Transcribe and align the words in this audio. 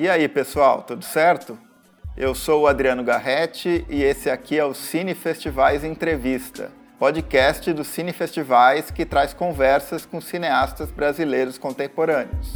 E 0.00 0.08
aí, 0.08 0.28
pessoal, 0.28 0.82
tudo 0.82 1.04
certo? 1.04 1.58
Eu 2.16 2.32
sou 2.32 2.62
o 2.62 2.66
Adriano 2.68 3.02
Garretti 3.02 3.84
e 3.88 4.00
esse 4.04 4.30
aqui 4.30 4.56
é 4.56 4.64
o 4.64 4.72
Cine 4.72 5.12
Festivais 5.12 5.82
Entrevista, 5.82 6.70
podcast 7.00 7.72
do 7.72 7.82
Cine 7.82 8.12
Festivais 8.12 8.92
que 8.92 9.04
traz 9.04 9.34
conversas 9.34 10.06
com 10.06 10.20
cineastas 10.20 10.92
brasileiros 10.92 11.58
contemporâneos. 11.58 12.52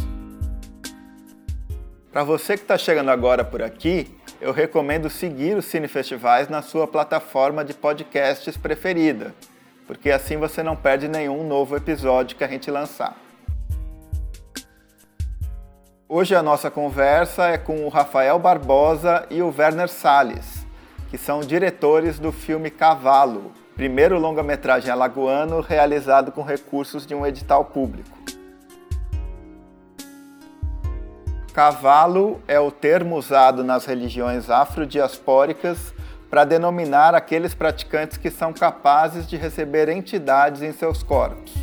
Para 2.13 2.23
você 2.23 2.55
que 2.55 2.63
está 2.63 2.79
chegando 2.79 3.11
agora 3.11 3.45
por 3.45 3.61
aqui, 3.61 4.17
eu 4.41 4.53
recomendo 4.53 5.11
seguir 5.11 5.57
o 5.57 5.63
Cine 5.63 5.89
Festivais 5.89 6.49
na 6.49 6.63
sua 6.63 6.86
plataforma 6.86 7.64
de 7.64 7.75
podcasts 7.75 8.57
preferida, 8.57 9.35
porque 9.85 10.13
assim 10.13 10.36
você 10.36 10.63
não 10.63 10.77
perde 10.77 11.09
nenhum 11.09 11.45
novo 11.45 11.77
episódio 11.77 12.36
que 12.36 12.45
a 12.45 12.49
gente 12.49 12.71
lançar. 12.71 13.17
Hoje 16.14 16.34
a 16.34 16.43
nossa 16.43 16.71
conversa 16.71 17.46
é 17.46 17.57
com 17.57 17.86
o 17.86 17.89
Rafael 17.89 18.39
Barbosa 18.39 19.25
e 19.30 19.40
o 19.40 19.46
Werner 19.48 19.89
Salles, 19.89 20.66
que 21.08 21.16
são 21.16 21.40
diretores 21.40 22.18
do 22.18 22.30
filme 22.30 22.68
Cavalo, 22.68 23.50
primeiro 23.75 24.18
longa-metragem 24.18 24.90
alagoano 24.90 25.62
realizado 25.62 26.30
com 26.30 26.43
recursos 26.43 27.07
de 27.07 27.14
um 27.14 27.26
edital 27.26 27.64
público. 27.64 28.11
Cavalo 31.54 32.42
é 32.47 32.60
o 32.60 32.70
termo 32.70 33.16
usado 33.16 33.64
nas 33.64 33.86
religiões 33.86 34.50
afrodiaspóricas 34.50 35.94
para 36.28 36.44
denominar 36.44 37.14
aqueles 37.14 37.54
praticantes 37.54 38.19
que 38.19 38.30
são 38.30 38.52
capazes 38.52 39.26
de 39.26 39.38
receber 39.38 39.88
entidades 39.88 40.60
em 40.60 40.72
seus 40.72 41.02
corpos. 41.02 41.61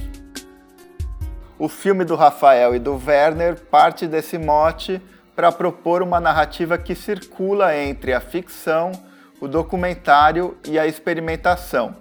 O 1.60 1.68
filme 1.68 2.06
do 2.06 2.16
Rafael 2.16 2.74
e 2.74 2.80
do 2.80 2.94
Werner 3.06 3.60
parte 3.60 4.08
desse 4.08 4.38
mote 4.38 5.02
para 5.36 5.52
propor 5.52 6.02
uma 6.02 6.18
narrativa 6.18 6.78
que 6.78 6.96
circula 6.96 7.76
entre 7.76 8.14
a 8.14 8.22
ficção, 8.22 8.94
o 9.42 9.48
documentário 9.48 10.58
e 10.66 10.80
a 10.80 10.88
experimentação, 10.88 11.98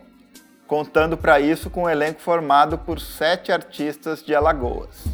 contando 0.69 1.17
para 1.17 1.41
isso 1.41 1.69
com 1.71 1.83
um 1.83 1.91
elenco 1.91 2.21
formado 2.21 2.79
por 2.79 3.01
sete 3.01 3.51
artistas 3.51 4.23
de 4.23 4.33
Alagoas. 4.33 5.05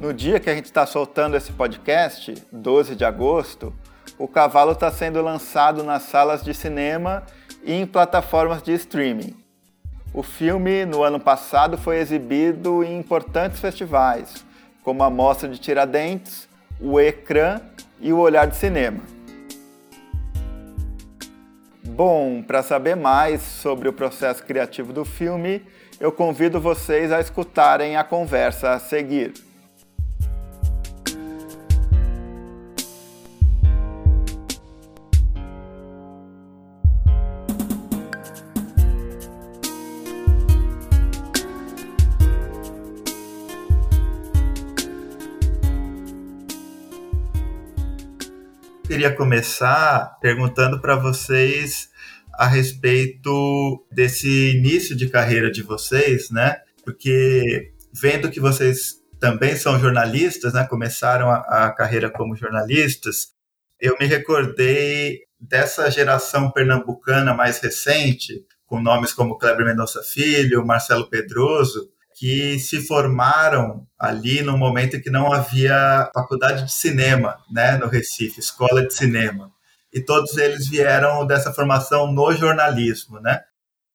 No 0.00 0.12
dia 0.12 0.40
que 0.40 0.50
a 0.50 0.54
gente 0.54 0.64
está 0.64 0.84
soltando 0.84 1.36
esse 1.36 1.52
podcast, 1.52 2.34
12 2.50 2.96
de 2.96 3.04
agosto, 3.04 3.72
o 4.18 4.26
Cavalo 4.26 4.72
está 4.72 4.90
sendo 4.90 5.22
lançado 5.22 5.84
nas 5.84 6.02
salas 6.02 6.42
de 6.42 6.52
cinema 6.52 7.22
e 7.62 7.72
em 7.72 7.86
plataformas 7.86 8.62
de 8.62 8.72
streaming. 8.72 9.39
O 10.12 10.24
filme, 10.24 10.84
no 10.84 11.04
ano 11.04 11.20
passado, 11.20 11.78
foi 11.78 11.98
exibido 11.98 12.82
em 12.82 12.98
importantes 12.98 13.60
festivais, 13.60 14.44
como 14.82 15.04
a 15.04 15.10
Mostra 15.10 15.48
de 15.48 15.58
Tiradentes, 15.58 16.48
o 16.80 16.98
Ecrã 16.98 17.60
e 18.00 18.12
o 18.12 18.18
Olhar 18.18 18.46
de 18.46 18.56
Cinema. 18.56 19.00
Bom, 21.84 22.42
para 22.42 22.62
saber 22.62 22.96
mais 22.96 23.40
sobre 23.40 23.88
o 23.88 23.92
processo 23.92 24.42
criativo 24.42 24.92
do 24.92 25.04
filme, 25.04 25.62
eu 26.00 26.10
convido 26.10 26.60
vocês 26.60 27.12
a 27.12 27.20
escutarem 27.20 27.96
a 27.96 28.02
conversa 28.02 28.72
a 28.72 28.80
seguir. 28.80 29.49
Queria 49.00 49.16
começar 49.16 50.18
perguntando 50.20 50.78
para 50.78 50.94
vocês 50.94 51.88
a 52.34 52.46
respeito 52.46 53.82
desse 53.90 54.50
início 54.50 54.94
de 54.94 55.08
carreira 55.08 55.50
de 55.50 55.62
vocês, 55.62 56.30
né? 56.30 56.60
Porque 56.84 57.72
vendo 57.94 58.30
que 58.30 58.38
vocês 58.38 58.96
também 59.18 59.56
são 59.56 59.80
jornalistas, 59.80 60.52
né? 60.52 60.66
Começaram 60.66 61.30
a, 61.30 61.36
a 61.38 61.70
carreira 61.70 62.10
como 62.10 62.36
jornalistas, 62.36 63.28
eu 63.80 63.96
me 63.98 64.04
recordei 64.04 65.20
dessa 65.40 65.90
geração 65.90 66.50
pernambucana 66.50 67.32
mais 67.32 67.58
recente, 67.58 68.44
com 68.66 68.82
nomes 68.82 69.14
como 69.14 69.38
Kleber 69.38 69.64
Mendonça 69.64 70.02
Filho, 70.02 70.66
Marcelo 70.66 71.08
Pedroso, 71.08 71.90
que 72.20 72.58
se 72.58 72.86
formaram 72.86 73.86
ali 73.98 74.42
no 74.42 74.58
momento 74.58 75.00
que 75.00 75.08
não 75.08 75.32
havia 75.32 76.10
faculdade 76.12 76.66
de 76.66 76.72
cinema, 76.72 77.38
né, 77.50 77.78
no 77.78 77.88
Recife, 77.88 78.40
escola 78.40 78.86
de 78.86 78.92
cinema. 78.92 79.50
E 79.90 80.02
todos 80.02 80.36
eles 80.36 80.68
vieram 80.68 81.26
dessa 81.26 81.50
formação 81.50 82.12
no 82.12 82.30
jornalismo, 82.34 83.18
né? 83.20 83.40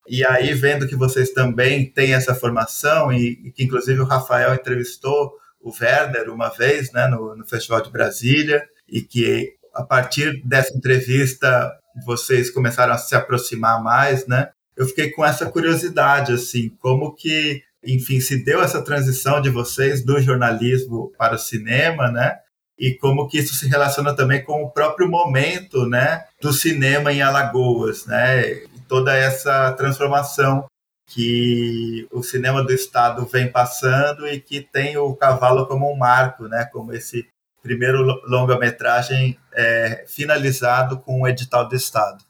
E 0.07 0.25
aí, 0.25 0.55
vendo 0.55 0.87
que 0.87 0.95
vocês 0.95 1.33
também 1.33 1.91
têm 1.91 2.15
essa 2.15 2.33
formação, 2.33 3.13
e 3.13 3.51
que 3.55 3.63
inclusive 3.63 4.01
o 4.01 4.05
Rafael 4.05 4.55
entrevistou 4.55 5.31
o 5.61 5.71
Werner 5.79 6.27
uma 6.31 6.49
vez, 6.49 6.91
né, 6.91 7.07
no, 7.07 7.35
no 7.35 7.45
Festival 7.45 7.81
de 7.81 7.91
Brasília, 7.91 8.65
e 8.89 9.03
que 9.03 9.53
a 9.71 9.83
partir 9.83 10.41
dessa 10.43 10.75
entrevista 10.75 11.71
vocês 12.03 12.49
começaram 12.49 12.93
a 12.93 12.97
se 12.97 13.15
aproximar 13.15 13.83
mais, 13.83 14.25
né? 14.25 14.49
Eu 14.75 14.87
fiquei 14.87 15.11
com 15.11 15.23
essa 15.23 15.45
curiosidade, 15.45 16.33
assim, 16.33 16.69
como 16.79 17.13
que 17.15 17.61
enfim, 17.85 18.19
se 18.19 18.43
deu 18.43 18.61
essa 18.61 18.81
transição 18.81 19.41
de 19.41 19.49
vocês 19.49 20.03
do 20.03 20.19
jornalismo 20.21 21.11
para 21.17 21.35
o 21.35 21.39
cinema, 21.39 22.11
né? 22.11 22.39
E 22.77 22.93
como 22.93 23.27
que 23.27 23.37
isso 23.37 23.55
se 23.55 23.67
relaciona 23.67 24.13
também 24.13 24.43
com 24.43 24.63
o 24.63 24.69
próprio 24.69 25.09
momento, 25.09 25.87
né, 25.87 26.25
do 26.41 26.51
cinema 26.51 27.13
em 27.13 27.21
Alagoas, 27.21 28.05
né? 28.05 28.63
Toda 28.87 29.15
essa 29.15 29.71
transformação 29.73 30.65
que 31.07 32.07
o 32.11 32.23
cinema 32.23 32.63
do 32.63 32.73
estado 32.73 33.25
vem 33.25 33.51
passando 33.51 34.27
e 34.27 34.41
que 34.41 34.61
tem 34.61 34.97
o 34.97 35.15
cavalo 35.15 35.67
como 35.67 35.91
um 35.91 35.95
marco, 35.95 36.47
né? 36.47 36.67
Como 36.71 36.91
esse 36.93 37.27
primeiro 37.61 38.03
longa-metragem 38.27 39.39
é, 39.53 40.05
finalizado 40.07 40.99
com 40.99 41.21
o 41.21 41.27
edital 41.27 41.67
do 41.67 41.75
estado. 41.75 42.23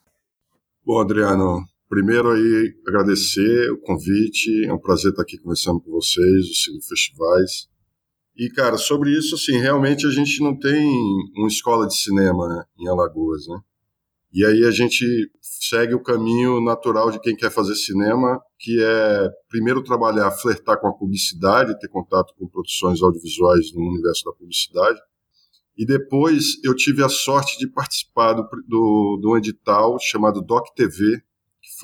Bom, 0.85 1.01
Adriano, 1.01 1.65
Primeiro 1.87 2.31
aí 2.31 2.75
agradecer 2.87 3.71
o 3.71 3.77
convite, 3.79 4.65
é 4.65 4.73
um 4.73 4.79
prazer 4.79 5.11
estar 5.11 5.21
aqui 5.21 5.37
conversando 5.37 5.79
com 5.79 5.91
vocês, 5.91 6.49
os 6.49 6.63
cinco 6.63 6.83
festivais. 6.85 7.67
E 8.35 8.49
cara, 8.49 8.77
sobre 8.77 9.11
isso 9.11 9.35
assim, 9.35 9.57
realmente 9.57 10.05
a 10.05 10.09
gente 10.09 10.41
não 10.43 10.57
tem 10.57 10.85
uma 11.37 11.47
escola 11.47 11.87
de 11.87 11.95
cinema 11.97 12.67
em 12.77 12.87
Alagoas, 12.87 13.47
né? 13.47 13.59
E 14.33 14.43
aí 14.45 14.65
a 14.65 14.71
gente 14.71 15.05
segue 15.41 15.93
o 15.93 16.03
caminho 16.03 16.59
natural 16.59 17.09
de 17.09 17.21
quem 17.21 17.35
quer 17.35 17.49
fazer 17.49 17.73
cinema, 17.75 18.41
que 18.59 18.83
é 18.83 19.29
primeiro 19.47 19.81
trabalhar, 19.81 20.29
flertar 20.31 20.77
com 20.81 20.87
a 20.87 20.93
publicidade, 20.93 21.79
ter 21.79 21.87
contato 21.87 22.33
com 22.37 22.45
produções 22.49 23.01
audiovisuais 23.01 23.73
no 23.73 23.87
universo 23.87 24.25
da 24.25 24.33
publicidade. 24.33 24.99
E 25.77 25.85
depois 25.85 26.61
eu 26.65 26.75
tive 26.75 27.01
a 27.01 27.07
sorte 27.07 27.57
de 27.57 27.67
participar 27.67 28.33
do, 28.33 28.43
do, 28.67 29.31
um 29.31 29.37
edital 29.37 29.97
chamado 30.01 30.41
Doc 30.41 30.67
TV, 30.75 31.21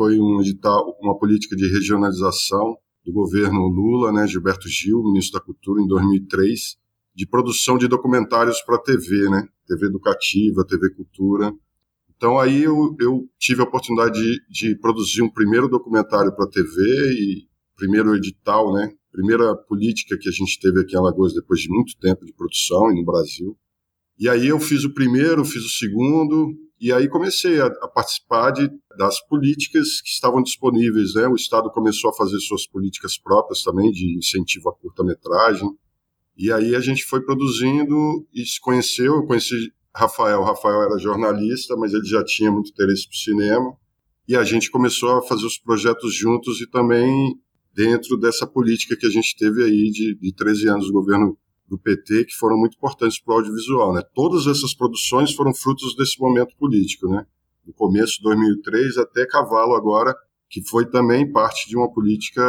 foi 0.01 0.19
um 0.19 0.41
edital, 0.41 0.97
uma 1.00 1.16
política 1.16 1.56
de 1.56 1.72
regionalização 1.72 2.75
do 3.06 3.13
governo 3.13 3.67
Lula, 3.67 4.12
né, 4.12 4.28
Gilberto 4.28 4.67
Gil, 4.67 5.03
ministro 5.03 5.39
da 5.39 5.45
Cultura, 5.45 5.79
em 5.79 5.85
2003, 5.85 6.75
de 7.13 7.27
produção 7.27 7.77
de 7.77 7.88
documentários 7.88 8.63
para 8.63 8.80
TV, 8.80 9.30
né, 9.30 9.48
TV 9.68 9.86
educativa, 9.86 10.65
TV 10.65 10.89
cultura. 10.95 11.53
Então 12.15 12.39
aí 12.39 12.63
eu, 12.63 12.95
eu 13.00 13.30
tive 13.38 13.62
a 13.62 13.63
oportunidade 13.63 14.19
de, 14.19 14.42
de 14.50 14.75
produzir 14.80 15.21
um 15.21 15.30
primeiro 15.30 15.69
documentário 15.69 16.36
para 16.36 16.50
TV 16.50 16.81
e 16.81 17.47
primeiro 17.75 18.15
edital, 18.15 18.74
né, 18.74 18.92
primeira 19.12 19.56
política 19.56 20.18
que 20.18 20.30
a 20.30 20.31
gente 20.31 20.59
teve 20.59 20.81
aqui 20.81 20.95
em 20.95 20.97
Alagoas 20.97 21.36
depois 21.36 21.62
de 21.62 21.69
muito 21.69 21.95
tempo 22.00 22.25
de 22.25 22.33
produção 22.33 22.92
e 22.92 22.95
no 22.95 23.06
Brasil. 23.06 23.56
E 24.21 24.29
aí 24.29 24.50
eu 24.50 24.59
fiz 24.59 24.83
o 24.83 24.94
primeiro, 24.94 25.44
fiz 25.44 25.65
o 25.65 25.69
segundo, 25.69 26.56
e 26.79 26.94
aí 26.94 27.09
comecei 27.09 27.59
a, 27.59 27.65
a, 27.65 27.88
participar 27.88 28.51
de, 28.51 28.69
das 28.95 29.19
políticas 29.25 30.00
que 30.00 30.09
estavam 30.09 30.44
disponíveis. 30.44 31.15
Né? 31.15 31.27
O 31.27 31.33
Estado 31.33 31.71
começou 31.71 32.12
a 32.12 32.13
fazer 32.13 32.39
suas 32.39 32.68
políticas 32.68 33.18
próprias 33.18 33.63
também 33.63 33.91
de 33.91 34.15
incentivo 34.15 34.69
à 34.69 34.75
curta-metragem. 34.75 35.68
E 36.38 36.51
aí 36.51 36.75
a 36.75 36.79
gente 36.79 37.03
foi 37.03 37.25
produzindo 37.25 38.23
e 38.31 38.45
se 38.45 38.62
conheceu. 38.62 39.15
Eu 39.15 39.25
conheci 39.25 39.56
Rafael. 39.95 40.44
Rafael 40.44 40.83
era 40.83 41.00
jornalista, 41.00 41.75
mas 41.75 41.91
ele 41.91 42.06
já 42.06 42.23
tinha 42.23 42.51
muito 42.51 42.69
interesse 42.69 43.07
por 43.07 43.15
cinema. 43.15 43.75
E 44.27 44.35
a 44.35 44.44
gente 44.44 44.69
começou 44.69 45.18
a 45.18 45.23
fazer 45.23 45.47
os 45.47 45.57
projetos 45.57 46.13
juntos 46.13 46.62
e 46.62 46.69
também 46.69 47.39
dentro 47.73 48.15
dessa 48.18 48.45
política 48.45 48.95
que 48.95 49.07
a 49.07 49.09
gente 49.09 49.35
teve 49.35 49.63
aí 49.63 49.89
de, 49.89 50.13
de 50.13 50.31
13 50.31 50.68
anos 50.68 50.85
do 50.85 50.94
governo 50.94 51.35
do 51.71 51.79
PT 51.79 52.25
que 52.25 52.35
foram 52.35 52.57
muito 52.57 52.75
importantes 52.75 53.18
para 53.18 53.33
o 53.33 53.38
audiovisual. 53.38 53.94
Né? 53.94 54.01
Todas 54.13 54.45
essas 54.45 54.75
produções 54.75 55.33
foram 55.33 55.53
frutos 55.53 55.95
desse 55.95 56.19
momento 56.19 56.53
político, 56.57 57.07
né? 57.07 57.25
do 57.65 57.71
começo 57.73 58.18
de 58.18 58.23
2003 58.23 58.97
até 58.97 59.25
Cavalo 59.25 59.73
agora, 59.73 60.13
que 60.50 60.62
foi 60.68 60.85
também 60.85 61.31
parte 61.31 61.69
de 61.69 61.77
uma 61.77 61.89
política, 61.89 62.44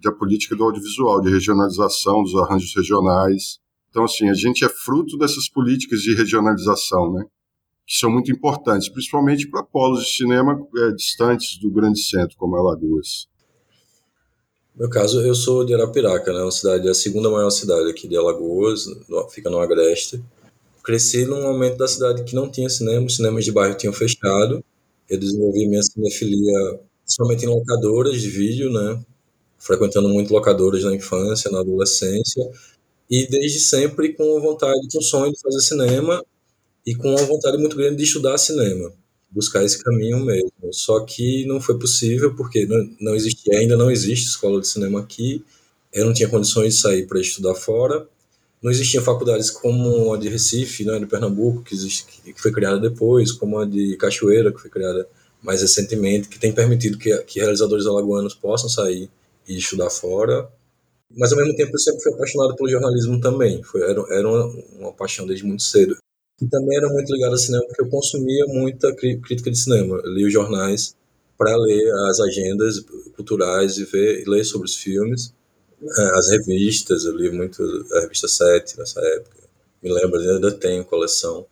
da 0.00 0.12
política 0.12 0.54
do 0.54 0.62
audiovisual, 0.62 1.20
de 1.20 1.28
regionalização 1.28 2.22
dos 2.22 2.36
arranjos 2.36 2.72
regionais. 2.76 3.58
Então, 3.90 4.04
assim, 4.04 4.28
a 4.28 4.34
gente 4.34 4.64
é 4.64 4.68
fruto 4.68 5.18
dessas 5.18 5.48
políticas 5.48 6.00
de 6.00 6.14
regionalização, 6.14 7.12
né? 7.14 7.24
Que 7.84 7.96
são 7.96 8.12
muito 8.12 8.30
importantes, 8.30 8.88
principalmente 8.88 9.48
para 9.50 9.64
polos 9.64 10.04
de 10.04 10.10
cinema 10.14 10.56
é, 10.76 10.92
distantes 10.92 11.58
do 11.58 11.72
grande 11.72 12.00
centro, 12.00 12.36
como 12.36 12.54
Alagoas. 12.54 13.26
Meu 14.78 14.88
caso, 14.88 15.20
eu 15.22 15.34
sou 15.34 15.64
de 15.64 15.74
Arapiraca, 15.74 16.32
né? 16.32 16.40
Uma 16.40 16.52
cidade, 16.52 16.88
a 16.88 16.94
segunda 16.94 17.28
maior 17.28 17.50
cidade 17.50 17.90
aqui 17.90 18.06
de 18.06 18.16
Alagoas, 18.16 18.86
fica 19.28 19.50
no 19.50 19.58
Agreste. 19.58 20.22
Cresci 20.84 21.24
num 21.24 21.42
momento 21.42 21.76
da 21.76 21.88
cidade 21.88 22.22
que 22.22 22.32
não 22.32 22.48
tinha 22.48 22.70
cinema, 22.70 23.04
os 23.04 23.16
cinemas 23.16 23.44
de 23.44 23.50
bairro 23.50 23.76
tinham 23.76 23.92
fechado. 23.92 24.64
Eu 25.10 25.18
desenvolvi 25.18 25.66
minha 25.66 25.82
cinefilia 25.82 26.78
principalmente 27.04 27.44
em 27.44 27.48
locadoras 27.48 28.20
de 28.22 28.28
vídeo, 28.30 28.72
né? 28.72 29.02
Frequentando 29.58 30.08
muito 30.08 30.32
locadoras 30.32 30.84
na 30.84 30.94
infância, 30.94 31.50
na 31.50 31.58
adolescência. 31.58 32.48
E 33.10 33.26
desde 33.26 33.58
sempre 33.58 34.14
com 34.14 34.40
vontade, 34.40 34.78
com 34.92 35.00
sonho 35.02 35.32
de 35.32 35.40
fazer 35.40 35.60
cinema 35.60 36.24
e 36.86 36.94
com 36.94 37.08
uma 37.10 37.24
vontade 37.24 37.58
muito 37.58 37.76
grande 37.76 37.96
de 37.96 38.04
estudar 38.04 38.38
cinema 38.38 38.92
buscar 39.30 39.64
esse 39.64 39.82
caminho 39.82 40.24
mesmo. 40.24 40.50
Só 40.72 41.00
que 41.00 41.46
não 41.46 41.60
foi 41.60 41.78
possível 41.78 42.34
porque 42.34 42.66
não, 42.66 42.90
não 43.00 43.14
existia, 43.14 43.58
ainda 43.58 43.76
não 43.76 43.90
existe 43.90 44.26
escola 44.26 44.60
de 44.60 44.68
cinema 44.68 45.00
aqui. 45.00 45.44
Eu 45.92 46.06
não 46.06 46.12
tinha 46.12 46.28
condições 46.28 46.74
de 46.74 46.80
sair 46.80 47.06
para 47.06 47.20
estudar 47.20 47.54
fora. 47.54 48.06
Não 48.62 48.70
existiam 48.70 49.04
faculdades 49.04 49.50
como 49.50 50.12
a 50.12 50.18
de 50.18 50.28
Recife, 50.28 50.84
né, 50.84 50.98
de 50.98 51.06
Pernambuco, 51.06 51.62
que, 51.62 51.74
existe, 51.74 52.04
que 52.24 52.40
foi 52.40 52.50
criada 52.52 52.80
depois, 52.80 53.30
como 53.30 53.58
a 53.58 53.64
de 53.64 53.96
Cachoeira, 53.96 54.52
que 54.52 54.60
foi 54.60 54.70
criada 54.70 55.08
mais 55.40 55.62
recentemente, 55.62 56.28
que 56.28 56.38
tem 56.38 56.52
permitido 56.52 56.98
que, 56.98 57.16
que 57.18 57.38
realizadores 57.38 57.86
alagoanos 57.86 58.34
possam 58.34 58.68
sair 58.68 59.08
e 59.46 59.56
estudar 59.56 59.90
fora. 59.90 60.50
Mas 61.16 61.32
ao 61.32 61.38
mesmo 61.38 61.54
tempo 61.56 61.72
eu 61.72 61.78
sempre 61.78 62.02
fui 62.02 62.12
apaixonado 62.12 62.56
pelo 62.56 62.68
jornalismo 62.68 63.20
também. 63.20 63.62
Foi, 63.62 63.80
era 63.82 64.00
era 64.10 64.28
uma, 64.28 64.44
uma 64.78 64.92
paixão 64.92 65.26
desde 65.26 65.44
muito 65.44 65.62
cedo. 65.62 65.96
E 66.40 66.46
também 66.46 66.76
era 66.76 66.88
muito 66.88 67.12
ligado 67.12 67.32
ao 67.32 67.38
cinema 67.38 67.64
porque 67.66 67.82
eu 67.82 67.88
consumia 67.88 68.46
muita 68.46 68.94
crítica 68.94 69.50
de 69.50 69.58
cinema. 69.58 70.00
Eu 70.04 70.12
lia 70.12 70.26
os 70.26 70.32
jornais 70.32 70.96
para 71.36 71.56
ler 71.56 71.92
as 72.08 72.20
agendas 72.20 72.80
culturais 73.16 73.76
e 73.78 73.84
ver 73.84 74.22
e 74.22 74.30
ler 74.30 74.44
sobre 74.44 74.66
os 74.66 74.76
filmes. 74.76 75.32
É, 75.82 76.02
as 76.18 76.30
revistas, 76.30 77.04
eu 77.04 77.16
li 77.16 77.30
muito 77.30 77.62
a 77.92 78.00
revista 78.00 78.28
7 78.28 78.78
nessa 78.78 79.00
época. 79.00 79.36
Me 79.82 79.92
lembro, 79.92 80.18
ainda 80.18 80.50
tenho 80.52 80.84
coleção. 80.84 81.46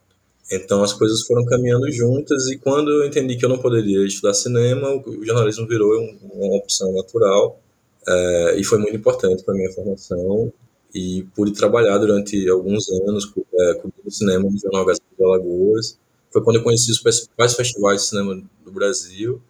Então 0.51 0.81
as 0.81 0.93
coisas 0.93 1.23
foram 1.23 1.45
caminhando 1.45 1.91
juntas 1.91 2.47
e 2.47 2.57
quando 2.57 2.89
eu 2.89 3.05
entendi 3.05 3.35
que 3.35 3.43
eu 3.43 3.49
não 3.49 3.59
poderia 3.59 4.05
estudar 4.05 4.33
cinema, 4.33 4.95
o 4.95 5.25
jornalismo 5.25 5.67
virou 5.67 6.01
uma 6.33 6.55
opção 6.55 6.93
natural 6.93 7.59
é, 8.07 8.55
e 8.57 8.63
foi 8.63 8.77
muito 8.77 8.95
importante 8.95 9.43
para 9.43 9.53
minha 9.53 9.71
formação 9.71 10.51
e 10.93 11.25
pude 11.35 11.53
trabalhar 11.53 11.97
durante 11.97 12.47
alguns 12.49 12.89
anos 12.89 13.31
é, 13.53 13.73
cobrindo 13.75 14.11
cinema 14.11 14.49
no 14.49 14.57
Jornal 14.57 14.85
Gazeta 14.85 15.05
de 15.17 15.23
Alagoas. 15.23 15.99
Foi 16.31 16.43
quando 16.43 16.57
eu 16.57 16.63
conheci 16.63 16.91
os 16.91 16.99
principais 16.99 17.53
festivais 17.53 18.01
de 18.01 18.07
cinema 18.07 18.41
do 18.63 18.71
Brasil. 18.71 19.41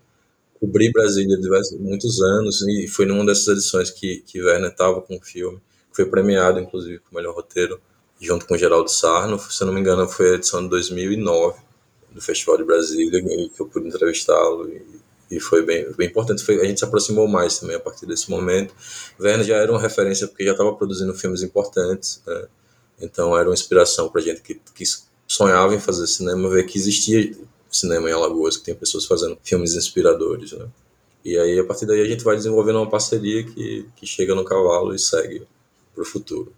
Cobri 0.59 0.91
Brasília 0.91 1.37
diversos, 1.37 1.77
muitos 1.79 2.21
anos 2.21 2.61
e 2.63 2.87
foi 2.87 3.05
numa 3.05 3.25
dessas 3.25 3.47
edições 3.47 3.91
que, 3.91 4.23
que 4.25 4.41
Werner 4.41 4.71
estava 4.71 5.01
com 5.01 5.15
o 5.15 5.21
filme, 5.21 5.57
que 5.89 5.95
foi 5.95 6.05
premiado, 6.05 6.59
inclusive, 6.59 6.99
com 6.99 7.11
o 7.11 7.15
melhor 7.15 7.35
roteiro, 7.35 7.79
junto 8.19 8.47
com 8.47 8.57
Geraldo 8.57 8.89
Sarno. 8.89 9.37
Se 9.39 9.61
eu 9.61 9.67
não 9.67 9.73
me 9.73 9.79
engano, 9.79 10.07
foi 10.07 10.31
a 10.31 10.33
edição 10.35 10.63
de 10.63 10.69
2009 10.69 11.59
do 12.11 12.21
Festival 12.21 12.57
de 12.57 12.63
Brasília, 12.63 13.21
que 13.21 13.61
eu 13.61 13.67
pude 13.67 13.87
entrevistá-lo 13.87 14.67
e 14.67 14.81
e 15.29 15.39
foi 15.39 15.65
bem, 15.65 15.91
bem 15.93 16.07
importante. 16.07 16.43
Foi, 16.43 16.59
a 16.61 16.65
gente 16.65 16.79
se 16.79 16.85
aproximou 16.85 17.27
mais 17.27 17.59
também 17.59 17.75
a 17.75 17.79
partir 17.79 18.05
desse 18.05 18.29
momento. 18.29 18.73
Werner 19.19 19.45
já 19.45 19.57
era 19.57 19.71
uma 19.71 19.81
referência 19.81 20.27
porque 20.27 20.45
já 20.45 20.51
estava 20.51 20.73
produzindo 20.73 21.13
filmes 21.13 21.41
importantes, 21.41 22.21
né? 22.25 22.47
então 23.01 23.37
era 23.37 23.47
uma 23.47 23.53
inspiração 23.53 24.09
para 24.09 24.21
gente 24.21 24.41
que, 24.41 24.55
que 24.73 24.83
sonhava 25.27 25.75
em 25.75 25.79
fazer 25.79 26.07
cinema, 26.07 26.49
ver 26.49 26.65
que 26.65 26.77
existia 26.77 27.35
cinema 27.69 28.09
em 28.09 28.13
Alagoas, 28.13 28.57
que 28.57 28.63
tem 28.63 28.75
pessoas 28.75 29.05
fazendo 29.05 29.37
filmes 29.43 29.75
inspiradores. 29.75 30.53
Né? 30.53 30.65
E 31.23 31.37
aí, 31.37 31.59
a 31.59 31.63
partir 31.65 31.85
daí, 31.85 32.01
a 32.01 32.07
gente 32.07 32.23
vai 32.23 32.35
desenvolvendo 32.35 32.77
uma 32.77 32.89
parceria 32.89 33.43
que, 33.43 33.85
que 33.95 34.05
chega 34.05 34.33
no 34.33 34.45
cavalo 34.45 34.95
e 34.95 34.99
segue 34.99 35.45
para 35.93 36.01
o 36.01 36.05
futuro. 36.05 36.53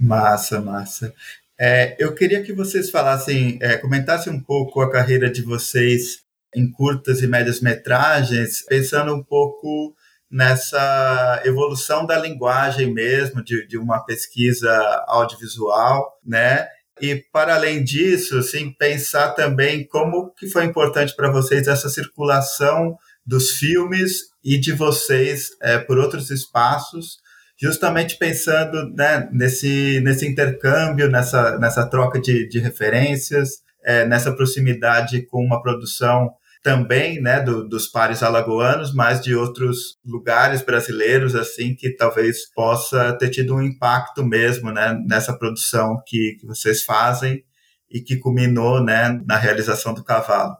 Massa, 0.00 0.60
massa. 0.60 1.14
É, 1.60 1.94
eu 2.02 2.14
queria 2.14 2.42
que 2.42 2.52
vocês 2.52 2.90
falassem, 2.90 3.58
é, 3.60 3.76
comentassem 3.76 4.32
um 4.32 4.40
pouco 4.40 4.80
a 4.80 4.90
carreira 4.90 5.30
de 5.30 5.42
vocês 5.42 6.22
em 6.54 6.70
curtas 6.70 7.22
e 7.22 7.26
médias 7.26 7.60
metragens, 7.60 8.64
pensando 8.66 9.14
um 9.14 9.22
pouco 9.22 9.94
nessa 10.30 11.42
evolução 11.44 12.06
da 12.06 12.18
linguagem 12.18 12.92
mesmo, 12.92 13.44
de, 13.44 13.66
de 13.66 13.76
uma 13.76 14.04
pesquisa 14.04 14.72
audiovisual, 15.06 16.18
né? 16.24 16.66
E 17.00 17.16
para 17.32 17.54
além 17.54 17.82
disso, 17.82 18.38
assim, 18.38 18.70
pensar 18.72 19.32
também 19.32 19.86
como 19.86 20.32
que 20.34 20.46
foi 20.48 20.64
importante 20.64 21.14
para 21.14 21.30
vocês 21.30 21.66
essa 21.66 21.88
circulação 21.88 22.96
dos 23.26 23.52
filmes 23.52 24.32
e 24.42 24.58
de 24.58 24.72
vocês 24.72 25.50
é, 25.60 25.78
por 25.78 25.98
outros 25.98 26.30
espaços, 26.30 27.18
justamente 27.60 28.16
pensando 28.16 28.90
né, 28.94 29.28
nesse, 29.32 30.00
nesse 30.00 30.26
intercâmbio, 30.26 31.10
nessa, 31.10 31.58
nessa 31.58 31.86
troca 31.86 32.20
de, 32.20 32.48
de 32.48 32.58
referências, 32.58 33.62
é, 33.84 34.04
nessa 34.04 34.32
proximidade 34.32 35.22
com 35.26 35.44
uma 35.44 35.62
produção 35.62 36.30
também 36.62 37.20
né, 37.20 37.40
do, 37.40 37.68
dos 37.68 37.88
pares 37.88 38.22
alagoanos, 38.22 38.94
mas 38.94 39.20
de 39.20 39.34
outros 39.34 39.98
lugares 40.06 40.62
brasileiros, 40.62 41.34
assim, 41.34 41.74
que 41.74 41.90
talvez 41.90 42.48
possa 42.54 43.12
ter 43.14 43.30
tido 43.30 43.54
um 43.54 43.62
impacto 43.62 44.24
mesmo 44.24 44.70
né, 44.70 44.96
nessa 45.06 45.32
produção 45.36 46.00
que, 46.06 46.36
que 46.40 46.46
vocês 46.46 46.84
fazem 46.84 47.44
e 47.90 48.00
que 48.00 48.16
culminou 48.16 48.82
né, 48.82 49.20
na 49.26 49.36
realização 49.36 49.92
do 49.92 50.04
cavalo. 50.04 50.56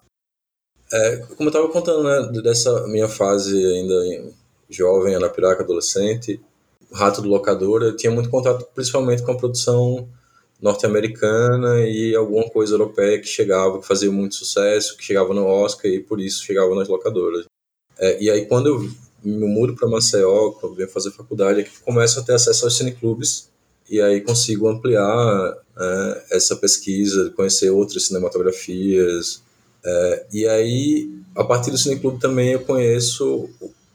É, 0.92 1.16
como 1.36 1.44
eu 1.44 1.48
estava 1.48 1.68
contando 1.68 2.02
né, 2.02 2.42
dessa 2.42 2.86
minha 2.88 3.08
fase 3.08 3.56
ainda 3.56 4.32
jovem, 4.68 5.14
Anapiraca, 5.14 5.62
adolescente, 5.62 6.40
rato 6.92 7.22
do 7.22 7.28
locador, 7.28 7.82
eu 7.82 7.96
tinha 7.96 8.12
muito 8.12 8.28
contato 8.28 8.66
principalmente 8.74 9.22
com 9.22 9.32
a 9.32 9.36
produção 9.36 10.08
norte-americana 10.62 11.80
e 11.80 12.14
alguma 12.14 12.48
coisa 12.48 12.74
europeia 12.74 13.20
que 13.20 13.26
chegava, 13.26 13.80
que 13.80 13.86
fazia 13.86 14.10
muito 14.12 14.36
sucesso, 14.36 14.96
que 14.96 15.04
chegava 15.04 15.34
no 15.34 15.44
Oscar 15.44 15.90
e 15.90 15.98
por 15.98 16.20
isso 16.20 16.44
chegava 16.44 16.72
nas 16.76 16.88
locadoras. 16.88 17.46
É, 17.98 18.22
e 18.22 18.30
aí 18.30 18.46
quando 18.46 18.68
eu 18.68 18.90
me 19.24 19.46
mudo 19.46 19.74
para 19.74 19.88
Maceió, 19.88 20.52
quando 20.52 20.72
eu 20.72 20.76
venho 20.76 20.88
fazer 20.88 21.10
faculdade, 21.10 21.60
é 21.60 21.62
que 21.64 21.80
começo 21.80 22.20
a 22.20 22.22
ter 22.22 22.34
acesso 22.34 22.64
aos 22.64 22.76
cineclubes 22.76 23.50
e 23.90 24.00
aí 24.00 24.20
consigo 24.20 24.68
ampliar 24.68 25.58
é, 25.76 26.24
essa 26.30 26.54
pesquisa, 26.54 27.30
conhecer 27.30 27.70
outras 27.70 28.04
cinematografias. 28.06 29.42
É, 29.84 30.26
e 30.32 30.46
aí, 30.46 31.10
a 31.34 31.42
partir 31.42 31.72
do 31.72 31.78
cineclube 31.78 32.20
também 32.20 32.52
eu 32.52 32.60
conheço 32.60 33.50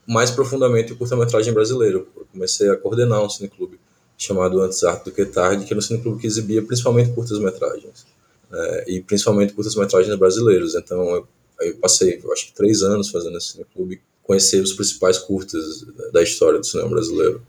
mais 0.06 0.30
profundamente 0.30 0.92
o 0.92 0.96
curta-metragem 0.96 1.52
brasileiro. 1.54 2.06
Eu 2.14 2.26
comecei 2.30 2.70
a 2.70 2.76
coordenar 2.76 3.24
um 3.24 3.30
cineclube 3.30 3.78
chamado 4.18 4.60
Antes 4.60 4.82
Arte 4.82 5.04
do 5.04 5.12
que 5.12 5.24
Tarde, 5.24 5.64
que 5.64 5.72
era 5.72 5.78
um 5.78 5.82
cineclube 5.82 6.20
que 6.20 6.26
exibia 6.26 6.60
principalmente 6.60 7.12
curtas-metragens. 7.12 8.04
Né, 8.50 8.84
e 8.88 9.00
principalmente 9.00 9.52
curtas-metragens 9.52 10.14
brasileiros. 10.16 10.74
Então, 10.74 11.08
eu, 11.14 11.28
eu 11.60 11.76
passei, 11.76 12.20
eu 12.22 12.32
acho 12.32 12.48
que 12.48 12.54
três 12.54 12.82
anos 12.82 13.10
fazendo 13.10 13.38
esse 13.38 13.52
cineclube, 13.52 14.00
conhecer 14.24 14.60
os 14.60 14.72
principais 14.72 15.18
curtas 15.18 15.86
da 16.12 16.22
história 16.22 16.58
do 16.58 16.66
cinema 16.66 16.90
brasileiro 16.90 17.40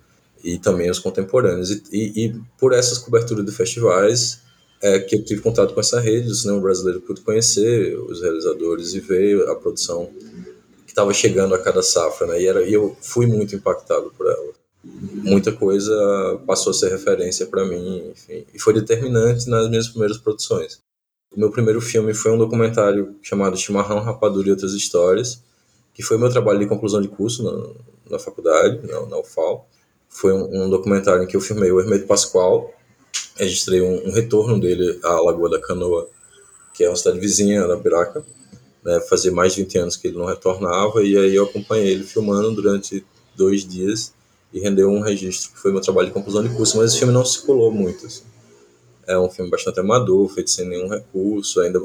e 0.43 0.59
também 0.59 0.89
os 0.89 0.99
contemporâneos. 0.99 1.71
E, 1.71 1.83
e, 1.91 2.25
e 2.25 2.41
por 2.57 2.71
essas 2.71 2.99
coberturas 2.99 3.43
de 3.43 3.51
festivais 3.51 4.39
é 4.81 4.99
que 4.99 5.15
eu 5.15 5.25
tive 5.25 5.41
contato 5.41 5.73
com 5.73 5.79
essa 5.79 5.99
rede 5.99 6.27
do 6.27 6.35
cinema 6.35 6.61
brasileiro, 6.61 7.01
pude 7.01 7.19
conhecer 7.21 7.99
os 7.99 8.21
realizadores 8.21 8.93
e 8.93 8.99
ver 8.99 9.49
a 9.49 9.55
produção 9.55 10.09
que 10.85 10.91
estava 10.91 11.13
chegando 11.13 11.53
a 11.53 11.59
cada 11.59 11.81
safra, 11.81 12.27
né? 12.27 12.41
E, 12.41 12.47
era, 12.47 12.63
e 12.63 12.73
eu 12.73 12.95
fui 13.01 13.25
muito 13.25 13.53
impactado 13.55 14.13
por 14.17 14.27
ela 14.27 14.58
muita 15.23 15.51
coisa 15.51 16.41
passou 16.45 16.71
a 16.71 16.73
ser 16.73 16.89
referência 16.89 17.45
para 17.45 17.65
mim, 17.65 18.11
enfim, 18.11 18.45
e 18.53 18.59
foi 18.59 18.73
determinante 18.73 19.49
nas 19.49 19.69
minhas 19.69 19.87
primeiras 19.87 20.17
produções. 20.17 20.79
O 21.35 21.39
meu 21.39 21.51
primeiro 21.51 21.79
filme 21.79 22.13
foi 22.13 22.31
um 22.31 22.37
documentário 22.37 23.15
chamado 23.21 23.55
Chimarrão, 23.55 23.99
Rapadura 23.99 24.47
e 24.47 24.51
Outras 24.51 24.73
Histórias, 24.73 25.43
que 25.93 26.01
foi 26.01 26.17
meu 26.17 26.29
trabalho 26.29 26.59
de 26.59 26.65
conclusão 26.65 27.01
de 27.01 27.07
curso 27.07 27.43
na, 27.43 28.11
na 28.11 28.19
faculdade, 28.19 28.79
na, 28.87 29.05
na 29.05 29.19
UFAL. 29.19 29.67
Foi 30.07 30.33
um, 30.33 30.63
um, 30.63 30.69
documentário 30.69 31.23
em 31.23 31.27
que 31.27 31.35
eu 31.35 31.41
filmei 31.41 31.71
o 31.71 31.79
Hermeto 31.79 32.07
Pascoal, 32.07 32.73
registrei 33.35 33.81
um, 33.81 34.07
um, 34.07 34.11
retorno 34.11 34.59
dele 34.59 34.99
à 35.03 35.21
Lagoa 35.21 35.49
da 35.49 35.61
Canoa, 35.61 36.09
que 36.73 36.83
é 36.83 36.89
uma 36.89 36.95
cidade 36.95 37.19
vizinha 37.19 37.67
da 37.67 37.77
Piraca. 37.77 38.25
Né, 38.83 38.99
fazia 39.01 39.31
mais 39.31 39.53
de 39.53 39.61
20 39.63 39.77
anos 39.77 39.97
que 39.97 40.07
ele 40.07 40.17
não 40.17 40.25
retornava, 40.25 41.03
e 41.03 41.15
aí 41.17 41.35
eu 41.35 41.43
acompanhei 41.43 41.91
ele 41.91 42.03
filmando 42.05 42.51
durante 42.53 43.05
dois 43.35 43.67
dias 43.67 44.13
e 44.53 44.59
rendeu 44.59 44.89
um 44.89 45.01
registro, 45.01 45.51
que 45.51 45.59
foi 45.59 45.71
meu 45.71 45.81
trabalho 45.81 46.07
de 46.07 46.13
conclusão 46.13 46.43
de 46.43 46.49
curso, 46.49 46.77
mas 46.77 46.91
esse 46.91 46.99
filme 46.99 47.13
não 47.13 47.23
circulou 47.23 47.71
muito. 47.71 48.05
Assim. 48.05 48.23
É 49.07 49.17
um 49.17 49.29
filme 49.29 49.49
bastante 49.49 49.79
amador, 49.79 50.27
feito 50.29 50.49
sem 50.49 50.67
nenhum 50.67 50.89
recurso, 50.89 51.59
ainda 51.61 51.81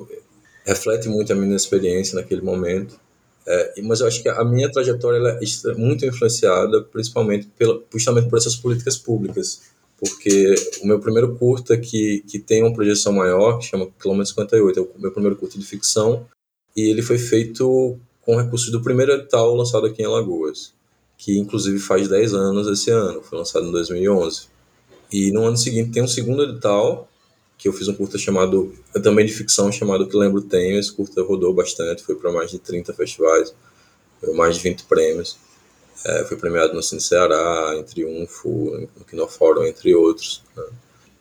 reflete 0.65 1.09
muito 1.09 1.33
a 1.33 1.37
minha 1.37 1.57
experiência 1.57 2.17
naquele 2.17 2.41
momento. 2.41 2.99
É, 3.47 3.83
mas 3.83 4.01
eu 4.01 4.07
acho 4.07 4.23
que 4.23 4.29
a 4.29 4.45
minha 4.45 4.71
trajetória 4.73 5.39
é 5.39 5.75
muito 5.75 6.07
influenciada, 6.07 6.83
principalmente 6.83 7.47
pela, 7.59 7.83
justamente 7.93 8.29
por 8.29 8.39
essas 8.39 8.57
políticas 8.57 8.97
públicas 8.97 9.61
porque 9.99 10.55
o 10.83 10.87
meu 10.87 11.01
primeiro 11.01 11.35
curta 11.37 11.77
que, 11.79 12.23
que 12.29 12.39
tem 12.39 12.63
uma 12.63 12.73
projeção 12.73 13.13
maior, 13.13 13.59
que 13.59 13.65
chama 13.65 13.89
Quilômetro 14.01 14.31
58, 14.31 14.79
é 14.79 14.83
o 14.83 15.01
meu 15.01 15.13
primeiro 15.13 15.37
curta 15.37 15.59
de 15.59 15.65
ficção, 15.65 16.27
e 16.77 16.91
ele 16.91 17.03
foi 17.03 17.19
feito 17.19 17.99
com 18.21 18.37
recursos 18.37 18.71
do 18.71 18.83
primeiro 18.83 19.13
edital 19.13 19.55
lançado 19.55 19.87
aqui 19.87 20.03
em 20.03 20.07
Alagoas, 20.07 20.75
que 21.17 21.39
inclusive 21.39 21.79
faz 21.79 22.09
10 22.09 22.35
anos 22.35 22.67
esse 22.69 22.91
ano, 22.91 23.23
foi 23.23 23.39
lançado 23.39 23.67
em 23.67 23.73
2011. 23.73 24.49
E 25.13 25.31
no 25.31 25.45
ano 25.45 25.57
seguinte 25.57 25.91
tem 25.91 26.03
um 26.03 26.09
segundo 26.09 26.43
edital, 26.43 27.09
que 27.57 27.69
eu 27.69 27.73
fiz 27.73 27.89
um 27.89 27.95
curta 27.95 28.19
chamado, 28.19 28.75
também 29.03 29.25
de 29.25 29.33
ficção, 29.33 29.71
chamado 29.71 30.09
Que 30.09 30.17
Lembro 30.17 30.43
Tenho. 30.43 30.79
Esse 30.79 30.93
curta 30.93 31.23
rodou 31.23 31.55
bastante, 31.55 32.03
foi 32.03 32.15
para 32.15 32.33
mais 32.33 32.51
de 32.51 32.59
30 32.59 32.93
festivais, 32.93 33.55
mais 34.35 34.57
de 34.57 34.63
20 34.63 34.85
prêmios. 34.85 35.37
É, 36.05 36.25
foi 36.25 36.37
premiado 36.37 36.75
no 36.75 36.83
Cine 36.83 37.01
Ceará, 37.01 37.75
em 37.79 37.85
Triunfo, 37.85 38.89
no 38.99 39.05
Kinofórum, 39.05 39.65
entre 39.65 39.95
outros. 39.95 40.43
Né? 40.57 40.65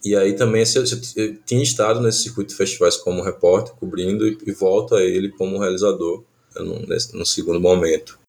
E 0.04 0.16
aí 0.16 0.34
também 0.34 0.64
eu, 0.76 0.84
eu, 1.16 1.38
tinha 1.46 1.64
estado 1.64 2.02
nesse 2.02 2.24
circuito 2.24 2.50
de 2.50 2.56
festivais 2.56 2.98
como 2.98 3.24
repórter, 3.24 3.74
cobrindo, 3.76 4.28
e, 4.28 4.38
e 4.46 4.52
volto 4.52 4.96
a 4.96 5.04
ele 5.04 5.30
como 5.30 5.60
realizador 5.60 6.24
né, 6.54 6.62
no, 6.62 6.80
nesse, 6.88 7.16
no 7.16 7.26
segundo 7.26 7.62
momento. 7.62 8.20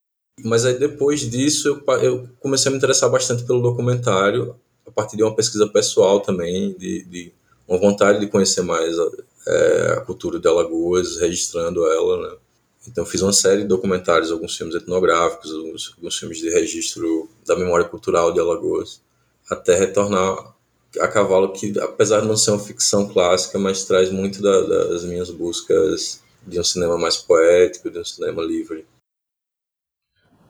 Mas 0.43 0.64
aí 0.64 0.79
depois 0.79 1.21
disso 1.21 1.69
eu, 1.69 1.97
eu 1.99 2.29
comecei 2.41 2.69
a 2.69 2.73
me 2.73 2.79
interessar 2.79 3.11
bastante 3.11 3.45
pelo 3.45 3.62
documentário, 3.62 4.57
a 4.87 4.91
partir 4.91 5.17
de 5.17 5.23
uma 5.23 5.35
pesquisa 5.35 5.67
pessoal 5.69 6.21
também, 6.21 6.76
de, 6.76 7.05
de 7.05 7.33
uma 7.67 7.79
vontade 7.79 8.21
de 8.21 8.26
conhecer 8.26 8.62
mais 8.62 8.99
a, 8.99 9.11
é, 9.47 9.93
a 9.99 10.00
cultura 10.00 10.38
de 10.38 10.49
Alagoas, 10.49 11.17
registrando 11.19 11.87
ela, 11.87 12.29
né? 12.29 12.37
Então 12.87 13.07
fiz 13.07 13.23
uma 13.23 13.33
série 13.33 13.62
de 13.62 13.69
documentários, 13.69 14.31
alguns 14.31 14.57
filmes 14.57 14.75
etnográficos, 14.75 15.55
alguns, 15.55 15.95
alguns 15.97 16.19
filmes 16.19 16.38
de 16.38 16.50
registro 16.50 17.29
da 17.47 17.57
memória 17.57 17.88
cultural 17.88 18.31
de 18.33 18.41
Alagoas, 18.41 19.00
até 19.50 19.75
retornar 19.75 20.55
a 21.00 21.09
cavalo 21.09 21.53
que, 21.53 21.79
apesar 21.81 22.21
de 22.21 22.29
não 22.29 22.37
ser 22.37 22.50
uma 22.50 22.59
ficção 22.61 23.09
clássica, 23.09 23.59
mas 23.59 23.85
traz 23.85 24.11
muito 24.11 24.43
da, 24.43 24.61
das 24.61 25.05
minhas 25.05 25.31
buscas 25.31 26.21
de 26.47 26.61
um 26.61 26.64
cinema 26.64 26.99
mais 26.99 27.17
poético, 27.17 27.91
de 27.91 27.99
um 27.99 28.05
cinema 28.05 28.43
livre. 28.43 28.87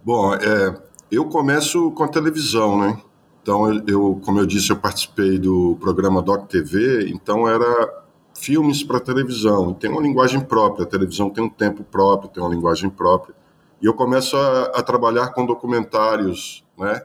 Bom, 0.04 0.34
é, 0.34 0.82
eu 1.10 1.24
começo 1.24 1.90
com 1.92 2.04
a 2.04 2.08
televisão, 2.08 2.78
né? 2.78 3.00
Então, 3.42 3.82
eu, 3.86 4.20
como 4.22 4.38
eu 4.38 4.44
disse, 4.44 4.68
eu 4.68 4.76
participei 4.76 5.38
do 5.38 5.78
programa 5.80 6.20
Doc 6.20 6.46
TV, 6.46 7.08
então 7.08 7.48
era 7.48 8.04
filmes 8.38 8.82
para 8.82 9.00
televisão, 9.00 9.72
tem 9.72 9.88
uma 9.88 10.02
linguagem 10.02 10.40
própria, 10.40 10.84
a 10.84 10.86
televisão 10.86 11.30
tem 11.30 11.42
um 11.42 11.48
tempo 11.48 11.82
próprio, 11.82 12.28
tem 12.28 12.42
uma 12.42 12.54
linguagem 12.54 12.90
própria. 12.90 13.34
E 13.80 13.86
eu 13.86 13.94
começo 13.94 14.36
a, 14.36 14.64
a 14.74 14.82
trabalhar 14.82 15.28
com 15.28 15.46
documentários, 15.46 16.62
né? 16.76 17.02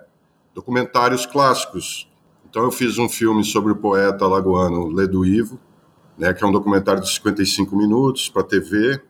Documentários 0.53 1.25
clássicos. 1.25 2.11
Então, 2.49 2.63
eu 2.63 2.71
fiz 2.71 2.97
um 2.97 3.07
filme 3.07 3.45
sobre 3.45 3.71
o 3.71 3.77
poeta 3.77 4.27
lagoano 4.27 4.89
Ledo 4.89 5.25
Ivo, 5.25 5.57
né, 6.17 6.33
que 6.33 6.43
é 6.43 6.47
um 6.47 6.51
documentário 6.51 7.01
de 7.01 7.09
55 7.09 7.77
minutos 7.77 8.27
para 8.27 8.43
TV, 8.43 9.01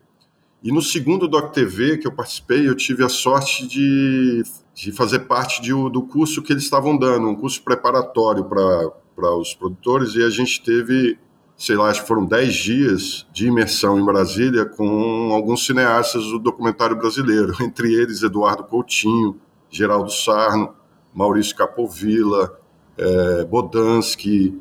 e 0.62 0.72
no 0.72 0.82
segundo 0.82 1.28
Doc 1.28 1.54
TV 1.54 1.98
que 1.98 2.08
eu 2.08 2.12
participei, 2.12 2.68
eu 2.68 2.76
tive 2.76 3.04
a 3.04 3.10
sorte 3.10 3.66
de, 3.68 4.44
de 4.74 4.92
fazer 4.92 5.20
parte 5.20 5.62
de, 5.62 5.70
do 5.72 6.02
curso 6.02 6.42
que 6.42 6.52
eles 6.52 6.64
estavam 6.64 6.98
dando, 6.98 7.28
um 7.28 7.36
curso 7.36 7.62
preparatório 7.64 8.44
para 8.44 9.36
os 9.38 9.54
produtores, 9.54 10.16
e 10.16 10.24
a 10.24 10.30
gente 10.30 10.62
teve, 10.62 11.18
sei 11.56 11.78
lá, 11.78 11.90
acho 11.90 12.02
que 12.02 12.08
foram 12.08 12.26
10 12.26 12.54
dias 12.54 13.28
de 13.32 13.48
imersão 13.48 13.98
em 13.98 14.06
Brasília 14.06 14.66
com 14.66 15.32
alguns 15.34 15.66
cineastas 15.66 16.24
do 16.24 16.40
documentário 16.40 16.98
brasileiro, 16.98 17.54
entre 17.64 17.94
eles 17.94 18.22
Eduardo 18.22 18.66
Coutinho, 18.66 19.40
Geraldo 19.70 20.12
Sarno, 20.12 20.74
Maurício 21.14 21.56
Capovilla, 21.56 22.60
é, 22.98 23.46
Bodansky, 23.46 24.60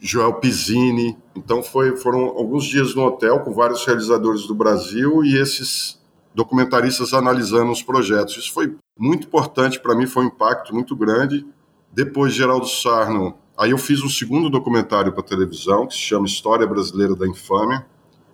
Joel 0.00 0.34
Pizzini. 0.34 1.16
Então 1.36 1.62
foi, 1.62 1.96
foram 1.96 2.20
alguns 2.20 2.64
dias 2.64 2.94
no 2.94 3.04
hotel 3.04 3.40
com 3.40 3.52
vários 3.52 3.84
realizadores 3.84 4.46
do 4.46 4.54
Brasil 4.54 5.24
e 5.24 5.36
esses 5.36 6.00
documentaristas 6.34 7.12
analisando 7.12 7.70
os 7.70 7.82
projetos. 7.82 8.36
Isso 8.36 8.52
foi 8.52 8.76
muito 8.98 9.26
importante 9.26 9.80
para 9.80 9.94
mim, 9.94 10.06
foi 10.06 10.24
um 10.24 10.28
impacto 10.28 10.74
muito 10.74 10.96
grande. 10.96 11.46
Depois 11.92 12.32
Geraldo 12.32 12.66
Sarno, 12.66 13.34
aí 13.56 13.70
eu 13.70 13.78
fiz 13.78 14.02
um 14.02 14.08
segundo 14.08 14.50
documentário 14.50 15.12
para 15.12 15.22
televisão 15.22 15.86
que 15.86 15.94
se 15.94 16.00
chama 16.00 16.26
História 16.26 16.66
Brasileira 16.66 17.14
da 17.14 17.26
Infâmia. 17.26 17.86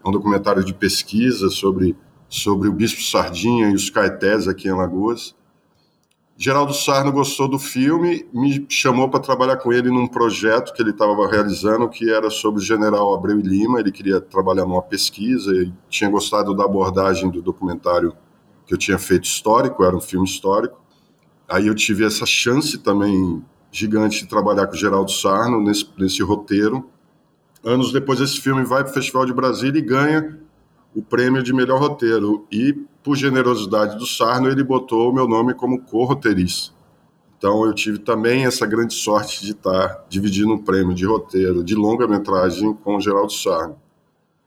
É 0.05 0.09
um 0.09 0.13
documentário 0.13 0.65
de 0.65 0.75
pesquisa 0.75 1.49
sobre 1.49 1.97
sobre 2.33 2.67
o 2.67 2.73
Bispo 2.73 3.03
Sardinha 3.03 3.69
e 3.69 3.75
os 3.75 3.91
caetés 3.91 4.49
aqui 4.49 4.67
em 4.67 4.71
Alagoas. 4.71 5.35
Geraldo 6.45 6.75
Sarno 6.75 7.13
gostou 7.13 7.47
do 7.47 7.57
filme, 7.57 8.27
me 8.35 8.67
chamou 8.69 9.09
para 9.09 9.21
trabalhar 9.21 9.59
com 9.59 9.73
ele 9.73 9.91
num 9.91 10.09
projeto 10.09 10.73
que 10.73 10.83
ele 10.83 10.91
estava 10.91 11.29
realizando, 11.29 11.89
que 11.89 12.11
era 12.11 12.31
sobre 12.31 12.61
o 12.61 12.65
General 12.65 13.15
Abreu 13.15 13.39
e 13.39 13.43
Lima. 13.43 13.79
Ele 13.79 13.93
queria 13.93 14.21
trabalhar 14.21 14.65
numa 14.65 14.83
pesquisa 14.83 15.53
e 15.53 15.73
tinha 15.89 16.11
gostado 16.11 16.53
da 16.53 16.65
abordagem 16.65 17.31
do 17.31 17.41
documentário 17.41 18.13
que 18.67 18.75
eu 18.75 18.77
tinha 18.77 18.99
feito 18.99 19.23
histórico, 19.23 19.85
era 19.85 19.97
um 19.97 20.01
filme 20.01 20.27
histórico. 20.27 20.81
Aí 21.49 21.69
eu 21.69 21.77
tive 21.77 22.05
essa 22.05 22.27
chance 22.27 22.77
também 22.79 23.41
gigante 23.71 24.23
de 24.23 24.27
trabalhar 24.27 24.67
com 24.67 24.75
o 24.75 24.77
Geraldo 24.77 25.13
Sarno 25.13 25.63
nesse, 25.63 25.87
nesse 25.97 26.25
roteiro. 26.25 26.91
Anos 27.63 27.93
depois, 27.93 28.21
esse 28.21 28.41
filme 28.41 28.65
vai 28.65 28.83
para 28.83 28.91
o 28.91 28.95
Festival 28.95 29.25
de 29.25 29.33
Brasília 29.33 29.79
e 29.79 29.83
ganha 29.83 30.41
o 30.93 31.03
prêmio 31.05 31.41
de 31.41 31.53
melhor 31.53 31.79
roteiro. 31.79 32.45
E, 32.51 32.85
por 33.03 33.17
generosidade 33.17 33.99
do 33.99 34.07
Sarno, 34.07 34.49
ele 34.49 34.63
botou 34.63 35.11
o 35.11 35.13
meu 35.13 35.27
nome 35.27 35.55
como 35.55 35.81
co-roteirista. 35.83 36.73
Então, 37.37 37.65
eu 37.65 37.75
tive 37.75 37.99
também 37.99 38.45
essa 38.45 38.65
grande 38.65 38.95
sorte 38.95 39.45
de 39.45 39.51
estar 39.51 40.05
dividindo 40.09 40.53
um 40.53 40.59
prêmio 40.59 40.95
de 40.95 41.05
roteiro 41.05 41.65
de 41.65 41.75
longa-metragem 41.75 42.73
com 42.75 42.97
o 42.97 43.01
Geraldo 43.01 43.33
Sarno. 43.33 43.77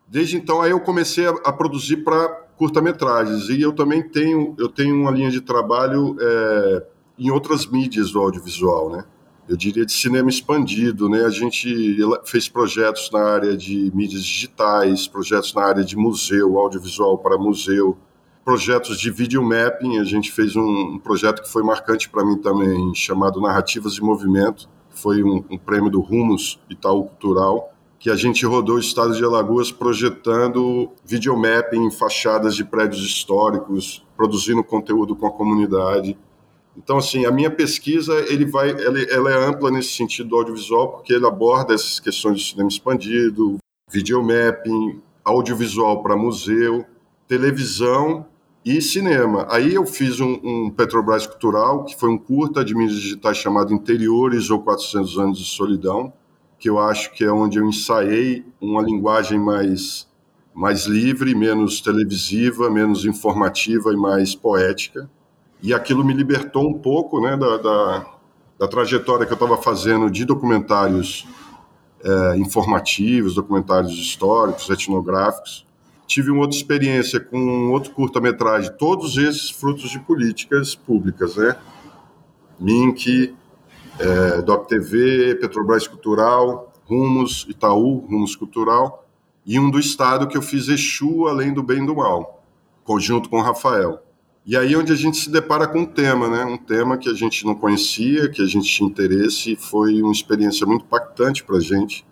Desde 0.07 0.37
então, 0.37 0.61
aí 0.61 0.71
eu 0.71 0.79
comecei 0.79 1.27
a, 1.27 1.31
a 1.43 1.51
produzir 1.51 1.97
para 1.97 2.29
curta-metragens. 2.57 3.49
E 3.49 3.61
eu 3.61 3.73
também 3.73 4.01
tenho, 4.01 4.55
eu 4.57 4.69
tenho 4.69 4.95
uma 4.95 5.11
linha 5.11 5.29
de 5.29 5.41
trabalho 5.41 6.15
é, 6.19 6.85
em 7.19 7.29
outras 7.31 7.65
mídias 7.65 8.11
do 8.11 8.19
audiovisual, 8.19 8.89
né? 8.89 9.03
eu 9.47 9.55
diria, 9.55 9.85
de 9.85 9.91
cinema 9.91 10.29
expandido. 10.29 11.09
Né? 11.09 11.23
A 11.25 11.29
gente 11.29 11.97
fez 12.25 12.49
projetos 12.49 13.09
na 13.11 13.19
área 13.19 13.55
de 13.55 13.91
mídias 13.93 14.23
digitais, 14.23 15.07
projetos 15.07 15.53
na 15.53 15.63
área 15.63 15.83
de 15.83 15.95
museu, 15.95 16.57
audiovisual 16.57 17.17
para 17.17 17.37
museu, 17.37 17.97
projetos 18.45 18.99
de 18.99 19.09
videomapping. 19.09 19.97
A 19.97 20.03
gente 20.03 20.31
fez 20.31 20.55
um 20.55 20.99
projeto 20.99 21.41
que 21.41 21.51
foi 21.51 21.63
marcante 21.63 22.07
para 22.07 22.23
mim 22.23 22.37
também, 22.37 22.93
chamado 22.93 23.41
Narrativas 23.41 23.95
de 23.95 24.01
Movimento, 24.01 24.69
foi 24.91 25.23
um, 25.23 25.43
um 25.49 25.57
prêmio 25.57 25.89
do 25.89 25.99
Rumos 25.99 26.59
Itaú 26.69 27.05
Cultural, 27.05 27.73
que 27.99 28.09
a 28.09 28.15
gente 28.15 28.45
rodou 28.45 28.75
o 28.75 28.79
estado 28.79 29.15
de 29.15 29.23
Alagoas 29.23 29.71
projetando 29.71 30.91
videomapping 31.03 31.87
em 31.87 31.91
fachadas 31.91 32.55
de 32.55 32.63
prédios 32.63 33.01
históricos, 33.01 34.05
produzindo 34.15 34.63
conteúdo 34.63 35.15
com 35.15 35.25
a 35.25 35.31
comunidade. 35.31 36.15
Então, 36.77 36.97
assim, 36.97 37.25
a 37.25 37.31
minha 37.31 37.49
pesquisa 37.49 38.13
ele 38.29 38.45
vai, 38.45 38.69
ela, 38.69 38.99
ela, 39.09 39.31
é 39.31 39.47
ampla 39.47 39.71
nesse 39.71 39.93
sentido 39.93 40.29
do 40.29 40.35
audiovisual, 40.35 40.91
porque 40.91 41.13
ele 41.13 41.25
aborda 41.25 41.73
essas 41.73 41.99
questões 41.99 42.39
de 42.39 42.49
cinema 42.49 42.69
expandido, 42.69 43.57
videomapping, 43.89 45.01
audiovisual 45.23 46.03
para 46.03 46.15
museu, 46.15 46.85
televisão 47.27 48.25
e 48.65 48.81
cinema. 48.81 49.45
Aí 49.49 49.75
eu 49.75 49.85
fiz 49.85 50.19
um, 50.19 50.39
um, 50.43 50.69
Petrobras 50.71 51.27
Cultural, 51.27 51.85
que 51.85 51.95
foi 51.95 52.09
um 52.09 52.17
curta 52.17 52.65
de 52.65 52.73
mídias 52.73 52.99
digitais 52.99 53.37
chamado 53.37 53.73
Interiores 53.73 54.49
ou 54.49 54.59
400 54.59 55.19
Anos 55.19 55.37
de 55.37 55.45
Solidão, 55.45 56.11
que 56.57 56.67
eu 56.67 56.79
acho 56.79 57.13
que 57.13 57.23
é 57.23 57.31
onde 57.31 57.59
eu 57.59 57.67
ensaiei 57.67 58.43
uma 58.59 58.81
linguagem 58.81 59.39
mais, 59.39 60.07
mais 60.53 60.85
livre, 60.85 61.35
menos 61.35 61.79
televisiva, 61.79 62.69
menos 62.69 63.05
informativa 63.05 63.93
e 63.93 63.95
mais 63.95 64.33
poética 64.33 65.07
e 65.65 65.73
aquilo 65.73 66.03
me 66.03 66.13
libertou 66.13 66.69
um 66.69 66.73
pouco 66.73 67.19
né, 67.19 67.35
da, 67.35 67.57
da, 67.57 68.05
da 68.59 68.67
trajetória 68.67 69.25
que 69.25 69.31
eu 69.31 69.35
estava 69.35 69.57
fazendo 69.57 70.11
de 70.11 70.23
documentários 70.23 71.27
é, 72.03 72.37
informativos, 72.37 73.33
documentários 73.33 73.93
históricos, 73.93 74.69
etnográficos. 74.69 75.64
Tive 76.07 76.31
uma 76.31 76.41
outra 76.41 76.55
experiência 76.55 77.19
com 77.19 77.71
outro 77.71 77.91
curta-metragem, 77.91 78.71
todos 78.77 79.17
esses 79.17 79.49
frutos 79.49 79.89
de 79.89 79.99
políticas 79.99 80.75
públicas, 80.75 81.35
né? 81.35 81.57
Mink, 82.59 83.35
é, 83.99 84.41
Doc 84.41 84.67
TV, 84.67 85.35
Petrobras 85.35 85.87
Cultural, 85.87 86.71
Rumos 86.85 87.45
Itaú, 87.49 88.05
Rumos 88.07 88.35
Cultural, 88.35 89.05
e 89.45 89.59
um 89.59 89.69
do 89.69 89.79
Estado 89.79 90.27
que 90.27 90.37
eu 90.37 90.41
fiz 90.41 90.67
Exu 90.67 91.27
Além 91.27 91.53
do 91.53 91.63
Bem 91.63 91.83
e 91.83 91.85
do 91.85 91.95
Mal, 91.95 92.43
conjunto 92.83 93.29
com 93.29 93.37
o 93.37 93.41
Rafael. 93.41 94.01
E 94.45 94.55
aí 94.55 94.73
é 94.73 94.77
onde 94.77 94.91
a 94.91 94.95
gente 94.95 95.17
se 95.17 95.31
depara 95.31 95.67
com 95.67 95.79
um 95.79 95.85
tema, 95.85 96.29
né? 96.29 96.45
Um 96.45 96.57
tema 96.57 96.99
que 96.99 97.09
a 97.09 97.15
gente 97.15 97.43
não 97.45 97.55
conhecia, 97.55 98.29
que 98.29 98.43
a 98.43 98.45
gente 98.45 98.67
tinha 98.67 98.87
interesse 98.87 99.53
e 99.53 99.55
foi 99.55 100.03
uma 100.03 100.11
experiência 100.11 100.67
muito 100.67 100.85
impactante 100.85 101.43
para 101.43 101.57
a 101.57 101.59
gente. 101.59 102.05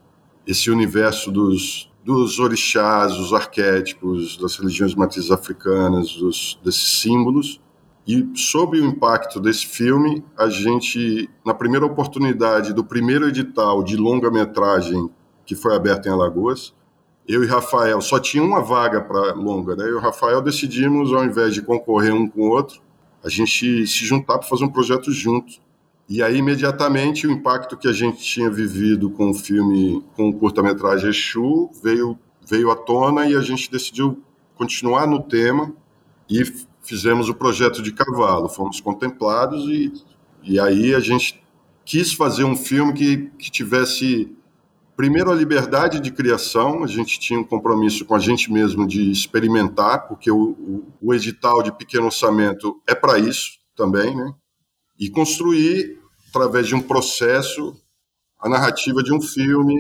Esse 0.46 0.72
universo 0.72 1.32
dos, 1.32 1.92
dos 2.04 2.40
orixás, 2.40 3.16
dos 3.16 3.34
arquétipos, 3.34 4.38
das 4.38 4.58
religiões 4.58 4.94
matrizes 4.94 5.32
africanas, 5.32 6.14
dos, 6.14 6.60
desses 6.64 7.02
símbolos. 7.02 7.62
E 8.06 8.30
sob 8.36 8.78
o 8.78 8.86
impacto 8.86 9.40
desse 9.40 9.66
filme, 9.66 10.24
a 10.38 10.50
gente, 10.50 11.30
na 11.46 11.54
primeira 11.54 11.86
oportunidade 11.86 12.74
do 12.74 12.84
primeiro 12.84 13.30
edital 13.30 13.82
de 13.82 13.96
longa-metragem 13.96 15.10
que 15.46 15.56
foi 15.56 15.76
aberto 15.76 16.08
em 16.08 16.12
Alagoas, 16.12 16.74
eu 17.26 17.44
e 17.44 17.48
Rafael 17.48 18.02
só 18.02 18.20
tinha 18.20 18.44
uma 18.44 18.62
vaga 18.62 19.00
para 19.00 19.34
longa, 19.34 19.76
né? 19.76 19.86
Eu 19.86 19.92
e 19.92 19.94
o 19.94 20.00
Rafael 20.00 20.42
decidimos, 20.42 21.14
ao 21.14 21.24
invés 21.24 21.54
de 21.54 21.62
concorrer 21.62 22.14
um 22.14 22.28
com 22.28 22.42
o 22.42 22.50
outro, 22.50 22.82
a 23.24 23.30
gente 23.30 23.88
se 23.88 24.06
juntar 24.06 24.38
para 24.38 24.48
fazer 24.48 24.66
um 24.66 24.70
projeto 24.70 25.10
junto. 25.12 25.54
E 26.08 26.22
aí, 26.22 26.38
imediatamente, 26.38 27.26
o 27.26 27.32
impacto 27.32 27.78
que 27.78 27.88
a 27.88 27.94
gente 27.94 28.22
tinha 28.22 28.50
vivido 28.50 29.10
com 29.10 29.30
o 29.30 29.34
filme, 29.34 30.04
com 30.16 30.30
o 30.30 30.34
curta-metragem 30.34 31.10
Exu, 31.10 31.70
veio, 31.82 32.18
veio 32.48 32.70
à 32.70 32.76
tona 32.76 33.26
e 33.26 33.36
a 33.36 33.42
gente 33.42 33.72
decidiu 33.72 34.22
continuar 34.56 35.08
no 35.08 35.24
tema 35.24 35.74
e 36.30 36.44
fizemos 36.82 37.30
o 37.30 37.34
projeto 37.34 37.82
de 37.82 37.94
cavalo. 37.94 38.50
Fomos 38.50 38.82
contemplados 38.82 39.66
e, 39.70 39.94
e 40.44 40.60
aí 40.60 40.94
a 40.94 41.00
gente 41.00 41.42
quis 41.86 42.14
fazer 42.14 42.44
um 42.44 42.56
filme 42.56 42.94
que, 42.94 43.32
que 43.38 43.50
tivesse 43.50 44.30
Primeiro, 44.96 45.32
a 45.32 45.36
liberdade 45.36 46.00
de 46.00 46.12
criação, 46.12 46.84
a 46.84 46.88
gente 46.88 47.20
tinha 47.20 47.40
um 47.40 47.44
compromisso 47.44 48.06
com 48.06 48.14
a 48.14 48.20
gente 48.20 48.52
mesmo 48.52 48.86
de 48.86 49.10
experimentar, 49.10 50.08
porque 50.08 50.30
o, 50.30 50.52
o, 50.52 50.94
o 51.02 51.14
edital 51.16 51.64
de 51.64 51.72
pequeno 51.72 52.06
orçamento 52.06 52.80
é 52.88 52.94
para 52.94 53.18
isso 53.18 53.58
também, 53.76 54.16
né? 54.16 54.34
E 55.04 55.10
construir, 55.10 56.00
através 56.30 56.68
de 56.68 56.76
um 56.76 56.82
processo, 56.82 57.76
a 58.40 58.48
narrativa 58.48 59.04
de 59.04 59.14
um 59.14 59.22
filme 59.22 59.78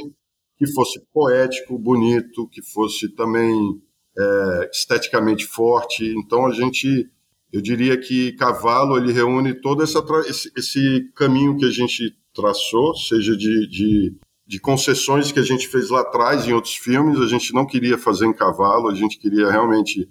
que 0.58 0.68
fosse 0.74 1.00
poético, 1.14 1.78
bonito, 1.78 2.48
que 2.50 2.62
fosse 2.62 3.10
também 3.10 3.82
é, 4.18 4.70
esteticamente 4.72 5.46
forte. 5.46 6.06
Então, 6.18 6.46
a 6.46 6.52
gente, 6.52 7.10
eu 7.52 7.62
diria 7.62 7.98
que 7.98 8.34
Cavalo, 8.34 8.98
ele 8.98 9.12
reúne 9.12 9.54
todo 9.54 9.84
essa, 9.84 10.04
esse, 10.28 10.52
esse 10.58 11.12
caminho 11.16 11.58
que 11.58 11.66
a 11.66 11.72
gente 11.72 12.16
traçou, 12.34 12.96
seja 12.96 13.38
de, 13.38 13.68
de 13.70 14.18
de 14.46 14.60
concessões 14.60 15.32
que 15.32 15.40
a 15.40 15.44
gente 15.44 15.68
fez 15.68 15.90
lá 15.90 16.02
atrás 16.02 16.46
em 16.46 16.54
outros 16.54 16.76
filmes. 16.76 17.20
A 17.20 17.28
gente 17.28 17.54
não 17.54 17.66
queria 17.66 17.98
fazer 17.98 18.26
em 18.26 18.34
cavalo, 18.34 18.90
a 18.90 18.94
gente 18.94 19.18
queria 19.18 19.50
realmente 19.50 20.10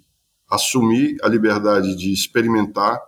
assumir 0.49 1.17
a 1.23 1.27
liberdade 1.27 1.95
de 1.95 2.11
experimentar. 2.11 2.99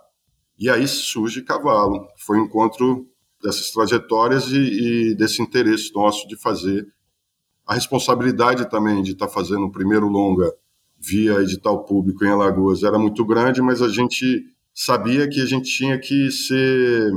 E 0.58 0.70
aí 0.70 0.86
surge 0.88 1.42
Cavalo. 1.42 2.08
Foi 2.18 2.38
um 2.38 2.44
encontro 2.44 3.06
dessas 3.42 3.70
trajetórias 3.70 4.46
e, 4.50 4.56
e 5.10 5.14
desse 5.14 5.42
interesse 5.42 5.94
nosso 5.94 6.26
de 6.26 6.36
fazer. 6.36 6.86
A 7.66 7.74
responsabilidade 7.74 8.70
também 8.70 9.02
de 9.02 9.12
estar 9.12 9.28
fazendo 9.28 9.66
o 9.66 9.72
primeiro 9.72 10.08
longa 10.08 10.52
via 10.98 11.40
edital 11.40 11.84
público 11.84 12.24
em 12.24 12.30
Alagoas 12.30 12.82
era 12.82 12.98
muito 12.98 13.24
grande, 13.24 13.60
mas 13.60 13.82
a 13.82 13.88
gente 13.88 14.44
sabia 14.74 15.28
que 15.28 15.40
a 15.40 15.46
gente 15.46 15.70
tinha 15.70 15.98
que 15.98 16.30
ser 16.30 17.12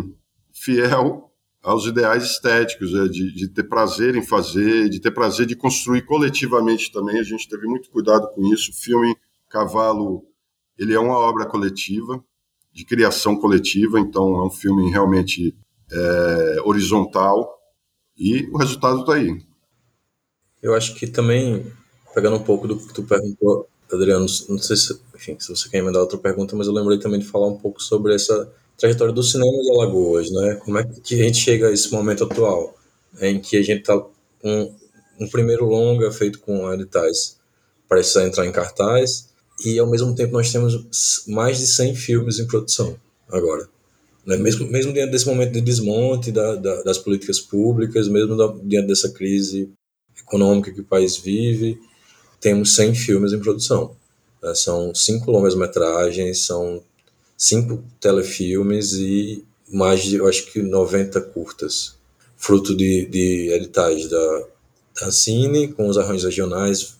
fiel 0.53 1.29
aos 1.62 1.86
ideais 1.86 2.24
estéticos, 2.24 2.93
é, 2.93 3.08
de, 3.08 3.34
de, 3.34 3.48
ter 3.50 3.63
prazer 3.63 4.15
em 4.15 4.25
fazer, 4.25 4.89
de 4.89 5.00
ter 5.00 5.12
prazer 5.12 5.46
de 5.46 5.55
construir 5.55 6.03
coletivamente 6.03 6.91
também. 6.91 7.19
A 7.19 7.24
gente 7.24 7.48
teve 7.50 7.67
muito 7.67 7.89
cuidado 7.89 8.29
com 8.34 8.46
isso. 8.53 8.72
O 8.72 8.74
filme 8.74 9.15
Cavalo, 9.50 10.25
ele 10.77 10.93
é 10.93 11.00
uma 11.00 11.17
obra 11.17 11.46
coletiva, 11.46 12.24
de 12.73 12.85
criação 12.85 13.35
coletiva, 13.35 13.99
então 13.99 14.41
é 14.41 14.45
um 14.45 14.51
filme 14.51 14.89
realmente 14.89 15.55
é, 15.91 16.61
horizontal 16.63 17.57
e 18.17 18.47
o 18.51 18.57
resultado 18.57 19.01
está 19.01 19.13
aí. 19.15 19.41
Eu 20.61 20.75
acho 20.75 20.95
que 20.95 21.07
também, 21.07 21.65
pegando 22.13 22.35
um 22.35 22.43
pouco 22.43 22.67
do 22.67 22.77
que 22.77 22.93
tu 22.93 23.03
perguntou, 23.03 23.67
Adriano, 23.91 24.25
não 24.50 24.57
sei 24.57 24.75
se, 24.75 25.00
enfim, 25.15 25.37
se 25.39 25.50
você 25.50 25.70
quer 25.70 25.79
emendar 25.79 26.01
outra 26.01 26.17
pergunta, 26.17 26.55
mas 26.55 26.67
eu 26.67 26.74
lembrei 26.74 27.00
também 27.00 27.20
de 27.20 27.25
falar 27.25 27.48
um 27.48 27.57
pouco 27.57 27.81
sobre 27.81 28.13
essa 28.13 28.51
trajetória 28.77 29.13
do 29.13 29.24
cinema 29.24 29.51
de 29.51 29.72
Alagoas, 29.72 30.29
né? 30.31 30.55
Como 30.55 30.77
é 30.77 30.83
que 30.83 31.15
a 31.15 31.24
gente 31.24 31.37
chega 31.37 31.67
a 31.67 31.72
esse 31.72 31.91
momento 31.91 32.24
atual, 32.24 32.75
né, 33.13 33.29
em 33.29 33.39
que 33.39 33.57
a 33.57 33.61
gente 33.61 33.81
está 33.81 34.00
com 34.41 34.75
um 35.20 35.27
primeiro 35.29 35.65
longa 35.65 36.11
feito 36.11 36.39
com 36.39 36.72
editais 36.72 37.39
para 37.87 38.00
entrar 38.25 38.46
em 38.46 38.51
cartaz 38.51 39.29
e 39.65 39.77
ao 39.77 39.89
mesmo 39.89 40.13
tempo 40.15 40.33
nós 40.33 40.51
temos 40.51 41.24
mais 41.27 41.57
de 41.59 41.67
100 41.67 41.95
filmes 41.95 42.39
em 42.39 42.48
produção 42.48 42.95
agora. 43.29 43.67
Né? 44.25 44.37
Mesmo, 44.37 44.67
mesmo 44.67 44.93
diante 44.93 45.11
desse 45.11 45.25
momento 45.25 45.53
de 45.53 45.61
desmonte 45.61 46.31
da, 46.31 46.55
da, 46.55 46.83
das 46.83 46.98
políticas 46.98 47.39
públicas, 47.39 48.07
mesmo 48.07 48.37
da, 48.37 48.53
diante 48.63 48.87
dessa 48.87 49.09
crise 49.09 49.69
econômica 50.19 50.72
que 50.72 50.81
o 50.81 50.85
país 50.85 51.17
vive, 51.17 51.79
temos 52.39 52.75
100 52.75 52.95
filmes 52.95 53.33
em 53.33 53.39
produção. 53.39 53.95
Né? 54.41 54.53
São 54.55 54.93
cinco 54.93 55.31
longas 55.31 55.55
metragens, 55.55 56.45
são 56.45 56.81
cinco 57.37 57.83
telefilmes 58.00 58.93
e 58.93 59.43
mais 59.72 60.03
de, 60.03 60.15
eu 60.15 60.27
acho 60.27 60.51
que 60.51 60.61
90 60.61 61.22
curtas, 61.22 61.95
fruto 62.35 62.75
de, 62.75 63.05
de 63.05 63.51
editais 63.53 64.09
da, 64.09 64.43
da 65.01 65.11
Cine, 65.11 65.67
com 65.69 65.87
os 65.87 65.98
arranjos 65.98 66.25
regionais, 66.25 66.95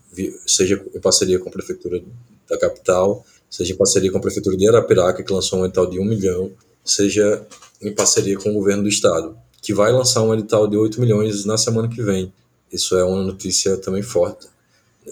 seja 0.46 0.84
em 0.94 1.00
parceria 1.00 1.40
com 1.40 1.50
a 1.50 1.52
Prefeitura 1.52 2.02
da 2.50 2.58
capital, 2.58 3.26
seja 3.50 3.74
em 3.74 3.78
parceria 3.78 4.12
com 4.12 4.18
a 4.18 4.22
Prefeitura 4.22 4.58
de 4.58 4.68
Arapiraca, 4.68 5.24
que 5.24 5.34
lançou 5.34 5.60
um 5.60 5.66
edital 5.66 5.88
de 5.88 6.00
um 6.00 6.06
milhão, 6.06 6.52
seja 6.84 7.46
em 7.82 7.94
parceria 7.94 8.38
com 8.38 8.50
o 8.50 8.54
governo 8.54 8.84
do 8.84 8.90
estado, 8.90 9.38
que 9.62 9.74
vai 9.74 9.92
lançar 9.92 10.22
um 10.22 10.34
edital 10.34 10.68
de 10.68 10.78
8 10.78 11.00
milhões 11.00 11.46
na 11.46 11.58
semana 11.58 11.88
que 11.88 12.02
vem. 12.02 12.34
Isso 12.72 12.96
é 12.96 13.04
uma 13.04 13.24
notícia 13.24 13.78
também 13.78 14.02
forte. 14.02 14.48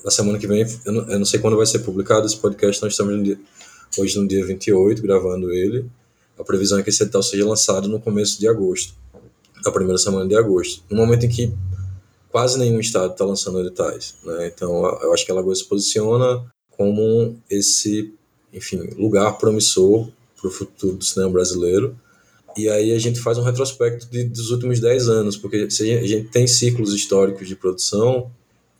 Na 0.03 0.11
semana 0.11 0.37
que 0.37 0.47
vem, 0.47 0.65
eu 0.85 0.91
não, 0.91 1.09
eu 1.09 1.19
não 1.19 1.25
sei 1.25 1.39
quando 1.39 1.57
vai 1.57 1.65
ser 1.65 1.79
publicado 1.79 2.25
esse 2.25 2.37
podcast, 2.37 2.81
nós 2.81 2.93
estamos 2.93 3.15
no 3.15 3.23
dia, 3.23 3.39
hoje 3.97 4.19
no 4.19 4.27
dia 4.27 4.45
28, 4.45 5.01
gravando 5.01 5.51
ele. 5.51 5.89
A 6.37 6.43
previsão 6.43 6.77
é 6.77 6.83
que 6.83 6.89
esse 6.89 7.01
edital 7.01 7.23
seja 7.23 7.45
lançado 7.47 7.87
no 7.87 7.99
começo 7.99 8.39
de 8.39 8.47
agosto, 8.47 8.93
na 9.65 9.71
primeira 9.71 9.97
semana 9.97 10.27
de 10.27 10.35
agosto, 10.35 10.83
no 10.89 10.97
momento 10.97 11.25
em 11.25 11.29
que 11.29 11.51
quase 12.29 12.59
nenhum 12.59 12.79
estado 12.79 13.13
está 13.13 13.25
lançando 13.25 13.59
editais. 13.59 14.15
Né? 14.23 14.51
Então, 14.53 14.85
eu 15.01 15.13
acho 15.13 15.25
que 15.25 15.31
a 15.31 15.35
Lagoa 15.35 15.55
se 15.55 15.65
posiciona 15.65 16.45
como 16.77 17.35
esse, 17.49 18.13
enfim, 18.53 18.77
lugar 18.97 19.37
promissor 19.37 20.09
para 20.39 20.47
o 20.47 20.51
futuro 20.51 20.95
do 20.95 21.03
cinema 21.03 21.31
brasileiro. 21.31 21.97
E 22.55 22.69
aí 22.69 22.93
a 22.93 22.99
gente 22.99 23.19
faz 23.19 23.37
um 23.37 23.43
retrospecto 23.43 24.07
de, 24.09 24.23
dos 24.25 24.51
últimos 24.51 24.79
10 24.79 25.09
anos, 25.09 25.37
porque 25.37 25.57
a 25.57 25.69
gente 25.69 26.29
tem 26.29 26.47
ciclos 26.47 26.93
históricos 26.93 27.47
de 27.47 27.55
produção 27.55 28.31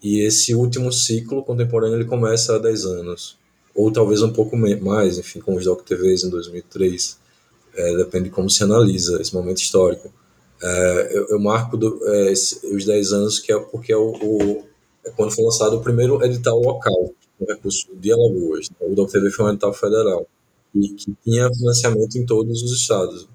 e 0.01 0.21
esse 0.21 0.53
último 0.53 0.91
ciclo 0.91 1.43
contemporâneo 1.43 1.97
ele 1.97 2.05
começa 2.05 2.55
há 2.55 2.59
10 2.59 2.85
anos 2.85 3.37
ou 3.77 3.91
talvez 3.91 4.23
um 4.23 4.33
pouco 4.33 4.57
mais, 4.57 5.19
enfim, 5.19 5.39
com 5.39 5.55
os 5.55 5.63
Doc 5.63 5.83
TVs 5.83 6.23
em 6.23 6.31
2003. 6.31 7.19
É, 7.75 7.95
depende 7.97 8.25
de 8.25 8.29
como 8.31 8.49
se 8.49 8.63
analisa 8.63 9.21
esse 9.21 9.31
momento 9.35 9.59
histórico. 9.59 10.11
É, 10.61 11.11
eu, 11.11 11.27
eu, 11.29 11.39
marco 11.39 11.77
do, 11.77 11.99
é, 12.03 12.31
os 12.31 12.83
10 12.83 13.13
anos 13.13 13.37
que 13.37 13.53
é 13.53 13.59
porque 13.59 13.93
é, 13.93 13.95
o, 13.95 14.13
o, 14.13 14.63
é 15.05 15.11
quando 15.11 15.31
foi 15.31 15.45
lançado 15.45 15.77
o 15.77 15.81
primeiro 15.81 16.25
edital 16.25 16.59
local, 16.59 17.13
recurso 17.45 17.87
de 17.95 18.11
Alagoas. 18.11 18.69
O 18.79 19.05
TV 19.05 19.29
foi 19.31 19.45
um 19.45 19.49
edital 19.49 19.73
federal 19.73 20.27
e 20.73 20.89
que 20.89 21.15
tinha 21.23 21.53
financiamento 21.53 22.17
em 22.17 22.25
todos 22.25 22.61
os 22.61 22.71
estados, 22.71 23.27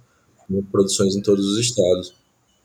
produções 0.70 1.14
em 1.16 1.22
todos 1.22 1.46
os 1.46 1.58
estados. 1.58 2.14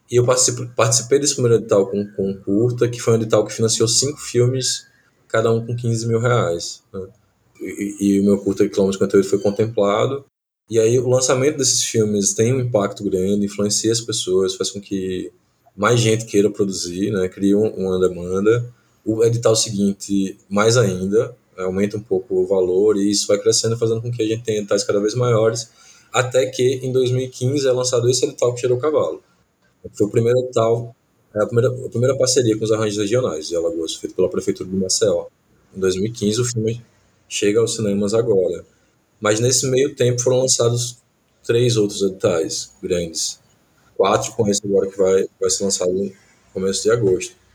E 0.10 0.16
eu 0.16 0.26
participei, 0.26 1.20
desse 1.20 1.34
primeiro 1.34 1.58
edital 1.58 1.90
com, 1.90 2.06
com 2.14 2.34
curta, 2.38 2.88
que 2.88 3.00
foi 3.00 3.14
um 3.14 3.18
edital 3.18 3.46
que 3.46 3.54
financiou 3.54 3.88
cinco 3.88 4.20
filmes, 4.20 4.88
cada 5.28 5.52
um 5.52 5.66
com 5.66 5.76
15 5.76 6.08
mil 6.08 6.20
reais. 6.20 6.82
Né? 6.94 7.08
e, 7.62 7.96
e 8.00 8.20
o 8.20 8.24
meu 8.24 8.38
curta 8.38 8.68
quilômetro 8.68 9.00
58 9.00 9.30
foi 9.30 9.40
contemplado. 9.40 10.26
E 10.70 10.80
aí 10.80 11.00
o 11.00 11.08
lançamento 11.08 11.58
desses 11.58 11.84
filmes 11.84 12.34
tem 12.34 12.54
um 12.54 12.60
impacto 12.60 13.04
grande, 13.04 13.46
influencia 13.46 13.92
as 13.92 14.02
pessoas, 14.02 14.56
faz 14.56 14.70
com 14.70 14.82
que 14.82 15.32
mais 15.76 16.00
gente 16.00 16.26
queira 16.26 16.50
produzir, 16.50 17.12
né? 17.12 17.30
cria 17.30 17.58
uma 17.58 18.00
demanda. 18.00 18.74
O 19.08 19.24
edital 19.24 19.56
seguinte, 19.56 20.38
mais 20.50 20.76
ainda, 20.76 21.34
aumenta 21.58 21.96
um 21.96 22.02
pouco 22.02 22.42
o 22.42 22.46
valor 22.46 22.98
e 22.98 23.10
isso 23.10 23.26
vai 23.26 23.38
crescendo, 23.38 23.78
fazendo 23.78 24.02
com 24.02 24.12
que 24.12 24.22
a 24.22 24.28
gente 24.28 24.44
tenha 24.44 24.58
editais 24.58 24.84
cada 24.84 25.00
vez 25.00 25.16
maiores, 25.16 25.70
até 26.12 26.46
que 26.48 26.82
em 26.84 26.92
2015 26.92 27.66
é 27.66 27.72
lançado 27.72 28.10
esse 28.10 28.26
edital 28.26 28.54
que 28.54 28.60
tirou 28.60 28.78
o 28.78 28.82
cavalo. 28.82 29.24
Foi 29.94 30.08
o 30.08 30.10
primeiro 30.10 30.38
edital, 30.40 30.94
é 31.34 31.42
a 31.42 31.46
primeira, 31.46 31.70
a 31.86 31.90
primeira 31.90 32.18
parceria 32.18 32.58
com 32.58 32.66
os 32.66 32.72
arranjos 32.74 32.98
regionais 32.98 33.48
de 33.48 33.56
Alagoas, 33.56 33.96
feito 33.96 34.14
pela 34.14 34.30
Prefeitura 34.30 34.70
de 34.70 34.76
Maceió. 34.76 35.28
Em 35.74 35.80
2015 35.80 36.42
o 36.42 36.44
filme 36.44 36.82
chega 37.30 37.62
aos 37.62 37.76
cinemas 37.76 38.14
agora. 38.14 38.66
Mas 39.22 39.40
nesse 39.40 39.68
meio 39.68 39.96
tempo 39.96 40.22
foram 40.22 40.42
lançados 40.42 40.98
três 41.46 41.78
outros 41.78 42.02
editais 42.02 42.74
grandes. 42.84 43.40
Quatro 43.96 44.34
com 44.34 44.50
esse 44.50 44.62
agora 44.68 44.90
que 44.90 44.98
vai, 44.98 45.26
vai 45.40 45.50
ser 45.50 45.64
lançado 45.64 45.94
no 45.94 46.12
começo 46.54 46.84
de 46.84 46.92
agosto. 46.92 47.47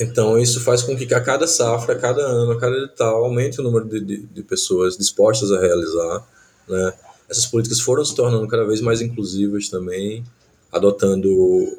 Então 0.00 0.38
isso 0.38 0.60
faz 0.60 0.82
com 0.82 0.96
que 0.96 1.12
a 1.12 1.20
cada 1.20 1.46
safra, 1.46 1.94
a 1.94 1.98
cada 1.98 2.22
ano, 2.22 2.52
a 2.52 2.58
cada 2.58 2.76
edital, 2.76 3.22
aumente 3.22 3.60
o 3.60 3.62
número 3.62 3.86
de, 3.86 4.00
de, 4.00 4.26
de 4.26 4.42
pessoas 4.42 4.96
dispostas 4.96 5.52
a 5.52 5.60
realizar. 5.60 6.26
Né? 6.66 6.92
Essas 7.28 7.46
políticas 7.46 7.80
foram 7.80 8.04
se 8.04 8.14
tornando 8.14 8.48
cada 8.48 8.64
vez 8.64 8.80
mais 8.80 9.02
inclusivas 9.02 9.68
também, 9.68 10.24
adotando 10.72 11.28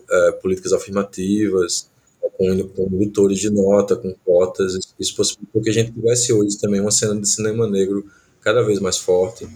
é, 0.09 0.31
políticas 0.33 0.71
afirmativas, 0.71 1.89
com, 2.37 2.67
com 2.69 3.27
de 3.27 3.49
nota, 3.49 3.95
com 3.95 4.13
cotas. 4.23 4.77
Isso 4.99 5.15
possibilitou 5.15 5.61
que 5.61 5.69
a 5.69 5.73
gente 5.73 5.91
tivesse 5.91 6.31
hoje 6.31 6.59
também 6.59 6.79
uma 6.79 6.91
cena 6.91 7.19
de 7.19 7.27
cinema 7.27 7.67
negro 7.67 8.05
cada 8.41 8.61
vez 8.61 8.79
mais 8.79 8.97
forte. 8.97 9.47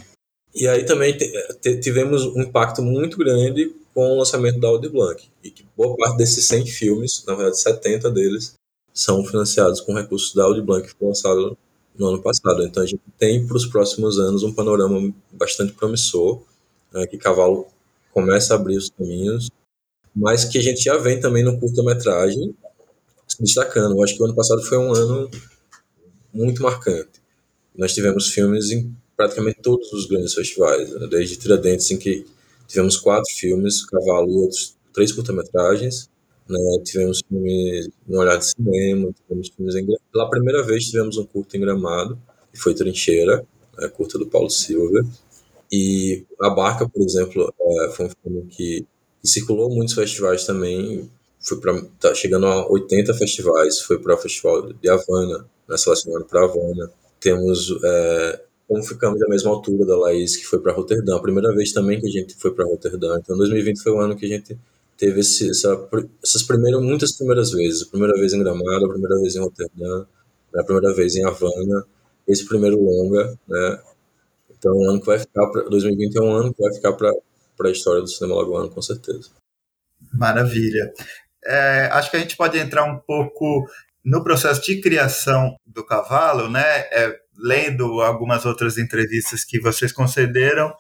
E 0.55 0.67
aí 0.69 0.85
também 0.85 1.17
tivemos 1.81 2.23
um 2.23 2.41
impacto 2.41 2.81
muito 2.81 3.17
grande 3.17 3.75
com 3.93 4.13
o 4.13 4.17
lançamento 4.19 4.57
da 4.57 4.69
Audi 4.69 4.87
Blanc. 4.87 5.21
E 5.43 5.51
que 5.51 5.65
boa 5.75 5.97
parte 5.97 6.17
desses 6.17 6.47
100 6.47 6.65
filmes, 6.67 7.23
na 7.27 7.35
verdade 7.35 7.59
70 7.59 8.09
deles, 8.09 8.53
são 8.93 9.23
financiados 9.25 9.81
com 9.81 9.93
recursos 9.93 10.33
da 10.33 10.45
Audi 10.45 10.61
Blanc 10.61 10.87
que 10.87 10.95
foi 10.97 11.09
lançado 11.09 11.57
no 11.97 12.07
ano 12.07 12.21
passado. 12.21 12.63
Então 12.63 12.81
a 12.81 12.85
gente 12.85 13.01
tem 13.17 13.45
para 13.45 13.57
os 13.57 13.65
próximos 13.65 14.17
anos 14.17 14.43
um 14.43 14.53
panorama 14.53 15.13
bastante 15.31 15.73
promissor, 15.73 16.41
né, 16.93 17.05
que 17.05 17.17
Cavalo 17.17 17.67
começa 18.13 18.53
a 18.53 18.57
abrir 18.57 18.77
os 18.77 18.89
caminhos, 18.89 19.49
mas 20.15 20.45
que 20.45 20.57
a 20.57 20.61
gente 20.61 20.81
já 20.81 20.97
vem 20.97 21.19
também 21.19 21.43
no 21.43 21.59
curta-metragem 21.59 22.55
se 23.27 23.41
destacando. 23.43 23.97
Eu 23.97 24.03
acho 24.03 24.15
que 24.15 24.21
o 24.21 24.25
ano 24.25 24.35
passado 24.35 24.63
foi 24.63 24.77
um 24.77 24.93
ano 24.93 25.29
muito 26.33 26.61
marcante. 26.61 27.21
Nós 27.75 27.93
tivemos 27.93 28.29
filmes 28.29 28.69
praticamente 29.15 29.59
todos 29.61 29.91
os 29.93 30.07
grandes 30.07 30.33
festivais, 30.33 30.91
né? 30.93 31.07
desde 31.07 31.37
Tiradentes, 31.37 31.89
em 31.91 31.97
que 31.97 32.25
tivemos 32.67 32.97
quatro 32.97 33.31
filmes, 33.33 33.85
Cavalo 33.85 34.29
e 34.29 34.35
outros 34.35 34.75
três 34.93 35.11
curta-metragens, 35.11 36.09
né? 36.47 36.59
tivemos 36.83 37.21
filmes 37.27 37.89
no 38.07 38.19
Olhar 38.19 38.37
de 38.37 38.45
Cinema, 38.45 39.13
tivemos 39.13 39.49
filmes 39.49 39.75
em 39.75 39.85
Pela 40.11 40.29
primeira 40.29 40.63
vez 40.63 40.85
tivemos 40.85 41.17
um 41.17 41.25
curto 41.25 41.55
em 41.55 41.59
Gramado, 41.59 42.19
que 42.53 42.59
foi 42.59 42.73
Trincheira, 42.73 43.45
né? 43.77 43.87
curta 43.89 44.17
do 44.17 44.27
Paulo 44.27 44.49
Silva, 44.49 45.05
e 45.71 46.25
A 46.41 46.49
Barca, 46.49 46.87
por 46.87 47.01
exemplo, 47.01 47.53
é, 47.59 47.89
foi 47.91 48.05
um 48.05 48.09
filme 48.23 48.47
que, 48.49 48.85
que 49.21 49.27
circulou 49.27 49.69
muitos 49.69 49.95
festivais 49.95 50.45
também, 50.45 51.09
foi 51.45 51.59
para 51.59 51.81
tá 51.99 52.13
chegando 52.15 52.47
a 52.47 52.67
80 52.69 53.13
festivais, 53.13 53.79
foi 53.81 53.99
para 53.99 54.15
o 54.15 54.17
Festival 54.17 54.73
de 54.73 54.89
Havana, 54.89 55.47
né, 55.67 55.77
selecionado 55.77 56.25
para 56.25 56.43
Havana. 56.43 56.91
Temos 57.19 57.71
é, 57.83 58.41
como 58.67 58.83
ficamos 58.83 59.21
à 59.21 59.27
mesma 59.27 59.51
altura 59.51 59.85
da 59.85 59.97
Laís, 59.97 60.35
que 60.35 60.45
foi 60.45 60.59
para 60.59 60.73
Roterdã. 60.73 61.15
A 61.15 61.21
primeira 61.21 61.53
vez 61.53 61.71
também 61.71 61.99
que 61.99 62.07
a 62.07 62.11
gente 62.11 62.35
foi 62.35 62.53
para 62.53 62.65
Roterdã. 62.65 63.17
Então, 63.19 63.37
2020 63.37 63.81
foi 63.81 63.91
o 63.91 63.99
ano 63.99 64.15
que 64.15 64.25
a 64.25 64.29
gente 64.29 64.57
teve 64.97 65.19
esse, 65.19 65.49
essa, 65.49 65.87
essas 66.23 66.43
primeiras, 66.43 66.81
muitas 66.81 67.11
primeiras 67.11 67.51
vezes. 67.51 67.83
A 67.83 67.89
primeira 67.89 68.13
vez 68.13 68.33
em 68.33 68.39
Gramado, 68.39 68.85
a 68.85 68.89
primeira 68.89 69.19
vez 69.19 69.35
em 69.35 69.39
Roterdã, 69.39 70.05
a 70.55 70.63
primeira 70.63 70.93
vez 70.95 71.15
em 71.15 71.23
Havana. 71.23 71.85
Esse 72.27 72.45
primeiro 72.47 72.81
longa, 72.81 73.37
né? 73.47 73.79
Então, 74.57 74.71
é 74.73 74.77
um 74.77 74.89
ano 74.89 74.99
que 74.99 75.05
vai 75.05 75.19
ficar 75.19 75.45
pra, 75.47 75.61
2020 75.63 76.17
é 76.17 76.21
um 76.21 76.31
ano 76.31 76.53
que 76.53 76.61
vai 76.61 76.73
ficar 76.73 76.93
para 76.93 77.11
a 77.65 77.71
história 77.71 78.01
do 78.01 78.07
cinema 78.07 78.35
lagoano, 78.35 78.69
com 78.69 78.81
certeza. 78.81 79.29
Maravilha. 80.11 80.91
É, 81.45 81.87
acho 81.91 82.09
que 82.09 82.17
a 82.17 82.19
gente 82.19 82.35
pode 82.35 82.57
entrar 82.57 82.83
um 82.83 82.97
pouco 82.97 83.67
no 84.03 84.23
processo 84.23 84.61
de 84.61 84.81
criação 84.81 85.55
do 85.65 85.85
cavalo, 85.85 86.49
né? 86.49 86.79
É, 86.91 87.19
lendo 87.37 88.01
algumas 88.01 88.45
outras 88.45 88.77
entrevistas 88.77 89.43
que 89.43 89.59
vocês 89.59 89.91
concederam, 89.91 90.73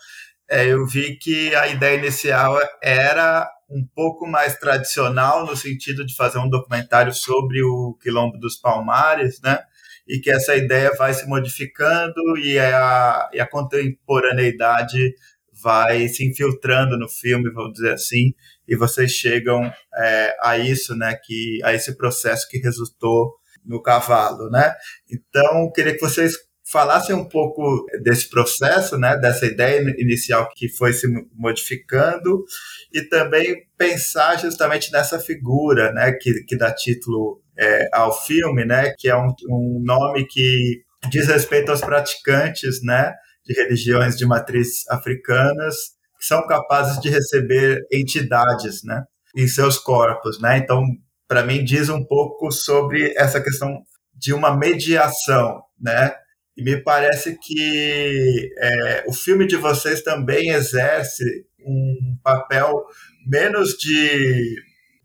é, 0.49 0.67
eu 0.67 0.85
vi 0.85 1.17
que 1.17 1.53
a 1.55 1.67
ideia 1.67 1.97
inicial 1.97 2.59
era 2.81 3.49
um 3.69 3.85
pouco 3.95 4.27
mais 4.27 4.57
tradicional 4.57 5.45
no 5.45 5.55
sentido 5.55 6.05
de 6.05 6.15
fazer 6.15 6.37
um 6.37 6.49
documentário 6.49 7.13
sobre 7.13 7.63
o 7.63 7.97
quilombo 8.01 8.37
dos 8.37 8.55
Palmares, 8.55 9.41
né? 9.41 9.59
E 10.07 10.19
que 10.19 10.29
essa 10.29 10.55
ideia 10.55 10.91
vai 10.97 11.13
se 11.13 11.25
modificando 11.25 12.37
e 12.37 12.59
a, 12.59 13.29
e 13.33 13.39
a 13.39 13.47
contemporaneidade 13.47 15.15
vai 15.51 16.07
se 16.07 16.23
infiltrando 16.29 16.97
no 16.97 17.09
filme, 17.09 17.51
vamos 17.51 17.73
dizer 17.73 17.93
assim, 17.93 18.33
e 18.67 18.75
vocês 18.75 19.11
chegam 19.11 19.71
é, 19.97 20.37
a 20.41 20.59
isso, 20.59 20.95
né? 20.95 21.15
Que 21.23 21.59
a 21.63 21.73
esse 21.73 21.97
processo 21.97 22.47
que 22.47 22.59
resultou 22.59 23.33
no 23.65 23.81
cavalo, 23.81 24.49
né? 24.51 24.75
Então, 25.09 25.71
queria 25.71 25.93
que 25.93 26.01
vocês 26.01 26.35
falassem 26.65 27.15
um 27.15 27.23
pouco 27.23 27.85
desse 28.01 28.29
processo, 28.29 28.97
né, 28.97 29.15
dessa 29.17 29.45
ideia 29.45 29.81
inicial 29.99 30.49
que 30.55 30.67
foi 30.67 30.93
se 30.93 31.07
modificando 31.33 32.43
e 32.91 33.03
também 33.03 33.67
pensar 33.77 34.39
justamente 34.39 34.91
nessa 34.91 35.19
figura, 35.19 35.91
né, 35.91 36.11
que, 36.13 36.43
que 36.43 36.57
dá 36.57 36.73
título 36.73 37.41
é, 37.57 37.87
ao 37.93 38.11
filme, 38.25 38.65
né, 38.65 38.93
que 38.97 39.07
é 39.07 39.15
um, 39.15 39.33
um 39.47 39.79
nome 39.83 40.25
que 40.25 40.81
diz 41.09 41.27
respeito 41.27 41.69
aos 41.69 41.81
praticantes, 41.81 42.81
né, 42.83 43.13
de 43.45 43.53
religiões 43.53 44.17
de 44.17 44.25
matriz 44.25 44.87
africanas 44.89 45.75
que 46.19 46.25
são 46.25 46.47
capazes 46.47 46.99
de 46.99 47.09
receber 47.09 47.85
entidades, 47.91 48.83
né, 48.83 49.03
em 49.37 49.47
seus 49.47 49.77
corpos, 49.77 50.41
né. 50.41 50.57
Então, 50.57 50.81
para 51.27 51.43
mim 51.43 51.63
diz 51.63 51.89
um 51.89 52.03
pouco 52.03 52.51
sobre 52.51 53.13
essa 53.15 53.39
questão 53.39 53.83
de 54.15 54.33
uma 54.33 54.57
mediação, 54.57 55.61
né, 55.79 56.15
e 56.57 56.63
me 56.63 56.77
parece 56.77 57.37
que 57.37 58.49
é, 58.57 59.03
o 59.07 59.13
filme 59.13 59.45
de 59.45 59.57
vocês 59.57 60.01
também 60.01 60.51
exerce 60.51 61.45
um 61.59 62.17
papel 62.23 62.85
menos 63.27 63.71
de 63.77 64.55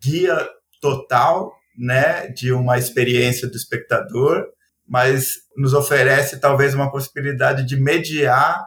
guia 0.03 0.49
total, 0.81 1.53
né, 1.77 2.29
de 2.29 2.53
uma 2.53 2.79
experiência 2.79 3.49
do 3.49 3.57
espectador, 3.57 4.47
mas 4.87 5.39
nos 5.57 5.75
oferece 5.75 6.41
talvez 6.41 6.75
uma 6.75 6.91
possibilidade 6.91 7.67
de 7.67 7.77
mediar 7.77 8.65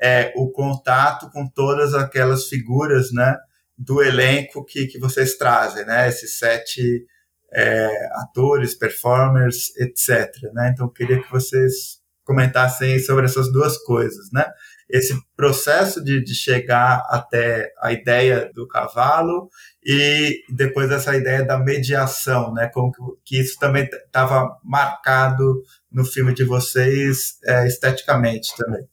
é, 0.00 0.32
o 0.36 0.50
contato 0.50 1.30
com 1.30 1.48
todas 1.48 1.94
aquelas 1.94 2.48
figuras, 2.48 3.12
né, 3.12 3.36
do 3.76 4.02
elenco 4.02 4.64
que, 4.64 4.86
que 4.86 4.98
vocês 4.98 5.36
trazem, 5.36 5.84
né, 5.84 6.08
esses 6.08 6.38
sete 6.38 7.04
é, 7.52 7.88
atores, 8.16 8.74
performers, 8.74 9.74
etc. 9.76 10.30
Né? 10.52 10.70
Então, 10.72 10.88
queria 10.88 11.22
que 11.22 11.30
vocês 11.30 12.02
comentassem 12.24 12.98
sobre 12.98 13.26
essas 13.26 13.52
duas 13.52 13.78
coisas, 13.78 14.30
né? 14.32 14.44
Esse 14.88 15.14
processo 15.36 16.02
de, 16.02 16.22
de 16.22 16.34
chegar 16.34 17.06
até 17.08 17.70
a 17.80 17.92
ideia 17.92 18.50
do 18.54 18.66
cavalo 18.68 19.48
e 19.84 20.42
depois 20.50 20.90
essa 20.90 21.16
ideia 21.16 21.44
da 21.44 21.58
mediação, 21.58 22.52
né? 22.52 22.68
Como 22.68 22.92
que, 22.92 23.00
que 23.24 23.40
isso 23.40 23.58
também 23.58 23.84
estava 23.84 24.56
marcado 24.62 25.62
no 25.90 26.04
filme 26.04 26.34
de 26.34 26.44
vocês 26.44 27.38
é, 27.44 27.66
esteticamente 27.66 28.50
também. 28.56 28.86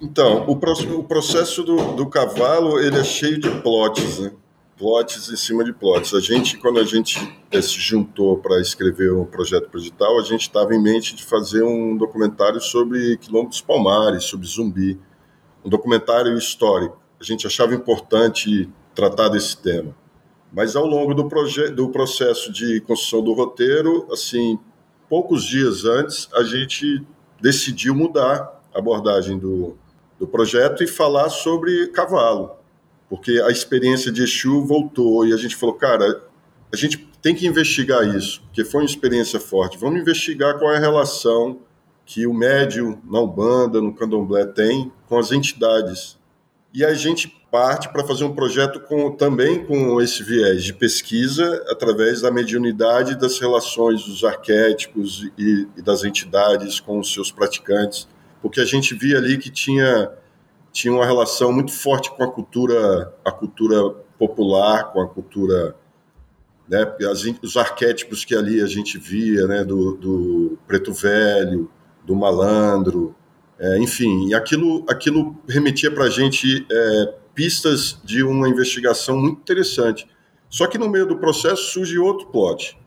Então, 0.00 0.46
o, 0.46 0.52
o 0.52 1.04
processo 1.04 1.62
do, 1.62 1.94
do, 1.94 2.08
cavalo 2.08 2.78
ele 2.78 2.98
é 2.98 3.04
cheio 3.04 3.38
de 3.38 3.50
plots, 3.62 4.18
né? 4.18 4.32
Plots 4.76 5.30
em 5.30 5.36
cima 5.36 5.64
de 5.64 5.72
plots. 5.72 6.14
A 6.14 6.20
gente, 6.20 6.58
quando 6.58 6.80
a 6.80 6.84
gente 6.84 7.18
eh, 7.50 7.62
se 7.62 7.78
juntou 7.78 8.38
para 8.38 8.60
escrever 8.60 9.12
um 9.12 9.24
projeto 9.24 9.70
digital, 9.76 10.18
a 10.18 10.22
gente 10.22 10.42
estava 10.42 10.74
em 10.74 10.82
mente 10.82 11.14
de 11.14 11.24
fazer 11.24 11.62
um 11.62 11.96
documentário 11.96 12.60
sobre 12.60 13.16
Quilombo 13.18 13.50
dos 13.50 13.60
Palmares, 13.60 14.24
sobre 14.24 14.46
zumbi, 14.46 14.98
um 15.64 15.68
documentário 15.68 16.36
histórico. 16.36 17.00
A 17.20 17.24
gente 17.24 17.46
achava 17.46 17.74
importante 17.74 18.68
tratar 18.94 19.28
desse 19.28 19.56
tema. 19.56 19.94
Mas 20.52 20.76
ao 20.76 20.86
longo 20.86 21.14
do, 21.14 21.28
do 21.74 21.88
processo 21.88 22.52
de 22.52 22.80
construção 22.82 23.22
do 23.22 23.32
roteiro, 23.32 24.06
assim, 24.12 24.58
poucos 25.08 25.44
dias 25.44 25.84
antes, 25.84 26.28
a 26.34 26.42
gente 26.42 27.02
decidiu 27.40 27.94
mudar 27.94 28.60
a 28.74 28.78
abordagem 28.78 29.38
do, 29.38 29.76
do 30.18 30.26
projeto 30.26 30.82
e 30.82 30.86
falar 30.86 31.30
sobre 31.30 31.86
cavalo 31.88 32.61
porque 33.12 33.42
a 33.42 33.50
experiência 33.50 34.10
de 34.10 34.22
Exu 34.22 34.64
voltou 34.64 35.26
e 35.26 35.34
a 35.34 35.36
gente 35.36 35.54
falou, 35.54 35.74
cara, 35.74 36.22
a 36.72 36.76
gente 36.78 36.96
tem 37.20 37.34
que 37.34 37.46
investigar 37.46 38.02
isso, 38.16 38.40
porque 38.44 38.64
foi 38.64 38.80
uma 38.80 38.86
experiência 38.86 39.38
forte. 39.38 39.76
Vamos 39.76 40.00
investigar 40.00 40.58
qual 40.58 40.72
é 40.72 40.78
a 40.78 40.80
relação 40.80 41.58
que 42.06 42.26
o 42.26 42.32
médio 42.32 42.98
na 43.04 43.20
Umbanda, 43.20 43.82
no 43.82 43.92
Candomblé 43.92 44.46
tem 44.46 44.90
com 45.06 45.18
as 45.18 45.30
entidades. 45.30 46.18
E 46.72 46.82
a 46.82 46.94
gente 46.94 47.28
parte 47.50 47.92
para 47.92 48.02
fazer 48.02 48.24
um 48.24 48.34
projeto 48.34 48.80
com, 48.80 49.10
também 49.10 49.62
com 49.62 50.00
esse 50.00 50.22
viés 50.22 50.64
de 50.64 50.72
pesquisa 50.72 51.62
através 51.68 52.22
da 52.22 52.30
mediunidade 52.30 53.14
das 53.14 53.38
relações 53.38 54.06
dos 54.06 54.24
arquétipos 54.24 55.30
e, 55.36 55.68
e 55.76 55.82
das 55.82 56.02
entidades 56.02 56.80
com 56.80 56.98
os 56.98 57.12
seus 57.12 57.30
praticantes, 57.30 58.08
porque 58.40 58.58
a 58.58 58.64
gente 58.64 58.94
via 58.94 59.18
ali 59.18 59.36
que 59.36 59.50
tinha 59.50 60.10
tinha 60.72 60.92
uma 60.92 61.04
relação 61.04 61.52
muito 61.52 61.72
forte 61.72 62.10
com 62.10 62.24
a 62.24 62.30
cultura, 62.30 63.14
a 63.24 63.30
cultura 63.30 63.90
popular, 64.18 64.92
com 64.92 65.00
a 65.00 65.08
cultura, 65.08 65.76
né, 66.68 66.90
as, 67.10 67.24
os 67.42 67.56
arquétipos 67.56 68.24
que 68.24 68.34
ali 68.34 68.60
a 68.60 68.66
gente 68.66 68.98
via, 68.98 69.46
né, 69.46 69.64
do, 69.64 69.96
do 69.96 70.58
preto 70.66 70.92
velho, 70.92 71.70
do 72.04 72.16
malandro, 72.16 73.14
é, 73.58 73.78
enfim, 73.78 74.32
aquilo, 74.34 74.84
aquilo 74.88 75.36
remetia 75.46 75.90
para 75.90 76.04
a 76.04 76.10
gente 76.10 76.66
é, 76.70 77.14
pistas 77.34 78.00
de 78.02 78.22
uma 78.22 78.48
investigação 78.48 79.16
muito 79.16 79.40
interessante. 79.40 80.08
Só 80.48 80.66
que 80.66 80.78
no 80.78 80.88
meio 80.88 81.06
do 81.06 81.16
processo 81.16 81.62
surge 81.72 81.98
outro 81.98 82.26
plot. 82.28 82.78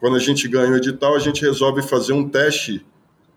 Quando 0.00 0.16
a 0.16 0.20
gente 0.20 0.46
ganha 0.48 0.70
o 0.72 0.76
edital, 0.76 1.14
a 1.14 1.18
gente 1.18 1.42
resolve 1.42 1.82
fazer 1.82 2.12
um 2.12 2.28
teste 2.28 2.84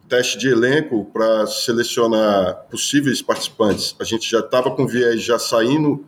teste 0.07 0.37
de 0.37 0.49
elenco 0.49 1.05
para 1.05 1.47
selecionar 1.47 2.65
possíveis 2.69 3.21
participantes. 3.21 3.95
A 3.99 4.03
gente 4.03 4.29
já 4.29 4.39
estava 4.39 4.71
com 4.71 4.85
viés 4.85 5.21
já 5.21 5.39
saindo 5.39 6.05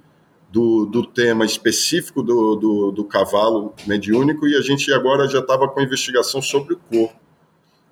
do, 0.52 0.86
do 0.86 1.06
tema 1.06 1.46
específico 1.46 2.24
do, 2.24 2.56
do, 2.56 2.92
do 2.92 3.04
cavalo 3.04 3.74
mediúnico 3.86 4.48
e 4.48 4.56
a 4.56 4.62
gente 4.62 4.92
agora 4.94 5.28
já 5.28 5.40
estava 5.40 5.68
com 5.68 5.82
investigação 5.82 6.42
sobre 6.42 6.76
o 6.76 6.78
corpo. 6.78 7.16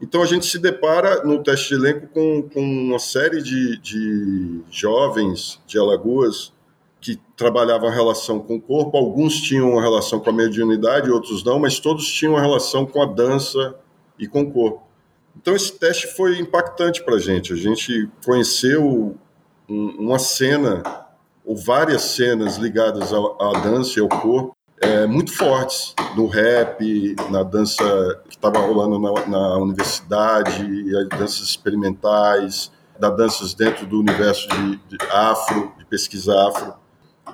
Então 0.02 0.22
a 0.22 0.26
gente 0.26 0.46
se 0.46 0.60
depara 0.60 1.24
no 1.24 1.42
teste 1.42 1.70
de 1.70 1.76
elenco 1.76 2.08
com, 2.08 2.44
com 2.44 2.62
uma 2.62 3.00
série 3.00 3.42
de, 3.42 3.78
de 3.80 4.62
jovens 4.70 5.62
de 5.66 5.78
Alagoas 5.78 6.54
que 7.00 7.20
trabalhavam 7.38 7.88
a 7.88 7.94
relação 7.94 8.40
com 8.40 8.56
o 8.56 8.62
corpo, 8.62 8.98
alguns 8.98 9.40
tinham 9.40 9.74
uma 9.74 9.82
relação 9.82 10.20
com 10.20 10.30
a 10.30 10.34
mediunidade, 10.34 11.12
outros 11.12 11.44
não, 11.44 11.60
mas 11.60 11.80
todos 11.80 12.12
tinham 12.12 12.34
uma 12.34 12.42
relação 12.42 12.86
com 12.86 13.02
a 13.02 13.06
dança 13.06 13.76
e 14.18 14.28
com 14.28 14.42
o 14.42 14.52
corpo. 14.52 14.82
Então 15.36 15.56
esse 15.56 15.72
teste 15.74 16.08
foi 16.08 16.40
impactante 16.40 17.04
para 17.04 17.16
a 17.16 17.20
gente. 17.20 17.54
A 17.54 17.58
gente 17.58 18.10
conheceu 18.24 19.16
uma 19.68 20.20
cena 20.20 20.84
ou 21.44 21.56
várias 21.56 22.02
cenas 22.02 22.58
ligadas 22.58 23.14
à, 23.14 23.60
dança 23.62 24.00
e 24.00 24.02
ao 24.02 24.10
corpo 24.10 24.56
é, 24.82 25.06
muito 25.06 25.32
fortes 25.32 25.94
no 26.16 26.28
rap, 26.28 27.16
na 27.30 27.44
dança 27.44 27.84
que 28.28 28.36
estava 28.36 28.60
rolando 28.60 29.00
na, 29.00 29.28
na, 29.28 29.58
universidade, 29.58 30.64
as 30.98 31.20
danças 31.20 31.48
experimentais, 31.48 32.72
da 33.00 33.10
danças 33.10 33.54
dentro 33.54 33.86
do 33.86 34.00
universo 34.00 34.48
de, 34.50 34.78
de 34.78 34.98
afro, 35.10 35.74
de 35.78 35.86
pesquisa 35.86 36.48
afro. 36.48 36.74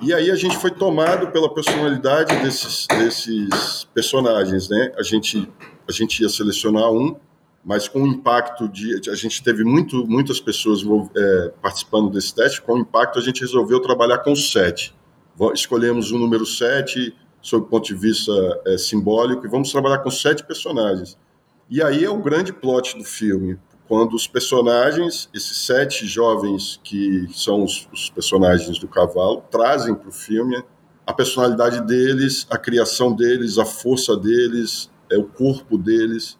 E 0.00 0.12
aí 0.12 0.30
a 0.30 0.36
gente 0.36 0.56
foi 0.56 0.70
tomado 0.70 1.28
pela 1.28 1.52
personalidade 1.52 2.34
desses, 2.42 2.86
desses 2.88 3.84
personagens, 3.94 4.68
né? 4.68 4.92
A 4.96 5.02
gente, 5.02 5.48
a 5.88 5.92
gente 5.92 6.22
ia 6.22 6.28
selecionar 6.28 6.90
um, 6.90 7.14
mas 7.64 7.86
com 7.86 8.02
o 8.02 8.06
impacto 8.06 8.68
de... 8.68 9.08
A 9.10 9.14
gente 9.14 9.42
teve 9.42 9.64
muito, 9.64 10.06
muitas 10.06 10.40
pessoas 10.40 10.80
é, 11.16 11.52
participando 11.62 12.10
desse 12.10 12.34
teste, 12.34 12.60
com 12.60 12.74
o 12.74 12.78
impacto 12.78 13.18
a 13.18 13.22
gente 13.22 13.40
resolveu 13.40 13.80
trabalhar 13.80 14.18
com 14.18 14.34
sete. 14.34 14.94
Escolhemos 15.54 16.10
o 16.10 16.18
número 16.18 16.44
sete 16.44 17.14
sob 17.40 17.64
o 17.64 17.68
ponto 17.68 17.86
de 17.86 17.94
vista 17.94 18.32
é, 18.66 18.76
simbólico 18.78 19.46
e 19.46 19.48
vamos 19.48 19.70
trabalhar 19.70 19.98
com 19.98 20.10
sete 20.10 20.44
personagens. 20.44 21.18
E 21.70 21.82
aí 21.82 22.04
é 22.04 22.10
o 22.10 22.18
grande 22.18 22.52
plot 22.52 22.98
do 22.98 23.04
filme, 23.04 23.58
quando 23.88 24.14
os 24.14 24.26
personagens, 24.26 25.28
esses 25.34 25.64
sete 25.64 26.06
jovens 26.06 26.80
que 26.82 27.26
são 27.32 27.64
os, 27.64 27.88
os 27.92 28.10
personagens 28.10 28.78
do 28.78 28.88
cavalo, 28.88 29.42
trazem 29.50 29.94
para 29.94 30.08
o 30.08 30.12
filme 30.12 30.62
a 31.06 31.12
personalidade 31.12 31.84
deles, 31.86 32.46
a 32.48 32.56
criação 32.56 33.12
deles, 33.14 33.58
a 33.58 33.64
força 33.64 34.16
deles, 34.16 34.90
é 35.10 35.16
o 35.16 35.24
corpo 35.24 35.76
deles, 35.76 36.38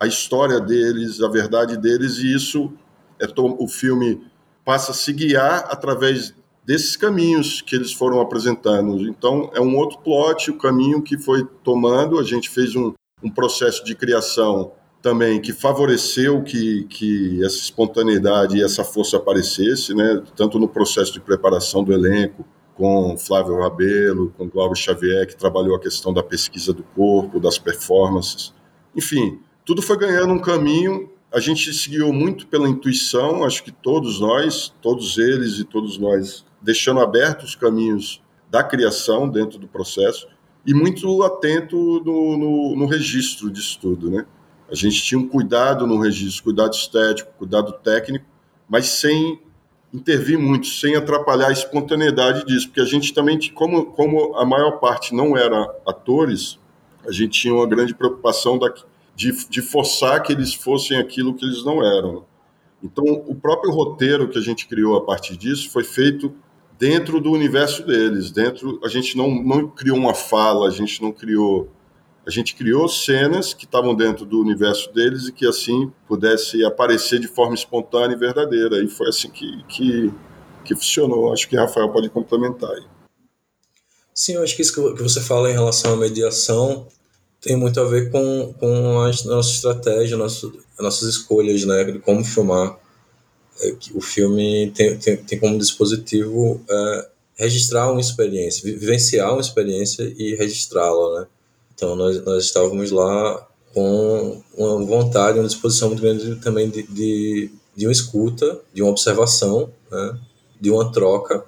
a 0.00 0.06
história 0.06 0.58
deles, 0.58 1.20
a 1.20 1.28
verdade 1.28 1.76
deles, 1.76 2.16
e 2.16 2.34
isso 2.34 2.72
é 3.20 3.26
o 3.36 3.68
filme 3.68 4.22
passa 4.64 4.92
a 4.92 4.94
se 4.94 5.12
guiar 5.12 5.66
através 5.68 6.34
desses 6.64 6.96
caminhos 6.96 7.60
que 7.60 7.76
eles 7.76 7.92
foram 7.92 8.20
apresentando. 8.20 9.06
Então, 9.06 9.50
é 9.54 9.60
um 9.60 9.76
outro 9.76 9.98
plot, 9.98 10.50
o 10.50 10.56
caminho 10.56 11.02
que 11.02 11.18
foi 11.18 11.46
tomando. 11.62 12.18
A 12.18 12.22
gente 12.22 12.48
fez 12.48 12.74
um, 12.74 12.94
um 13.22 13.30
processo 13.30 13.84
de 13.84 13.94
criação 13.94 14.72
também 15.02 15.40
que 15.40 15.52
favoreceu 15.52 16.42
que, 16.42 16.84
que 16.84 17.44
essa 17.44 17.56
espontaneidade 17.56 18.56
e 18.56 18.62
essa 18.62 18.84
força 18.84 19.16
aparecesse, 19.16 19.94
né? 19.94 20.22
tanto 20.36 20.58
no 20.58 20.68
processo 20.68 21.12
de 21.12 21.20
preparação 21.20 21.82
do 21.82 21.92
elenco, 21.92 22.46
com 22.74 23.16
Flávio 23.18 23.58
Rabelo, 23.58 24.32
com 24.36 24.48
Cláudio 24.48 24.76
Xavier, 24.76 25.26
que 25.26 25.36
trabalhou 25.36 25.74
a 25.74 25.80
questão 25.80 26.12
da 26.14 26.22
pesquisa 26.22 26.72
do 26.72 26.82
corpo, 26.82 27.40
das 27.40 27.58
performances. 27.58 28.54
Enfim, 28.96 29.40
tudo 29.70 29.82
foi 29.82 29.96
ganhando 29.96 30.32
um 30.32 30.38
caminho. 30.40 31.08
A 31.32 31.38
gente 31.38 31.72
seguiu 31.72 32.12
muito 32.12 32.48
pela 32.48 32.68
intuição, 32.68 33.44
acho 33.44 33.62
que 33.62 33.70
todos 33.70 34.18
nós, 34.18 34.74
todos 34.82 35.16
eles 35.16 35.60
e 35.60 35.64
todos 35.64 35.96
nós, 35.96 36.44
deixando 36.60 36.98
abertos 36.98 37.50
os 37.50 37.54
caminhos 37.54 38.20
da 38.50 38.64
criação 38.64 39.28
dentro 39.28 39.60
do 39.60 39.68
processo 39.68 40.26
e 40.66 40.74
muito 40.74 41.22
atento 41.22 41.76
no, 42.04 42.36
no, 42.36 42.76
no 42.78 42.86
registro 42.86 43.48
de 43.48 43.60
estudo, 43.60 44.10
né? 44.10 44.26
A 44.68 44.74
gente 44.74 45.00
tinha 45.04 45.20
um 45.20 45.28
cuidado 45.28 45.86
no 45.86 46.00
registro, 46.00 46.42
cuidado 46.42 46.74
estético, 46.74 47.30
cuidado 47.38 47.72
técnico, 47.74 48.26
mas 48.68 48.86
sem 48.86 49.40
intervir 49.94 50.36
muito, 50.36 50.66
sem 50.66 50.96
atrapalhar 50.96 51.46
a 51.46 51.52
espontaneidade 51.52 52.44
disso, 52.44 52.66
porque 52.66 52.80
a 52.80 52.84
gente 52.84 53.14
também, 53.14 53.38
como, 53.54 53.86
como 53.86 54.34
a 54.34 54.44
maior 54.44 54.80
parte 54.80 55.14
não 55.14 55.36
era 55.36 55.62
atores, 55.86 56.58
a 57.06 57.12
gente 57.12 57.40
tinha 57.40 57.54
uma 57.54 57.68
grande 57.68 57.94
preocupação 57.94 58.58
da, 58.58 58.68
de, 59.20 59.32
de 59.50 59.60
forçar 59.60 60.22
que 60.22 60.32
eles 60.32 60.54
fossem 60.54 60.96
aquilo 60.96 61.34
que 61.34 61.44
eles 61.44 61.62
não 61.62 61.84
eram. 61.84 62.24
Então, 62.82 63.04
o 63.04 63.34
próprio 63.34 63.70
roteiro 63.70 64.30
que 64.30 64.38
a 64.38 64.40
gente 64.40 64.66
criou 64.66 64.96
a 64.96 65.04
partir 65.04 65.36
disso 65.36 65.68
foi 65.68 65.84
feito 65.84 66.32
dentro 66.78 67.20
do 67.20 67.30
universo 67.30 67.84
deles. 67.84 68.30
Dentro, 68.30 68.80
a 68.82 68.88
gente 68.88 69.18
não, 69.18 69.30
não 69.30 69.68
criou 69.68 69.98
uma 69.98 70.14
fala, 70.14 70.66
a 70.66 70.70
gente 70.70 71.02
não 71.02 71.12
criou 71.12 71.68
a 72.26 72.30
gente 72.30 72.54
criou 72.54 72.86
cenas 72.86 73.52
que 73.52 73.64
estavam 73.64 73.94
dentro 73.94 74.24
do 74.24 74.40
universo 74.40 74.92
deles 74.92 75.26
e 75.26 75.32
que 75.32 75.46
assim 75.46 75.90
pudesse 76.06 76.62
aparecer 76.64 77.18
de 77.18 77.26
forma 77.26 77.54
espontânea 77.54 78.14
e 78.14 78.18
verdadeira. 78.18 78.82
E 78.82 78.88
foi 78.88 79.08
assim 79.08 79.30
que, 79.30 79.64
que, 79.64 80.12
que 80.64 80.74
funcionou. 80.74 81.32
Acho 81.32 81.48
que 81.48 81.56
Rafael 81.56 81.88
pode 81.90 82.08
complementar 82.08 82.70
aí. 82.70 82.84
Sim, 84.14 84.34
eu 84.34 84.42
acho 84.42 84.54
que 84.54 84.62
isso 84.62 84.94
que 84.94 85.02
você 85.02 85.20
fala 85.20 85.50
em 85.50 85.54
relação 85.54 85.94
à 85.94 85.96
mediação 85.96 86.86
tem 87.40 87.56
muito 87.56 87.80
a 87.80 87.84
ver 87.84 88.10
com, 88.10 88.54
com 88.58 89.00
a 89.00 89.06
nossa 89.24 89.50
estratégia, 89.50 90.16
nosso, 90.16 90.52
as 90.76 90.84
nossas 90.84 91.08
escolhas, 91.08 91.64
né, 91.64 91.84
de 91.84 91.98
como 91.98 92.24
filmar. 92.24 92.78
É, 93.60 93.74
o 93.94 94.00
filme 94.00 94.70
tem, 94.74 94.96
tem, 94.98 95.16
tem 95.16 95.38
como 95.38 95.58
dispositivo 95.58 96.60
é, 96.68 97.08
registrar 97.34 97.90
uma 97.90 98.00
experiência, 98.00 98.62
vivenciar 98.62 99.32
uma 99.32 99.40
experiência 99.40 100.02
e 100.18 100.34
registrá-la, 100.34 101.20
né? 101.20 101.26
Então 101.74 101.96
nós, 101.96 102.22
nós 102.24 102.44
estávamos 102.44 102.90
lá 102.90 103.48
com 103.72 104.42
uma 104.54 104.84
vontade, 104.84 105.38
uma 105.38 105.46
disposição 105.46 105.88
muito 105.88 106.02
grande 106.02 106.36
também 106.36 106.68
de, 106.68 106.82
de, 106.82 107.50
de 107.74 107.86
uma 107.86 107.92
escuta, 107.92 108.60
de 108.74 108.82
uma 108.82 108.90
observação, 108.90 109.72
né? 109.90 110.18
de 110.60 110.70
uma 110.70 110.92
troca 110.92 111.44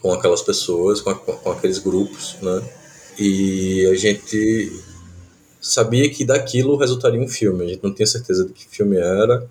com 0.00 0.12
aquelas 0.12 0.42
pessoas, 0.42 1.00
com, 1.00 1.10
a, 1.10 1.14
com 1.14 1.50
aqueles 1.50 1.78
grupos, 1.78 2.36
né? 2.42 2.62
E 3.18 3.86
a 3.86 3.94
gente 3.94 4.72
sabia 5.62 6.10
que 6.10 6.24
daquilo 6.24 6.76
resultaria 6.76 7.20
um 7.20 7.28
filme. 7.28 7.64
A 7.64 7.68
gente 7.68 7.82
não 7.82 7.94
tinha 7.94 8.06
certeza 8.06 8.44
de 8.44 8.52
que 8.52 8.66
filme 8.68 8.96
era, 8.96 9.48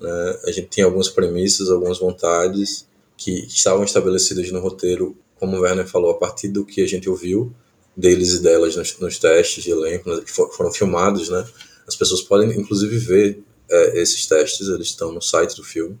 né? 0.00 0.40
A 0.46 0.50
gente 0.50 0.68
tinha 0.68 0.86
algumas 0.86 1.08
premissas, 1.08 1.70
algumas 1.70 1.98
vontades 1.98 2.86
que 3.16 3.46
estavam 3.46 3.84
estabelecidas 3.84 4.50
no 4.50 4.60
roteiro, 4.60 5.14
como 5.38 5.56
o 5.56 5.60
Werner 5.60 5.86
falou, 5.86 6.10
a 6.10 6.18
partir 6.18 6.48
do 6.48 6.64
que 6.64 6.80
a 6.80 6.88
gente 6.88 7.08
ouviu 7.08 7.52
deles 7.94 8.32
e 8.32 8.42
delas 8.42 8.76
nos, 8.76 8.98
nos 8.98 9.18
testes 9.18 9.62
de 9.62 9.70
elenco, 9.70 10.08
né, 10.08 10.22
que 10.22 10.30
for, 10.30 10.50
foram 10.52 10.72
filmados, 10.72 11.28
né? 11.28 11.46
As 11.86 11.94
pessoas 11.94 12.22
podem, 12.22 12.48
inclusive, 12.58 12.96
ver 12.96 13.42
é, 13.68 14.00
esses 14.00 14.26
testes, 14.26 14.68
eles 14.68 14.88
estão 14.88 15.12
no 15.12 15.20
site 15.20 15.56
do 15.56 15.62
filme. 15.62 15.98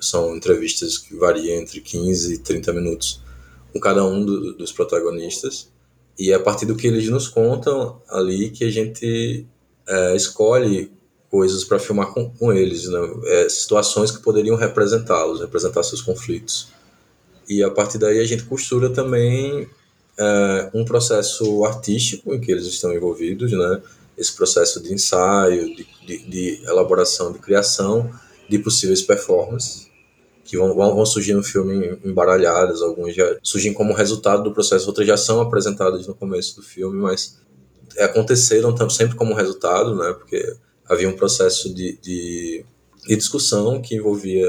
São 0.00 0.34
entrevistas 0.34 0.96
que 0.96 1.14
variam 1.14 1.60
entre 1.60 1.80
15 1.80 2.34
e 2.34 2.38
30 2.38 2.72
minutos 2.72 3.20
com 3.72 3.80
cada 3.80 4.04
um 4.04 4.24
do, 4.24 4.54
dos 4.54 4.72
protagonistas. 4.72 5.68
E 6.18 6.30
é 6.30 6.34
a 6.34 6.40
partir 6.40 6.66
do 6.66 6.76
que 6.76 6.86
eles 6.86 7.08
nos 7.08 7.28
contam 7.28 8.00
ali 8.08 8.50
que 8.50 8.64
a 8.64 8.70
gente 8.70 9.46
é, 9.86 10.16
escolhe 10.16 10.92
coisas 11.30 11.64
para 11.64 11.80
filmar 11.80 12.12
com, 12.12 12.30
com 12.30 12.52
eles, 12.52 12.86
né? 12.88 13.00
é, 13.26 13.48
situações 13.48 14.12
que 14.12 14.22
poderiam 14.22 14.56
representá-los, 14.56 15.40
representar 15.40 15.82
seus 15.82 16.00
conflitos. 16.00 16.68
E 17.48 17.62
a 17.62 17.70
partir 17.70 17.98
daí 17.98 18.20
a 18.20 18.24
gente 18.24 18.44
costura 18.44 18.90
também 18.90 19.68
é, 20.16 20.70
um 20.72 20.84
processo 20.84 21.64
artístico 21.64 22.32
em 22.32 22.40
que 22.40 22.52
eles 22.52 22.66
estão 22.66 22.92
envolvidos, 22.92 23.50
né? 23.52 23.82
Esse 24.16 24.32
processo 24.32 24.80
de 24.80 24.94
ensaio, 24.94 25.74
de, 25.74 25.86
de, 26.06 26.18
de 26.28 26.62
elaboração, 26.64 27.32
de 27.32 27.40
criação 27.40 28.08
de 28.48 28.60
possíveis 28.60 29.02
performances 29.02 29.88
que 30.44 30.56
vão, 30.56 30.74
vão 30.74 31.06
surgir 31.06 31.34
no 31.34 31.42
filme 31.42 31.98
embaralhadas, 32.04 32.82
alguns 32.82 33.14
já 33.14 33.36
surgem 33.42 33.72
como 33.72 33.94
resultado 33.94 34.42
do 34.42 34.52
processo, 34.52 34.86
outras 34.86 35.06
já 35.06 35.16
são 35.16 35.40
apresentadas 35.40 36.06
no 36.06 36.14
começo 36.14 36.56
do 36.56 36.62
filme, 36.62 37.00
mas 37.00 37.38
aconteceram 37.98 38.76
sempre 38.90 39.16
como 39.16 39.34
resultado, 39.34 39.96
né? 39.96 40.12
Porque 40.12 40.54
havia 40.86 41.08
um 41.08 41.16
processo 41.16 41.72
de, 41.72 41.98
de, 42.00 42.64
de 43.06 43.16
discussão 43.16 43.80
que 43.80 43.96
envolvia 43.96 44.46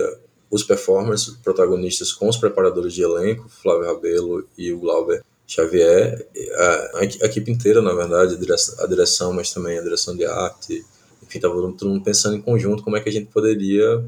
os 0.49 0.63
performers, 0.63 1.29
protagonistas 1.43 2.13
com 2.13 2.27
os 2.27 2.37
preparadores 2.37 2.93
de 2.93 3.01
elenco, 3.01 3.49
Flávio 3.49 3.87
Rabelo 3.87 4.47
e 4.57 4.71
o 4.71 4.79
Glauber 4.79 5.23
Xavier, 5.47 6.27
a, 6.55 6.99
a, 6.99 7.03
equipe 7.03 7.51
inteira, 7.51 7.81
na 7.81 7.93
verdade, 7.93 8.35
a 8.35 8.37
direção, 8.37 8.83
a 8.83 8.87
direção, 8.87 9.33
mas 9.33 9.53
também 9.53 9.77
a 9.77 9.81
direção 9.81 10.15
de 10.15 10.25
arte, 10.25 10.83
enfim, 11.21 11.37
estava 11.37 11.55
todo 11.55 11.89
mundo 11.89 12.03
pensando 12.03 12.35
em 12.35 12.41
conjunto 12.41 12.83
como 12.83 12.97
é 12.97 12.99
que 12.99 13.09
a 13.09 13.11
gente 13.11 13.31
poderia 13.31 14.03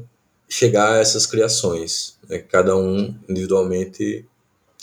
chegar 0.48 0.94
a 0.94 0.98
essas 0.98 1.26
criações. 1.26 2.16
Né? 2.28 2.38
Cada 2.38 2.76
um 2.76 3.14
individualmente 3.28 4.24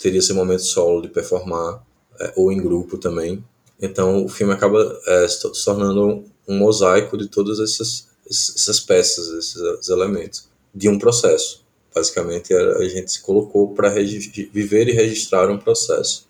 teria 0.00 0.22
seu 0.22 0.34
momento 0.34 0.62
solo 0.62 1.02
de 1.02 1.08
performar, 1.08 1.82
é, 2.20 2.32
ou 2.36 2.52
em 2.52 2.60
grupo 2.60 2.96
também. 2.96 3.44
Então 3.80 4.24
o 4.24 4.28
filme 4.28 4.52
acaba 4.52 4.98
é, 5.06 5.28
se 5.28 5.40
tornando 5.64 6.24
um 6.48 6.58
mosaico 6.58 7.16
de 7.18 7.28
todas 7.28 7.60
essas, 7.60 8.08
essas 8.28 8.80
peças, 8.80 9.28
esses 9.28 9.88
elementos, 9.88 10.48
de 10.74 10.88
um 10.88 10.98
processo. 10.98 11.64
Basicamente, 11.94 12.52
a 12.54 12.86
gente 12.88 13.10
se 13.10 13.22
colocou 13.22 13.72
para 13.72 13.88
viver 13.88 14.88
e 14.88 14.92
registrar 14.92 15.50
um 15.50 15.58
processo. 15.58 16.26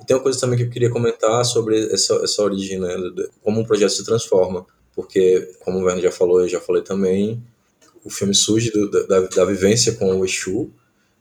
E 0.00 0.04
tem 0.04 0.14
uma 0.14 0.22
coisa 0.22 0.38
também 0.38 0.58
que 0.58 0.64
eu 0.64 0.70
queria 0.70 0.90
comentar 0.90 1.44
sobre 1.46 1.92
essa, 1.92 2.14
essa 2.16 2.42
origem, 2.42 2.78
né, 2.78 2.94
como 3.42 3.60
um 3.60 3.64
projeto 3.64 3.90
se 3.90 4.04
transforma. 4.04 4.66
Porque 4.94 5.54
como 5.60 5.78
o 5.78 5.84
Werner 5.84 6.04
já 6.04 6.12
falou, 6.12 6.42
eu 6.42 6.48
já 6.48 6.60
falei 6.60 6.82
também, 6.82 7.42
o 8.04 8.10
filme 8.10 8.34
surge 8.34 8.70
do, 8.70 8.90
da, 9.06 9.20
da 9.20 9.44
vivência 9.44 9.92
com 9.92 10.18
o 10.18 10.24
Exu, 10.24 10.70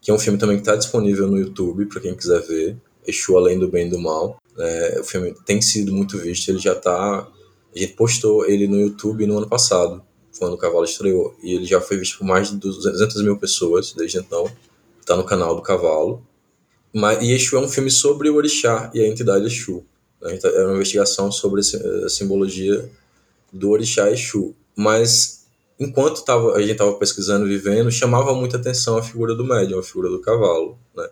que 0.02 0.12
é 0.12 0.13
um 0.13 0.20
filme 0.20 0.38
também 0.38 0.58
que 0.58 0.62
está 0.62 0.76
disponível 0.76 1.28
no 1.28 1.38
YouTube 1.38 1.86
para 1.88 2.02
quem 2.02 2.16
quiser 2.16 2.42
ver, 2.42 2.78
Exu 3.06 3.38
Além 3.38 3.58
do 3.58 3.68
Bem 3.68 3.88
e 3.88 3.90
do 3.90 4.00
Mal. 4.00 4.42
É, 4.58 5.00
o 5.00 5.04
filme 5.04 5.34
tem 5.46 5.62
sido 5.62 5.94
muito 5.94 6.18
visto, 6.18 6.50
ele 6.50 6.60
já 6.60 6.74
está... 6.74 7.28
A 7.76 7.80
gente 7.80 7.94
postou 7.94 8.46
ele 8.46 8.68
no 8.68 8.80
YouTube 8.80 9.28
no 9.28 9.38
ano 9.38 9.48
passado, 9.48 10.02
quando 10.40 10.54
o 10.54 10.58
Cavalo 10.58 10.86
estreou, 10.86 11.36
e 11.44 11.54
ele 11.54 11.66
já 11.66 11.80
foi 11.80 11.98
visto 11.98 12.18
por 12.18 12.26
mais 12.26 12.50
de 12.50 12.58
200 12.58 13.22
mil 13.22 13.38
pessoas 13.38 13.94
desde 13.94 14.18
então, 14.18 14.50
está 15.00 15.16
no 15.16 15.24
canal 15.24 15.56
do 15.56 15.62
Cavalo. 15.62 16.26
Mas, 16.94 17.22
e 17.22 17.32
Exu 17.32 17.58
é 17.58 17.60
um 17.60 17.68
filme 17.68 17.92
sobre 17.92 18.30
o 18.30 18.36
Orixá 18.36 18.92
e 18.94 19.02
a 19.02 19.08
entidade 19.08 19.46
Exu. 19.46 19.86
Né? 20.22 20.40
É 20.44 20.66
uma 20.66 20.76
investigação 20.76 21.32
sobre 21.32 21.62
a 21.62 22.10
simbologia 22.10 22.90
do 23.52 23.70
Orixá 23.70 24.10
Exu. 24.12 24.56
Mas, 24.76 25.37
enquanto 25.80 26.24
tava, 26.24 26.54
a 26.54 26.62
gente 26.62 26.72
estava 26.72 26.94
pesquisando 26.94 27.46
e 27.46 27.50
vivendo, 27.50 27.92
chamava 27.92 28.34
muita 28.34 28.58
atenção 28.58 28.98
a 28.98 29.04
figura 29.04 29.36
do 29.36 29.46
médium, 29.46 29.80
a 29.80 29.84
figura 29.84 30.10
do 30.10 30.20
cavalo, 30.20 30.78
né? 30.96 31.08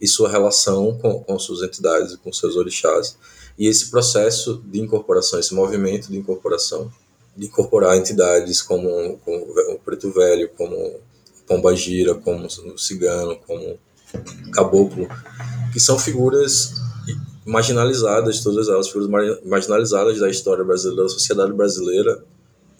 e 0.00 0.06
sua 0.06 0.28
relação 0.28 0.96
com, 0.98 1.20
com 1.22 1.38
suas 1.38 1.62
entidades 1.62 2.12
e 2.12 2.18
com 2.18 2.32
seus 2.32 2.56
orixás. 2.56 3.16
E 3.58 3.66
esse 3.66 3.90
processo 3.90 4.62
de 4.66 4.80
incorporação, 4.80 5.38
esse 5.38 5.54
movimento 5.54 6.08
de 6.08 6.18
incorporação, 6.18 6.92
de 7.36 7.46
incorporar 7.46 7.96
entidades 7.96 8.62
como, 8.62 9.18
como 9.24 9.46
o 9.72 9.78
Preto 9.78 10.10
Velho, 10.10 10.50
como 10.56 11.00
Pombagira, 11.46 12.14
como 12.14 12.46
o 12.46 12.78
Cigano, 12.78 13.36
como 13.46 13.78
o 14.44 14.50
Caboclo, 14.50 15.08
que 15.72 15.80
são 15.80 15.98
figuras 15.98 16.74
marginalizadas, 17.44 18.40
todas 18.40 18.68
elas 18.68 18.88
figuras 18.88 19.40
marginalizadas 19.44 20.18
da 20.18 20.28
história 20.28 20.64
brasileira, 20.64 21.04
da 21.04 21.08
sociedade 21.08 21.52
brasileira, 21.52 22.24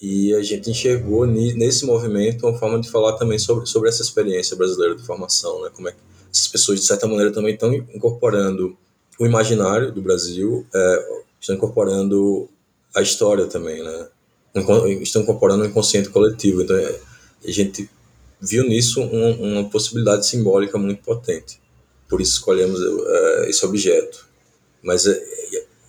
e 0.00 0.34
a 0.34 0.42
gente 0.42 0.70
enxergou 0.70 1.26
nesse 1.26 1.86
movimento 1.86 2.46
uma 2.46 2.58
forma 2.58 2.80
de 2.80 2.90
falar 2.90 3.14
também 3.14 3.38
sobre, 3.38 3.66
sobre 3.66 3.88
essa 3.88 4.02
experiência 4.02 4.56
brasileira 4.56 4.94
de 4.94 5.02
formação, 5.02 5.62
né? 5.62 5.70
Como 5.74 5.88
é 5.88 5.92
que 5.92 5.98
essas 6.30 6.48
pessoas, 6.48 6.80
de 6.80 6.86
certa 6.86 7.06
maneira, 7.06 7.32
também 7.32 7.54
estão 7.54 7.72
incorporando 7.72 8.76
o 9.18 9.24
imaginário 9.24 9.90
do 9.90 10.02
Brasil, 10.02 10.66
é, 10.74 11.08
estão 11.40 11.56
incorporando 11.56 12.48
a 12.94 13.00
história 13.00 13.46
também, 13.46 13.82
né? 13.82 14.08
Estão 15.00 15.22
incorporando 15.22 15.64
o 15.64 15.66
inconsciente 15.66 16.10
coletivo. 16.10 16.62
Então, 16.62 16.76
é, 16.76 17.00
a 17.46 17.50
gente 17.50 17.88
viu 18.40 18.64
nisso 18.64 19.00
um, 19.00 19.58
uma 19.58 19.70
possibilidade 19.70 20.26
simbólica 20.26 20.76
muito 20.78 21.02
potente. 21.02 21.60
Por 22.08 22.20
isso 22.20 22.32
escolhemos 22.32 22.80
é, 22.80 23.50
esse 23.50 23.64
objeto. 23.64 24.26
Mas 24.82 25.06
é, 25.06 25.22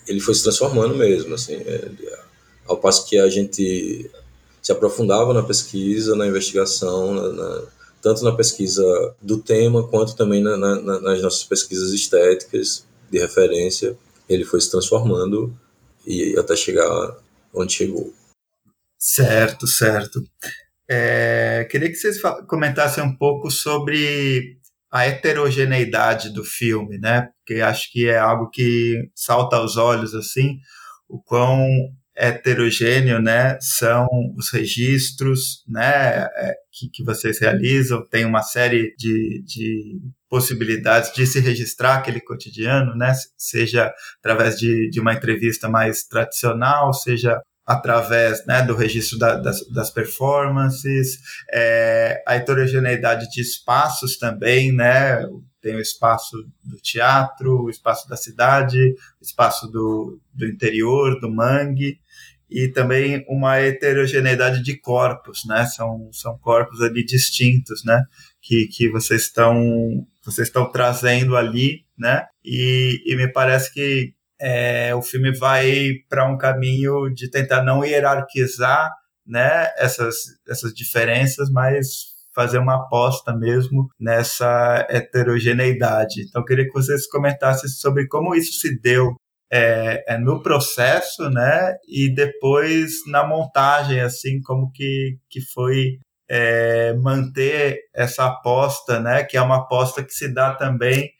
ele 0.07 0.19
foi 0.19 0.33
se 0.33 0.43
transformando 0.43 0.95
mesmo, 0.95 1.35
assim, 1.35 1.55
é, 1.55 1.89
ao 2.67 2.77
passo 2.77 3.07
que 3.07 3.17
a 3.17 3.29
gente 3.29 4.09
se 4.61 4.71
aprofundava 4.71 5.33
na 5.33 5.43
pesquisa, 5.43 6.15
na 6.15 6.27
investigação, 6.27 7.13
na, 7.13 7.31
na, 7.31 7.63
tanto 8.01 8.23
na 8.23 8.35
pesquisa 8.35 8.83
do 9.21 9.37
tema 9.37 9.87
quanto 9.87 10.15
também 10.15 10.41
na, 10.41 10.57
nas 10.57 11.21
nossas 11.21 11.43
pesquisas 11.43 11.91
estéticas 11.93 12.85
de 13.09 13.19
referência, 13.19 13.97
ele 14.27 14.43
foi 14.43 14.59
se 14.59 14.69
transformando 14.69 15.57
e 16.05 16.37
até 16.37 16.55
chegar 16.55 17.17
onde 17.53 17.73
chegou. 17.73 18.13
Certo, 18.99 19.67
certo. 19.67 20.21
É, 20.89 21.67
queria 21.69 21.89
que 21.89 21.95
vocês 21.95 22.19
comentassem 22.47 23.03
um 23.03 23.15
pouco 23.15 23.51
sobre 23.51 24.57
a 24.91 25.05
heterogeneidade 25.05 26.29
do 26.29 26.43
filme, 26.43 26.97
né? 26.97 27.29
Porque 27.39 27.61
acho 27.61 27.91
que 27.91 28.07
é 28.07 28.17
algo 28.17 28.49
que 28.49 29.09
salta 29.13 29.57
aos 29.57 29.75
olhos 29.75 30.15
assim, 30.15 30.59
o 31.09 31.21
quão 31.21 31.67
heterogêneo, 32.17 33.21
né, 33.21 33.57
são 33.61 34.07
os 34.35 34.49
registros, 34.51 35.63
né, 35.67 36.27
é, 36.35 36.55
que, 36.71 36.89
que 36.89 37.03
vocês 37.03 37.39
realizam. 37.39 38.03
Tem 38.09 38.25
uma 38.25 38.41
série 38.41 38.95
de, 38.97 39.43
de 39.45 40.01
possibilidades 40.27 41.13
de 41.13 41.25
se 41.27 41.39
registrar 41.39 41.95
aquele 41.95 42.19
cotidiano, 42.19 42.95
né, 42.95 43.13
seja 43.37 43.93
através 44.19 44.57
de, 44.57 44.89
de 44.89 44.99
uma 44.99 45.13
entrevista 45.13 45.69
mais 45.69 46.03
tradicional, 46.03 46.91
seja 46.91 47.39
através 47.65 48.45
né, 48.45 48.63
do 48.63 48.73
registro 48.75 49.19
da, 49.19 49.35
das, 49.35 49.59
das, 49.67 49.91
performances, 49.91 51.19
é, 51.51 52.23
a 52.25 52.35
heterogeneidade 52.35 53.29
de 53.29 53.41
espaços 53.41 54.17
também, 54.17 54.71
né, 54.71 55.21
tem 55.61 55.75
o 55.75 55.81
espaço 55.81 56.37
do 56.63 56.77
teatro, 56.77 57.63
o 57.63 57.69
espaço 57.69 58.07
da 58.07 58.15
cidade, 58.15 58.95
o 59.19 59.23
espaço 59.23 59.67
do, 59.67 60.17
do 60.33 60.47
interior, 60.47 61.19
do 61.19 61.29
mangue, 61.29 61.99
e 62.49 62.67
também 62.69 63.25
uma 63.27 63.57
heterogeneidade 63.57 64.63
de 64.63 64.79
corpos, 64.79 65.41
né, 65.45 65.65
são, 65.65 66.09
são 66.11 66.37
corpos 66.37 66.81
ali 66.81 67.03
distintos, 67.05 67.83
né, 67.83 68.03
que, 68.41 68.67
que 68.67 68.89
vocês 68.89 69.23
estão 69.23 70.05
vocês 70.23 70.49
estão 70.49 70.69
trazendo 70.69 71.37
ali, 71.37 71.85
né, 71.97 72.25
e, 72.43 73.01
e 73.05 73.15
me 73.15 73.31
parece 73.31 73.73
que 73.73 74.13
é, 74.39 74.93
o 74.93 75.01
filme 75.01 75.35
vai 75.37 75.93
para 76.09 76.29
um 76.29 76.37
caminho 76.37 77.09
de 77.09 77.29
tentar 77.29 77.63
não 77.63 77.83
hierarquizar 77.83 78.89
né, 79.25 79.67
essas, 79.77 80.15
essas 80.47 80.73
diferenças, 80.73 81.49
mas 81.49 82.17
fazer 82.35 82.59
uma 82.59 82.75
aposta 82.75 83.35
mesmo 83.35 83.87
nessa 83.99 84.85
heterogeneidade. 84.89 86.21
Então, 86.21 86.41
eu 86.41 86.45
queria 86.45 86.65
que 86.65 86.73
vocês 86.73 87.07
comentassem 87.07 87.67
sobre 87.67 88.07
como 88.07 88.35
isso 88.35 88.59
se 88.59 88.79
deu 88.79 89.15
é, 89.51 90.03
é, 90.07 90.17
no 90.17 90.41
processo, 90.41 91.29
né, 91.29 91.75
e 91.87 92.13
depois 92.13 92.91
na 93.07 93.25
montagem, 93.25 93.99
assim, 93.99 94.41
como 94.41 94.71
que, 94.71 95.17
que 95.29 95.41
foi 95.53 95.99
é, 96.29 96.93
manter 96.95 97.79
essa 97.95 98.25
aposta, 98.25 98.99
né, 98.99 99.23
que 99.23 99.37
é 99.37 99.41
uma 99.41 99.57
aposta 99.57 100.03
que 100.03 100.11
se 100.11 100.33
dá 100.33 100.53
também 100.53 101.11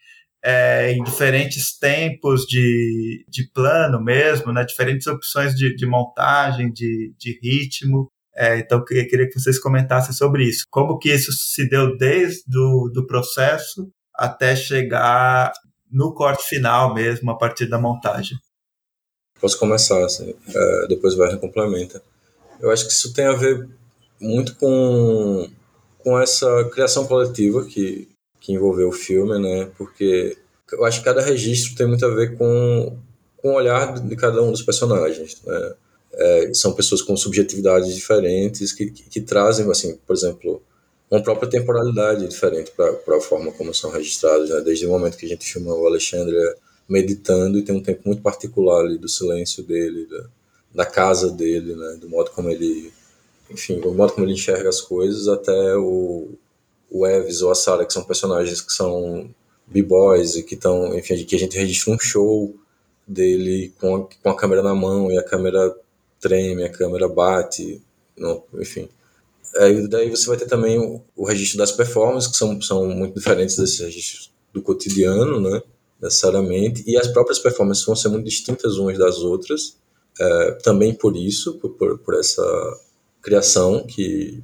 é, 0.42 0.92
em 0.92 1.02
diferentes 1.02 1.76
tempos 1.78 2.42
de, 2.42 3.24
de 3.28 3.50
plano 3.52 4.02
mesmo, 4.02 4.52
né? 4.52 4.64
diferentes 4.64 5.06
opções 5.06 5.54
de, 5.54 5.74
de 5.74 5.86
montagem, 5.86 6.72
de, 6.72 7.12
de 7.18 7.38
ritmo. 7.42 8.08
É, 8.36 8.58
então, 8.58 8.78
eu 8.78 8.84
queria 8.84 9.28
que 9.28 9.38
vocês 9.38 9.58
comentassem 9.58 10.14
sobre 10.14 10.44
isso. 10.44 10.64
Como 10.70 10.98
que 10.98 11.10
isso 11.10 11.32
se 11.32 11.68
deu 11.68 11.96
desde 11.96 12.42
do, 12.46 12.90
do 12.92 13.06
processo 13.06 13.90
até 14.14 14.54
chegar 14.54 15.52
no 15.90 16.12
corte 16.12 16.44
final 16.44 16.94
mesmo, 16.94 17.30
a 17.30 17.36
partir 17.36 17.66
da 17.66 17.78
montagem? 17.78 18.38
Posso 19.40 19.58
começar, 19.58 20.04
assim, 20.04 20.34
é, 20.54 20.86
depois 20.88 21.14
vai 21.14 21.36
complementa. 21.38 22.02
Eu 22.60 22.70
acho 22.70 22.86
que 22.86 22.92
isso 22.92 23.12
tem 23.12 23.26
a 23.26 23.34
ver 23.34 23.68
muito 24.20 24.56
com, 24.56 25.48
com 25.98 26.18
essa 26.18 26.64
criação 26.72 27.06
coletiva 27.06 27.64
que, 27.64 28.08
que 28.40 28.52
envolveu 28.52 28.88
o 28.88 28.92
filme, 28.92 29.38
né? 29.38 29.70
Porque 29.78 30.36
eu 30.72 30.84
acho 30.84 30.98
que 30.98 31.04
cada 31.04 31.22
registro 31.22 31.76
tem 31.76 31.86
muito 31.86 32.04
a 32.04 32.14
ver 32.14 32.36
com, 32.36 32.98
com 33.36 33.50
o 33.50 33.54
olhar 33.54 33.94
de 34.00 34.16
cada 34.16 34.42
um 34.42 34.50
dos 34.50 34.62
personagens, 34.62 35.40
né? 35.44 35.74
É, 36.12 36.54
são 36.54 36.72
pessoas 36.72 37.00
com 37.00 37.16
subjetividades 37.16 37.94
diferentes 37.94 38.72
que, 38.72 38.90
que, 38.90 39.04
que, 39.04 39.20
trazem, 39.20 39.70
assim, 39.70 39.96
por 40.06 40.16
exemplo, 40.16 40.62
uma 41.10 41.22
própria 41.22 41.48
temporalidade 41.48 42.26
diferente 42.28 42.70
para 42.72 43.16
a 43.16 43.20
forma 43.20 43.50
como 43.52 43.74
são 43.74 43.90
registrados, 43.90 44.50
né? 44.50 44.60
Desde 44.60 44.86
o 44.86 44.90
momento 44.90 45.16
que 45.16 45.26
a 45.26 45.28
gente 45.28 45.50
filma 45.50 45.74
o 45.74 45.86
Alexandre 45.86 46.36
meditando 46.88 47.58
e 47.58 47.62
tem 47.62 47.74
um 47.74 47.82
tempo 47.82 48.02
muito 48.04 48.22
particular 48.22 48.84
ali 48.84 48.98
do 48.98 49.08
silêncio 49.08 49.62
dele, 49.62 50.06
da, 50.06 50.24
da 50.74 50.86
casa 50.86 51.30
dele, 51.30 51.74
né? 51.74 51.98
Do 52.00 52.08
modo 52.08 52.30
como 52.30 52.50
ele, 52.50 52.92
enfim, 53.50 53.80
do 53.80 53.92
modo 53.92 54.12
como 54.12 54.26
ele 54.26 54.34
enxerga 54.34 54.68
as 54.68 54.80
coisas, 54.80 55.28
até 55.28 55.76
o 55.76 56.28
o 56.90 57.06
Eves 57.06 57.42
ou 57.42 57.50
a 57.50 57.54
Sarah, 57.54 57.84
que 57.84 57.92
são 57.92 58.02
personagens 58.04 58.60
que 58.60 58.72
são 58.72 59.28
b-boys 59.66 60.36
e 60.36 60.42
que 60.42 60.54
estão, 60.54 60.96
enfim, 60.96 61.22
que 61.24 61.36
a 61.36 61.38
gente 61.38 61.56
registra 61.56 61.92
um 61.92 61.98
show 61.98 62.54
dele 63.06 63.72
com 63.78 63.96
a, 63.96 64.08
com 64.22 64.30
a 64.30 64.36
câmera 64.36 64.62
na 64.62 64.74
mão 64.74 65.10
e 65.10 65.18
a 65.18 65.22
câmera 65.22 65.76
treme, 66.20 66.64
a 66.64 66.72
câmera 66.72 67.08
bate, 67.08 67.80
não, 68.16 68.42
enfim. 68.54 68.88
Aí 69.56 69.88
daí 69.88 70.10
você 70.10 70.26
vai 70.26 70.36
ter 70.36 70.46
também 70.46 70.78
o, 70.78 71.02
o, 71.16 71.26
registro 71.26 71.58
das 71.58 71.72
performances, 71.72 72.30
que 72.30 72.36
são, 72.36 72.60
são 72.60 72.86
muito 72.86 73.14
diferentes 73.14 73.56
desses 73.56 73.80
registros 73.80 74.30
do 74.52 74.62
cotidiano, 74.62 75.40
né, 75.40 75.62
necessariamente, 76.00 76.82
e 76.86 76.96
as 76.96 77.08
próprias 77.08 77.38
performances 77.38 77.84
vão 77.84 77.96
ser 77.96 78.08
muito 78.08 78.24
distintas 78.24 78.76
umas 78.76 78.98
das 78.98 79.18
outras, 79.18 79.76
é, 80.20 80.50
também 80.62 80.94
por 80.94 81.16
isso, 81.16 81.54
por, 81.54 81.70
por, 81.70 81.98
por 81.98 82.14
essa 82.14 82.42
criação 83.22 83.84
que 83.86 84.42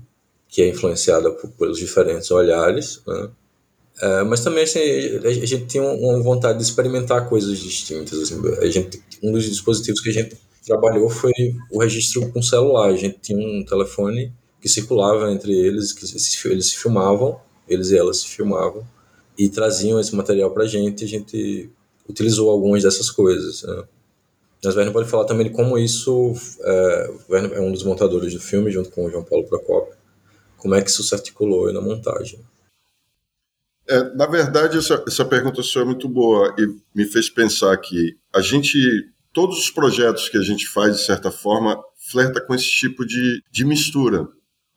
que 0.54 0.62
é 0.62 0.68
influenciada 0.68 1.32
por, 1.32 1.50
pelos 1.50 1.78
diferentes 1.78 2.30
olhares, 2.30 3.02
né? 3.04 3.28
É, 4.00 4.22
mas 4.22 4.40
também 4.40 4.62
assim, 4.62 4.78
a 5.24 5.30
gente 5.30 5.66
tinha 5.66 5.82
uma 5.82 6.22
vontade 6.22 6.58
de 6.58 6.64
experimentar 6.64 7.28
coisas 7.28 7.58
distintas. 7.58 8.16
Assim, 8.20 8.40
a 8.60 8.66
gente, 8.66 9.02
um 9.20 9.32
dos 9.32 9.44
dispositivos 9.44 10.00
que 10.00 10.10
a 10.10 10.12
gente 10.12 10.36
trabalhou 10.64 11.10
foi 11.10 11.32
o 11.72 11.80
registro 11.80 12.30
com 12.30 12.40
celular. 12.40 12.90
A 12.90 12.96
gente 12.96 13.18
tinha 13.20 13.38
um 13.38 13.64
telefone 13.64 14.32
que 14.64 14.68
circulava 14.70 15.30
entre 15.30 15.52
eles, 15.52 15.92
que 15.92 16.06
eles 16.48 16.68
se 16.70 16.78
filmavam, 16.78 17.38
eles 17.68 17.90
e 17.90 17.98
elas 17.98 18.20
se 18.20 18.28
filmavam 18.28 18.82
e 19.36 19.46
traziam 19.50 20.00
esse 20.00 20.16
material 20.16 20.50
para 20.52 20.64
a 20.64 20.66
gente. 20.66 21.04
A 21.04 21.06
gente 21.06 21.70
utilizou 22.08 22.48
algumas 22.48 22.82
dessas 22.82 23.10
coisas. 23.10 23.62
Né? 23.62 23.84
Mas 24.64 24.74
Werner 24.74 24.94
pode 24.94 25.10
falar 25.10 25.26
também 25.26 25.48
de 25.48 25.52
como 25.52 25.76
isso. 25.76 26.32
É, 26.62 27.14
Werner 27.28 27.58
é 27.58 27.60
um 27.60 27.72
dos 27.72 27.82
montadores 27.82 28.32
do 28.32 28.40
filme, 28.40 28.70
junto 28.70 28.88
com 28.88 29.04
o 29.04 29.10
João 29.10 29.22
Paulo 29.22 29.46
Procopio. 29.46 29.92
Como 30.56 30.74
é 30.74 30.80
que 30.80 30.88
isso 30.88 31.02
se 31.02 31.14
articulou 31.14 31.70
na 31.70 31.82
montagem? 31.82 32.40
É, 33.86 34.14
na 34.14 34.24
verdade, 34.24 34.78
essa, 34.78 35.04
essa 35.06 35.26
pergunta 35.26 35.62
sua 35.62 35.82
é 35.82 35.84
muito 35.84 36.08
boa 36.08 36.56
e 36.58 36.74
me 36.94 37.04
fez 37.04 37.28
pensar 37.28 37.76
que 37.76 38.16
a 38.34 38.40
gente, 38.40 38.78
todos 39.30 39.58
os 39.58 39.70
projetos 39.70 40.30
que 40.30 40.38
a 40.38 40.42
gente 40.42 40.66
faz, 40.66 40.96
de 40.96 41.04
certa 41.04 41.30
forma, 41.30 41.78
flerta 42.10 42.40
com 42.40 42.54
esse 42.54 42.70
tipo 42.70 43.04
de, 43.04 43.42
de 43.52 43.66
mistura. 43.66 44.26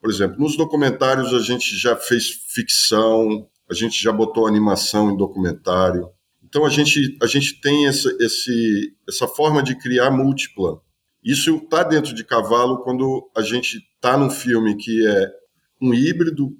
Por 0.00 0.10
exemplo, 0.10 0.38
nos 0.38 0.56
documentários 0.56 1.34
a 1.34 1.40
gente 1.40 1.76
já 1.76 1.96
fez 1.96 2.28
ficção, 2.48 3.48
a 3.68 3.74
gente 3.74 4.02
já 4.02 4.12
botou 4.12 4.46
animação 4.46 5.10
em 5.10 5.16
documentário. 5.16 6.08
Então 6.42 6.64
a 6.64 6.70
gente, 6.70 7.16
a 7.22 7.26
gente 7.26 7.60
tem 7.60 7.86
essa, 7.86 8.08
esse, 8.20 8.94
essa 9.08 9.26
forma 9.28 9.62
de 9.62 9.76
criar 9.76 10.10
múltipla. 10.10 10.80
Isso 11.22 11.56
está 11.56 11.82
dentro 11.82 12.14
de 12.14 12.24
Cavalo 12.24 12.82
quando 12.82 13.30
a 13.36 13.42
gente 13.42 13.82
está 13.94 14.16
num 14.16 14.30
filme 14.30 14.76
que 14.76 15.06
é 15.06 15.30
um 15.80 15.92
híbrido, 15.92 16.56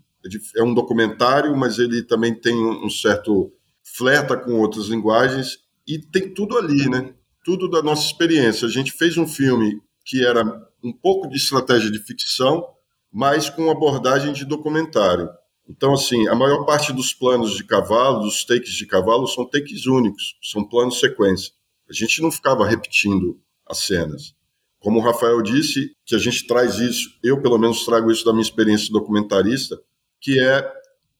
é 0.57 0.63
um 0.63 0.75
documentário, 0.75 1.57
mas 1.57 1.79
ele 1.79 2.03
também 2.03 2.35
tem 2.35 2.55
um 2.55 2.91
certo 2.91 3.53
flerta 3.83 4.37
com 4.37 4.61
outras 4.61 4.87
linguagens 4.87 5.59
e 5.87 5.99
tem 5.99 6.35
tudo 6.35 6.59
ali, 6.59 6.89
né? 6.91 7.15
Tudo 7.45 7.71
da 7.71 7.83
nossa 7.83 8.05
experiência. 8.05 8.67
A 8.67 8.71
gente 8.71 8.93
fez 8.93 9.17
um 9.17 9.27
filme 9.27 9.81
que 10.05 10.25
era 10.25 10.45
um 10.83 10.93
pouco 10.93 11.29
de 11.29 11.37
estratégia 11.37 11.91
de 11.91 11.99
ficção, 11.99 12.65
mas 13.13 13.49
com 13.49 13.71
abordagem 13.71 14.33
de 14.33 14.45
documentário. 14.45 15.29
Então, 15.69 15.93
assim, 15.93 16.27
a 16.29 16.35
maior 16.35 16.65
parte 16.65 16.93
dos 16.93 17.13
planos 17.13 17.55
de 17.55 17.65
cavalo, 17.65 18.21
dos 18.21 18.45
takes 18.45 18.73
de 18.73 18.87
cavalo, 18.87 19.27
são 19.27 19.45
takes 19.45 19.87
únicos, 19.87 20.37
são 20.43 20.65
planos 20.65 20.99
sequência. 20.99 21.53
A 21.89 21.93
gente 21.93 22.23
não 22.23 22.31
ficava 22.31 22.67
repetindo 22.67 23.39
as 23.67 23.79
cenas. 23.81 24.35
Como 24.81 24.99
o 24.99 25.03
Rafael 25.03 25.43
disse, 25.43 25.93
que 26.07 26.15
a 26.15 26.19
gente 26.19 26.47
traz 26.47 26.77
isso, 26.77 27.11
eu 27.23 27.43
pelo 27.43 27.59
menos 27.59 27.85
trago 27.85 28.11
isso 28.11 28.25
da 28.25 28.33
minha 28.33 28.43
experiência 28.43 28.93
documentarista, 28.93 29.79
que 30.21 30.41
é, 30.41 30.73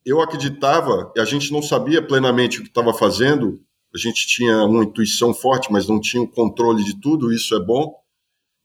eu 0.05 0.21
acreditava, 0.21 1.13
a 1.17 1.25
gente 1.25 1.53
não 1.53 1.61
sabia 1.61 2.01
plenamente 2.01 2.59
o 2.59 2.63
que 2.63 2.69
estava 2.69 2.95
fazendo, 2.95 3.61
a 3.95 3.99
gente 3.99 4.27
tinha 4.27 4.65
uma 4.65 4.85
intuição 4.85 5.35
forte, 5.35 5.73
mas 5.73 5.89
não 5.89 6.01
tinha 6.01 6.23
o 6.23 6.29
controle 6.29 6.85
de 6.85 7.01
tudo, 7.01 7.33
isso 7.33 7.55
é 7.55 7.61
bom. 7.61 7.95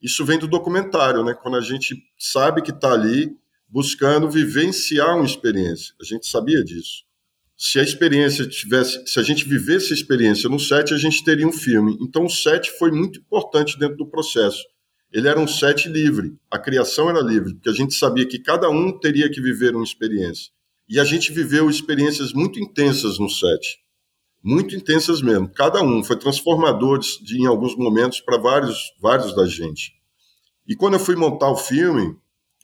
Isso 0.03 0.25
vem 0.25 0.37
do 0.37 0.49
documentário, 0.49 1.23
né? 1.23 1.33
Quando 1.33 1.55
a 1.55 1.61
gente 1.61 1.95
sabe 2.19 2.61
que 2.61 2.71
está 2.71 2.91
ali 2.91 3.31
buscando 3.69 4.29
vivenciar 4.29 5.15
uma 5.15 5.25
experiência. 5.25 5.95
A 5.99 6.03
gente 6.03 6.27
sabia 6.27 6.61
disso. 6.63 7.05
Se 7.57 7.79
a 7.79 7.83
experiência 7.83 8.45
tivesse, 8.45 9.01
se 9.07 9.17
a 9.17 9.23
gente 9.23 9.47
vivesse 9.47 9.93
a 9.93 9.95
experiência 9.95 10.49
no 10.49 10.59
set, 10.59 10.93
a 10.93 10.97
gente 10.97 11.23
teria 11.23 11.47
um 11.47 11.53
filme. 11.53 11.97
Então 12.01 12.25
o 12.25 12.29
set 12.29 12.69
foi 12.77 12.91
muito 12.91 13.19
importante 13.19 13.79
dentro 13.79 13.95
do 13.95 14.05
processo. 14.05 14.61
Ele 15.11 15.27
era 15.27 15.39
um 15.39 15.47
set 15.47 15.87
livre, 15.87 16.35
a 16.51 16.59
criação 16.59 17.09
era 17.09 17.21
livre, 17.21 17.53
porque 17.53 17.69
a 17.69 17.73
gente 17.73 17.93
sabia 17.93 18.27
que 18.27 18.39
cada 18.39 18.69
um 18.69 18.99
teria 18.99 19.29
que 19.29 19.39
viver 19.39 19.75
uma 19.75 19.83
experiência. 19.83 20.51
E 20.89 20.99
a 20.99 21.03
gente 21.03 21.31
viveu 21.31 21.69
experiências 21.69 22.33
muito 22.33 22.59
intensas 22.59 23.17
no 23.17 23.29
set. 23.29 23.79
Muito 24.43 24.75
intensas 24.75 25.21
mesmo. 25.21 25.47
Cada 25.47 25.81
um 25.81 26.03
foi 26.03 26.17
transformador 26.17 26.99
de, 26.99 27.41
em 27.41 27.45
alguns 27.45 27.77
momentos 27.77 28.19
para 28.19 28.37
vários, 28.37 28.93
vários 28.99 29.33
da 29.33 29.47
gente. 29.47 29.93
E 30.67 30.75
quando 30.75 30.95
eu 30.95 30.99
fui 30.99 31.15
montar 31.15 31.49
o 31.49 31.55
filme, 31.55 32.15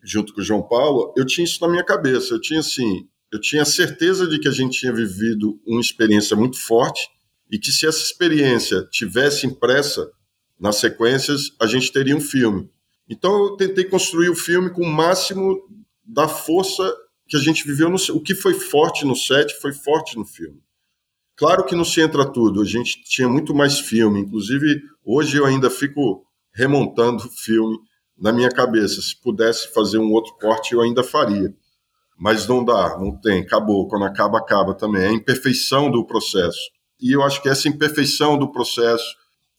junto 0.04 0.34
com 0.34 0.42
o 0.42 0.44
João 0.44 0.62
Paulo, 0.62 1.14
eu 1.16 1.26
tinha 1.26 1.46
isso 1.46 1.62
na 1.62 1.70
minha 1.70 1.84
cabeça. 1.84 2.34
Eu 2.34 2.42
tinha 2.42 2.60
assim, 2.60 3.08
eu 3.32 3.40
tinha 3.40 3.64
certeza 3.64 4.28
de 4.28 4.40
que 4.40 4.48
a 4.48 4.52
gente 4.52 4.78
tinha 4.78 4.94
vivido 4.94 5.58
uma 5.66 5.80
experiência 5.80 6.36
muito 6.36 6.60
forte 6.60 7.08
e 7.50 7.58
que 7.58 7.72
se 7.72 7.88
essa 7.88 8.04
experiência 8.04 8.86
tivesse 8.92 9.48
impressa 9.48 10.12
nas 10.60 10.76
sequências, 10.76 11.52
a 11.62 11.66
gente 11.66 11.92
teria 11.94 12.16
um 12.16 12.22
filme. 12.22 12.70
Então 13.10 13.46
eu 13.46 13.56
tentei 13.56 13.86
construir 13.86 14.30
o 14.30 14.36
filme 14.36 14.70
com 14.70 14.84
o 14.84 14.92
máximo 14.92 15.58
da 16.06 16.28
força 16.28 16.94
que 17.28 17.38
a 17.38 17.40
gente 17.40 17.66
viveu 17.66 17.90
no 17.90 17.98
o 18.16 18.22
que 18.22 18.36
foi 18.36 18.54
forte 18.54 19.06
no 19.06 19.16
set 19.16 19.54
foi 19.62 19.72
forte 19.72 20.18
no 20.18 20.26
filme. 20.26 20.60
Claro 21.40 21.64
que 21.64 21.74
não 21.74 21.86
se 21.86 22.02
entra 22.02 22.30
tudo, 22.30 22.62
a 22.62 22.66
gente 22.66 23.02
tinha 23.06 23.30
muito 23.30 23.56
mais 23.56 23.80
filme, 23.80 24.20
inclusive 24.20 24.82
hoje 25.06 25.38
eu 25.38 25.46
ainda 25.46 25.70
fico 25.70 26.22
remontando 26.54 27.24
o 27.26 27.32
filme 27.32 27.78
na 28.18 28.34
minha 28.34 28.50
cabeça. 28.50 29.02
Se 29.02 29.18
pudesse 29.22 29.74
fazer 29.74 30.00
um 30.00 30.12
outro 30.12 30.36
corte, 30.36 30.74
eu 30.74 30.82
ainda 30.82 31.02
faria. 31.02 31.54
Mas 32.20 32.46
não 32.46 32.62
dá, 32.62 32.98
não 33.00 33.18
tem, 33.18 33.42
acabou. 33.42 33.88
Quando 33.88 34.04
acaba, 34.04 34.38
acaba 34.38 34.74
também. 34.74 35.02
É 35.02 35.08
a 35.08 35.14
imperfeição 35.14 35.90
do 35.90 36.06
processo. 36.06 36.60
E 37.00 37.16
eu 37.16 37.24
acho 37.24 37.42
que 37.42 37.48
essa 37.48 37.70
imperfeição 37.70 38.38
do 38.38 38.52
processo, 38.52 39.16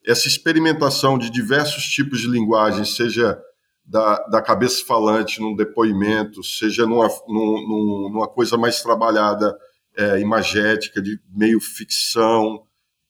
essa 0.07 0.29
experimentação 0.29 1.17
de 1.17 1.31
diversos 1.31 1.85
tipos 1.85 2.21
de 2.21 2.29
linguagem, 2.29 2.85
seja 2.85 3.41
da, 3.87 4.19
da 4.27 4.43
cabeça 4.43 4.85
falante 4.85 5.41
num 5.41 5.57
depoimento, 5.57 6.45
seja 6.45 6.85
numa, 6.85 7.09
num, 7.27 8.11
numa 8.13 8.29
coisa 8.29 8.59
mais 8.59 8.83
trabalhada, 8.83 9.57
é, 9.97 10.21
imagética, 10.21 11.01
de 11.01 11.19
meio 11.35 11.61
ficção, 11.61 12.63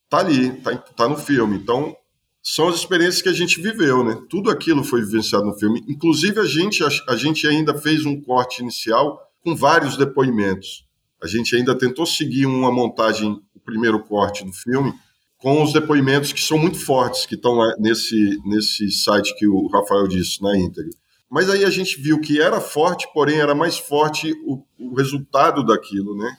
tá 0.08 0.18
ali, 0.18 0.52
tá, 0.60 0.76
tá 0.76 1.08
no 1.08 1.16
filme. 1.16 1.56
Então, 1.56 1.96
são 2.42 2.68
as 2.68 2.76
experiências 2.76 3.22
que 3.22 3.28
a 3.28 3.34
gente 3.34 3.60
viveu, 3.60 4.02
né? 4.02 4.20
Tudo 4.28 4.50
aquilo 4.50 4.82
foi 4.82 5.02
vivenciado 5.02 5.44
no 5.44 5.54
filme. 5.54 5.84
Inclusive, 5.88 6.40
a 6.40 6.46
gente, 6.46 6.82
a, 6.82 6.88
a 7.08 7.16
gente 7.16 7.46
ainda 7.46 7.74
fez 7.78 8.04
um 8.06 8.20
corte 8.20 8.62
inicial 8.62 9.20
com 9.42 9.54
vários 9.54 9.96
depoimentos. 9.96 10.86
A 11.22 11.26
gente 11.26 11.54
ainda 11.54 11.76
tentou 11.76 12.06
seguir 12.06 12.46
uma 12.46 12.72
montagem, 12.72 13.40
o 13.54 13.60
primeiro 13.60 14.02
corte 14.02 14.44
do 14.44 14.52
filme, 14.52 14.92
com 15.38 15.62
os 15.62 15.72
depoimentos 15.72 16.32
que 16.32 16.40
são 16.40 16.58
muito 16.58 16.78
fortes, 16.78 17.26
que 17.26 17.34
estão 17.34 17.58
nesse, 17.78 18.38
nesse 18.44 18.90
site 18.90 19.34
que 19.36 19.46
o 19.46 19.68
Rafael 19.68 20.06
disse, 20.08 20.42
na 20.42 20.56
íntegra. 20.56 20.90
Mas 21.30 21.48
aí 21.48 21.64
a 21.64 21.70
gente 21.70 22.00
viu 22.00 22.20
que 22.20 22.40
era 22.40 22.60
forte, 22.60 23.06
porém 23.12 23.38
era 23.38 23.54
mais 23.54 23.78
forte 23.78 24.32
o, 24.44 24.62
o 24.78 24.94
resultado 24.94 25.64
daquilo, 25.64 26.16
né? 26.16 26.36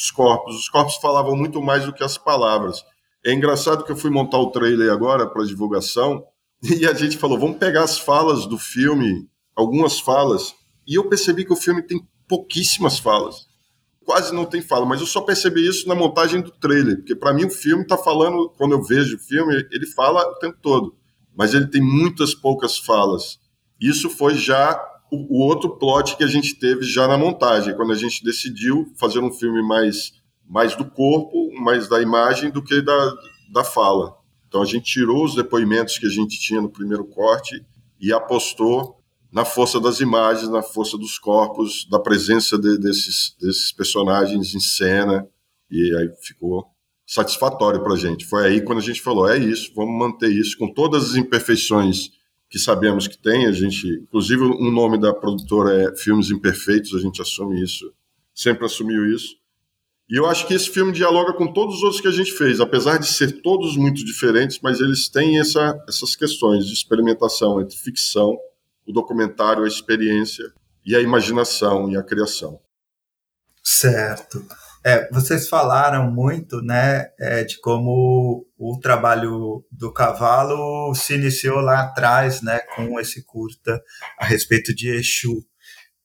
Os 0.00 0.10
corpos. 0.10 0.56
Os 0.56 0.68
corpos 0.70 0.96
falavam 0.96 1.36
muito 1.36 1.60
mais 1.60 1.84
do 1.84 1.92
que 1.92 2.02
as 2.02 2.16
palavras. 2.16 2.82
É 3.24 3.34
engraçado 3.34 3.84
que 3.84 3.92
eu 3.92 3.96
fui 3.96 4.08
montar 4.08 4.38
o 4.38 4.50
trailer 4.50 4.90
agora 4.90 5.26
para 5.26 5.44
divulgação 5.44 6.24
e 6.64 6.86
a 6.86 6.94
gente 6.94 7.18
falou, 7.18 7.38
vamos 7.38 7.58
pegar 7.58 7.84
as 7.84 7.98
falas 7.98 8.46
do 8.46 8.56
filme, 8.56 9.28
algumas 9.54 10.00
falas, 10.00 10.54
e 10.86 10.94
eu 10.94 11.06
percebi 11.06 11.44
que 11.44 11.52
o 11.52 11.56
filme 11.56 11.82
tem 11.82 12.00
pouquíssimas 12.26 12.98
falas. 12.98 13.46
Quase 14.02 14.34
não 14.34 14.46
tem 14.46 14.62
fala, 14.62 14.86
mas 14.86 15.00
eu 15.00 15.06
só 15.06 15.20
percebi 15.20 15.68
isso 15.68 15.86
na 15.86 15.94
montagem 15.94 16.40
do 16.40 16.50
trailer, 16.50 16.96
porque 16.96 17.14
para 17.14 17.34
mim 17.34 17.44
o 17.44 17.50
filme 17.50 17.82
está 17.82 17.98
falando, 17.98 18.48
quando 18.56 18.72
eu 18.72 18.82
vejo 18.82 19.16
o 19.16 19.20
filme, 19.20 19.54
ele 19.70 19.86
fala 19.86 20.22
o 20.22 20.38
tempo 20.38 20.56
todo, 20.62 20.96
mas 21.36 21.52
ele 21.52 21.66
tem 21.66 21.82
muitas 21.82 22.34
poucas 22.34 22.78
falas. 22.78 23.38
Isso 23.78 24.08
foi 24.08 24.34
já 24.34 24.74
o, 25.10 25.42
outro 25.42 25.76
plot 25.76 26.16
que 26.16 26.24
a 26.24 26.26
gente 26.26 26.54
teve 26.54 26.84
já 26.84 27.06
na 27.08 27.18
montagem, 27.18 27.74
quando 27.74 27.92
a 27.92 27.96
gente 27.96 28.24
decidiu 28.24 28.92
fazer 28.98 29.18
um 29.18 29.32
filme 29.32 29.62
mais 29.62 30.18
mais 30.48 30.74
do 30.74 30.84
corpo, 30.84 31.52
mais 31.60 31.88
da 31.88 32.02
imagem 32.02 32.50
do 32.50 32.60
que 32.60 32.82
da, 32.82 33.14
da 33.52 33.62
fala. 33.62 34.16
Então 34.48 34.60
a 34.60 34.64
gente 34.64 34.84
tirou 34.84 35.24
os 35.24 35.36
depoimentos 35.36 35.96
que 35.96 36.06
a 36.06 36.10
gente 36.10 36.40
tinha 36.40 36.60
no 36.60 36.68
primeiro 36.68 37.04
corte 37.04 37.64
e 38.00 38.12
apostou 38.12 39.00
na 39.32 39.44
força 39.44 39.78
das 39.78 40.00
imagens, 40.00 40.50
na 40.50 40.60
força 40.60 40.98
dos 40.98 41.20
corpos, 41.20 41.86
da 41.88 42.00
presença 42.00 42.58
de, 42.58 42.76
desses, 42.78 43.36
desses 43.40 43.70
personagens 43.70 44.52
em 44.52 44.58
cena. 44.58 45.24
E 45.70 45.96
aí 45.96 46.10
ficou 46.20 46.66
satisfatório 47.06 47.80
para 47.80 47.94
a 47.94 47.96
gente. 47.96 48.26
Foi 48.26 48.44
aí 48.44 48.60
quando 48.60 48.78
a 48.78 48.84
gente 48.84 49.00
falou: 49.00 49.28
é 49.28 49.38
isso, 49.38 49.72
vamos 49.74 49.96
manter 49.96 50.32
isso 50.32 50.58
com 50.58 50.72
todas 50.72 51.10
as 51.10 51.14
imperfeições 51.14 52.10
que 52.50 52.58
sabemos 52.58 53.06
que 53.06 53.16
tem. 53.16 53.46
A 53.46 53.52
gente, 53.52 53.86
inclusive, 53.86 54.42
o 54.42 54.60
um 54.60 54.70
nome 54.70 55.00
da 55.00 55.14
produtora 55.14 55.84
é 55.84 55.96
Filmes 55.96 56.30
Imperfeitos, 56.30 56.94
a 56.94 56.98
gente 56.98 57.22
assume 57.22 57.62
isso, 57.62 57.90
sempre 58.34 58.66
assumiu 58.66 59.06
isso. 59.06 59.38
E 60.10 60.16
eu 60.16 60.26
acho 60.26 60.44
que 60.48 60.54
esse 60.54 60.68
filme 60.68 60.90
dialoga 60.90 61.32
com 61.32 61.52
todos 61.52 61.76
os 61.76 61.82
outros 61.84 62.00
que 62.00 62.08
a 62.08 62.12
gente 62.12 62.32
fez, 62.32 62.58
apesar 62.58 62.98
de 62.98 63.06
ser 63.06 63.40
todos 63.42 63.76
muito 63.76 64.04
diferentes, 64.04 64.58
mas 64.60 64.80
eles 64.80 65.08
têm 65.08 65.38
essa, 65.38 65.80
essas 65.88 66.16
questões 66.16 66.66
de 66.66 66.72
experimentação 66.72 67.60
entre 67.60 67.76
ficção, 67.76 68.36
o 68.84 68.92
documentário, 68.92 69.62
a 69.62 69.68
experiência 69.68 70.52
e 70.84 70.96
a 70.96 71.00
imaginação 71.00 71.88
e 71.88 71.96
a 71.96 72.02
criação. 72.02 72.60
Certo. 73.62 74.44
É, 74.84 75.08
vocês 75.12 75.46
falaram 75.48 76.10
muito, 76.10 76.62
né, 76.62 77.08
é, 77.18 77.44
de 77.44 77.60
como 77.60 78.46
o 78.58 78.78
trabalho 78.80 79.62
do 79.70 79.92
cavalo 79.92 80.94
se 80.94 81.14
iniciou 81.14 81.60
lá 81.60 81.82
atrás, 81.82 82.40
né, 82.40 82.60
com 82.74 82.98
esse 82.98 83.22
curta 83.24 83.82
a 84.18 84.24
respeito 84.24 84.74
de 84.74 84.88
Exu. 84.88 85.44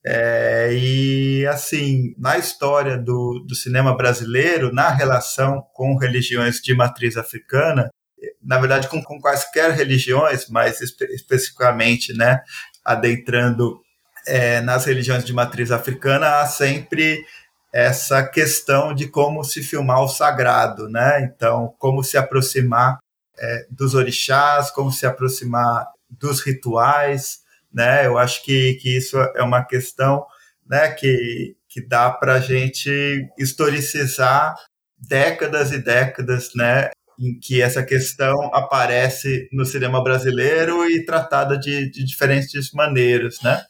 É, 0.05 0.69
e, 0.73 1.47
assim, 1.47 2.13
na 2.17 2.37
história 2.37 2.97
do, 2.97 3.43
do 3.47 3.55
cinema 3.55 3.95
brasileiro, 3.95 4.73
na 4.73 4.89
relação 4.89 5.63
com 5.73 5.97
religiões 5.97 6.57
de 6.57 6.75
matriz 6.75 7.17
africana, 7.17 7.89
na 8.43 8.59
verdade, 8.59 8.87
com, 8.89 9.01
com 9.01 9.19
quaisquer 9.19 9.71
religiões, 9.71 10.47
mas 10.49 10.81
espe 10.81 11.05
especificamente, 11.05 12.13
né, 12.13 12.41
adentrando 12.83 13.79
é, 14.27 14.61
nas 14.61 14.85
religiões 14.85 15.23
de 15.23 15.33
matriz 15.33 15.71
africana, 15.71 16.41
há 16.41 16.47
sempre 16.47 17.23
essa 17.75 18.25
questão 18.25 18.95
de 18.95 19.05
como 19.05 19.43
se 19.43 19.61
filmar 19.61 20.01
o 20.01 20.07
sagrado, 20.07 20.87
né? 20.87 21.21
Então, 21.25 21.75
como 21.77 22.01
se 22.05 22.17
aproximar 22.17 22.99
é, 23.37 23.67
dos 23.69 23.93
orixás, 23.93 24.71
como 24.71 24.93
se 24.93 25.05
aproximar 25.05 25.85
dos 26.09 26.39
rituais, 26.39 27.39
né? 27.73 28.05
Eu 28.05 28.17
acho 28.17 28.41
que, 28.45 28.75
que 28.75 28.95
isso 28.95 29.17
é 29.19 29.43
uma 29.43 29.61
questão 29.61 30.25
né, 30.65 30.89
que, 30.91 31.57
que 31.67 31.85
dá 31.85 32.09
para 32.09 32.35
a 32.35 32.39
gente 32.39 33.29
historicizar 33.37 34.55
décadas 34.97 35.73
e 35.73 35.77
décadas, 35.77 36.51
né, 36.55 36.91
em 37.19 37.37
que 37.37 37.61
essa 37.61 37.83
questão 37.83 38.33
aparece 38.53 39.49
no 39.51 39.65
cinema 39.65 40.01
brasileiro 40.01 40.89
e 40.89 41.03
tratada 41.03 41.57
de, 41.57 41.91
de 41.91 42.05
diferentes 42.05 42.71
maneiras, 42.71 43.41
né? 43.41 43.61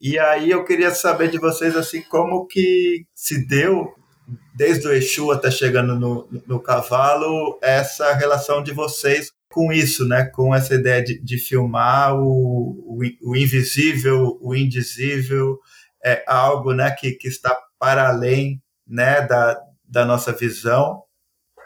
E 0.00 0.18
aí 0.18 0.50
eu 0.50 0.64
queria 0.64 0.92
saber 0.92 1.28
de 1.30 1.38
vocês 1.38 1.76
assim 1.76 2.02
como 2.02 2.46
que 2.46 3.04
se 3.14 3.46
deu 3.46 3.92
desde 4.54 4.86
o 4.86 4.92
Exu 4.92 5.30
até 5.30 5.50
chegando 5.50 5.98
no, 5.98 6.28
no 6.46 6.60
cavalo 6.60 7.58
essa 7.62 8.12
relação 8.14 8.62
de 8.62 8.72
vocês 8.72 9.32
com 9.50 9.72
isso, 9.72 10.06
né? 10.06 10.24
Com 10.26 10.54
essa 10.54 10.74
ideia 10.74 11.02
de, 11.02 11.20
de 11.20 11.38
filmar 11.38 12.14
o, 12.14 12.84
o, 12.86 13.00
o, 13.22 13.36
invisível, 13.36 14.38
o 14.40 14.54
indizível, 14.54 15.58
é 16.04 16.22
algo, 16.26 16.72
né? 16.72 16.90
Que, 16.90 17.12
que 17.12 17.28
está 17.28 17.56
para 17.78 18.08
além, 18.08 18.62
né? 18.86 19.22
Da, 19.22 19.58
da 19.84 20.04
nossa 20.04 20.32
visão. 20.32 21.02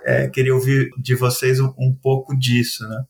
É, 0.05 0.29
queria 0.29 0.55
ouvir 0.55 0.91
de 0.99 1.15
vocês 1.15 1.61
um, 1.61 1.73
um, 1.79 1.95
pouco 1.95 2.37
disso, 2.37 2.89
né? 2.89 3.05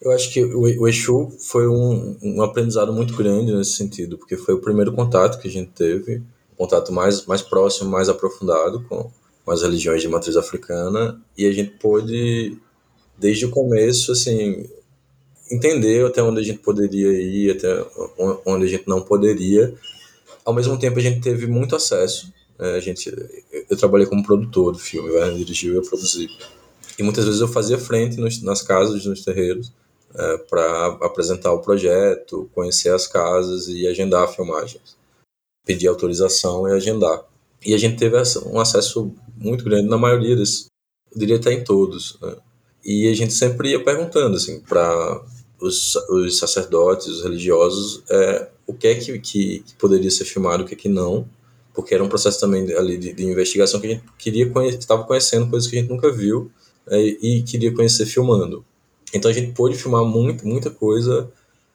Eu 0.00 0.12
acho 0.12 0.32
que 0.32 0.42
o, 0.42 0.88
Exu 0.88 1.30
foi 1.38 1.68
um, 1.68 2.16
um 2.22 2.42
aprendizado 2.42 2.92
muito 2.92 3.14
grande 3.14 3.52
nesse 3.52 3.72
sentido, 3.72 4.16
porque 4.16 4.36
foi 4.36 4.54
o 4.54 4.60
primeiro 4.60 4.92
contato 4.92 5.38
que 5.38 5.46
a 5.46 5.50
gente 5.50 5.72
teve, 5.72 6.22
um 6.52 6.56
contato 6.56 6.90
mais, 6.90 7.26
mais 7.26 7.42
próximo, 7.42 7.90
mais 7.90 8.08
aprofundado 8.08 8.82
com, 8.88 9.10
com 9.44 9.50
as 9.50 9.60
religiões 9.60 10.00
de 10.00 10.08
matriz 10.08 10.36
africana, 10.36 11.20
e 11.36 11.44
a 11.44 11.52
gente 11.52 11.72
pôde 11.72 12.56
desde 13.18 13.44
o 13.44 13.50
começo, 13.50 14.12
assim, 14.12 14.66
entender 15.50 16.06
até 16.06 16.22
onde 16.22 16.40
a 16.40 16.44
gente 16.44 16.60
poderia 16.60 17.12
ir, 17.20 17.50
até 17.50 17.84
onde 18.46 18.64
a 18.64 18.68
gente 18.68 18.88
não 18.88 19.02
poderia. 19.02 19.74
Ao 20.44 20.54
mesmo 20.54 20.78
tempo, 20.78 20.98
a 20.98 21.02
gente 21.02 21.20
teve 21.20 21.46
muito 21.46 21.76
acesso. 21.76 22.32
Né? 22.58 22.70
A 22.76 22.80
gente, 22.80 23.12
eu 23.68 23.76
trabalhei 23.76 24.06
como 24.06 24.24
produtor 24.24 24.72
do 24.72 24.78
filme, 24.78 25.10
né? 25.10 25.30
dirigiu 25.32 25.74
e 25.74 25.76
eu 25.76 25.82
produzi. 25.82 26.28
E 26.98 27.02
muitas 27.02 27.26
vezes 27.26 27.40
eu 27.40 27.48
fazia 27.48 27.76
frente 27.76 28.16
nos, 28.16 28.40
nas 28.42 28.62
casas, 28.62 29.04
nos 29.04 29.22
terreiros, 29.22 29.70
é, 30.14 30.38
para 30.38 30.86
apresentar 31.02 31.52
o 31.52 31.60
projeto, 31.60 32.50
conhecer 32.54 32.92
as 32.92 33.06
casas 33.06 33.68
e 33.68 33.86
agendar 33.86 34.28
filmagens. 34.28 34.96
Pedir 35.64 35.88
autorização 35.88 36.68
e 36.68 36.72
agendar. 36.72 37.24
E 37.64 37.74
a 37.74 37.78
gente 37.78 37.96
teve 37.96 38.16
um 38.46 38.58
acesso 38.58 39.12
muito 39.36 39.64
grande 39.64 39.88
na 39.88 39.98
maioria 39.98 40.34
desses, 40.34 40.66
eu 41.12 41.18
diria 41.18 41.36
até 41.36 41.52
em 41.52 41.62
todos. 41.62 42.18
Né? 42.20 42.36
E 42.84 43.08
a 43.08 43.14
gente 43.14 43.32
sempre 43.32 43.70
ia 43.70 43.84
perguntando, 43.84 44.36
assim, 44.36 44.60
para 44.60 45.22
os, 45.60 45.94
os 46.08 46.38
sacerdotes, 46.38 47.06
os 47.06 47.22
religiosos, 47.22 48.02
é, 48.10 48.48
o 48.66 48.74
que 48.74 48.86
é 48.88 48.94
que, 48.94 49.18
que, 49.18 49.60
que, 49.60 49.74
poderia 49.74 50.10
ser 50.10 50.24
filmado, 50.24 50.64
o 50.64 50.66
que 50.66 50.74
é 50.74 50.76
que 50.76 50.88
não, 50.88 51.28
porque 51.74 51.94
era 51.94 52.02
um 52.02 52.08
processo 52.08 52.40
também 52.40 52.72
ali 52.74 52.96
de, 52.96 53.12
de 53.12 53.24
investigação 53.24 53.80
que 53.80 53.86
a 53.86 53.90
gente 53.90 54.04
queria 54.18 54.50
estava 54.68 55.04
conhecendo 55.04 55.48
coisas 55.48 55.68
que 55.68 55.76
a 55.76 55.80
gente 55.80 55.90
nunca 55.90 56.10
viu 56.10 56.50
é, 56.86 56.98
e 56.98 57.42
queria 57.42 57.74
conhecer 57.74 58.06
filmando. 58.06 58.64
Então 59.12 59.30
a 59.30 59.34
gente 59.34 59.52
pôde 59.52 59.76
filmar 59.76 60.04
muito, 60.04 60.46
muita 60.46 60.70
coisa, 60.70 61.30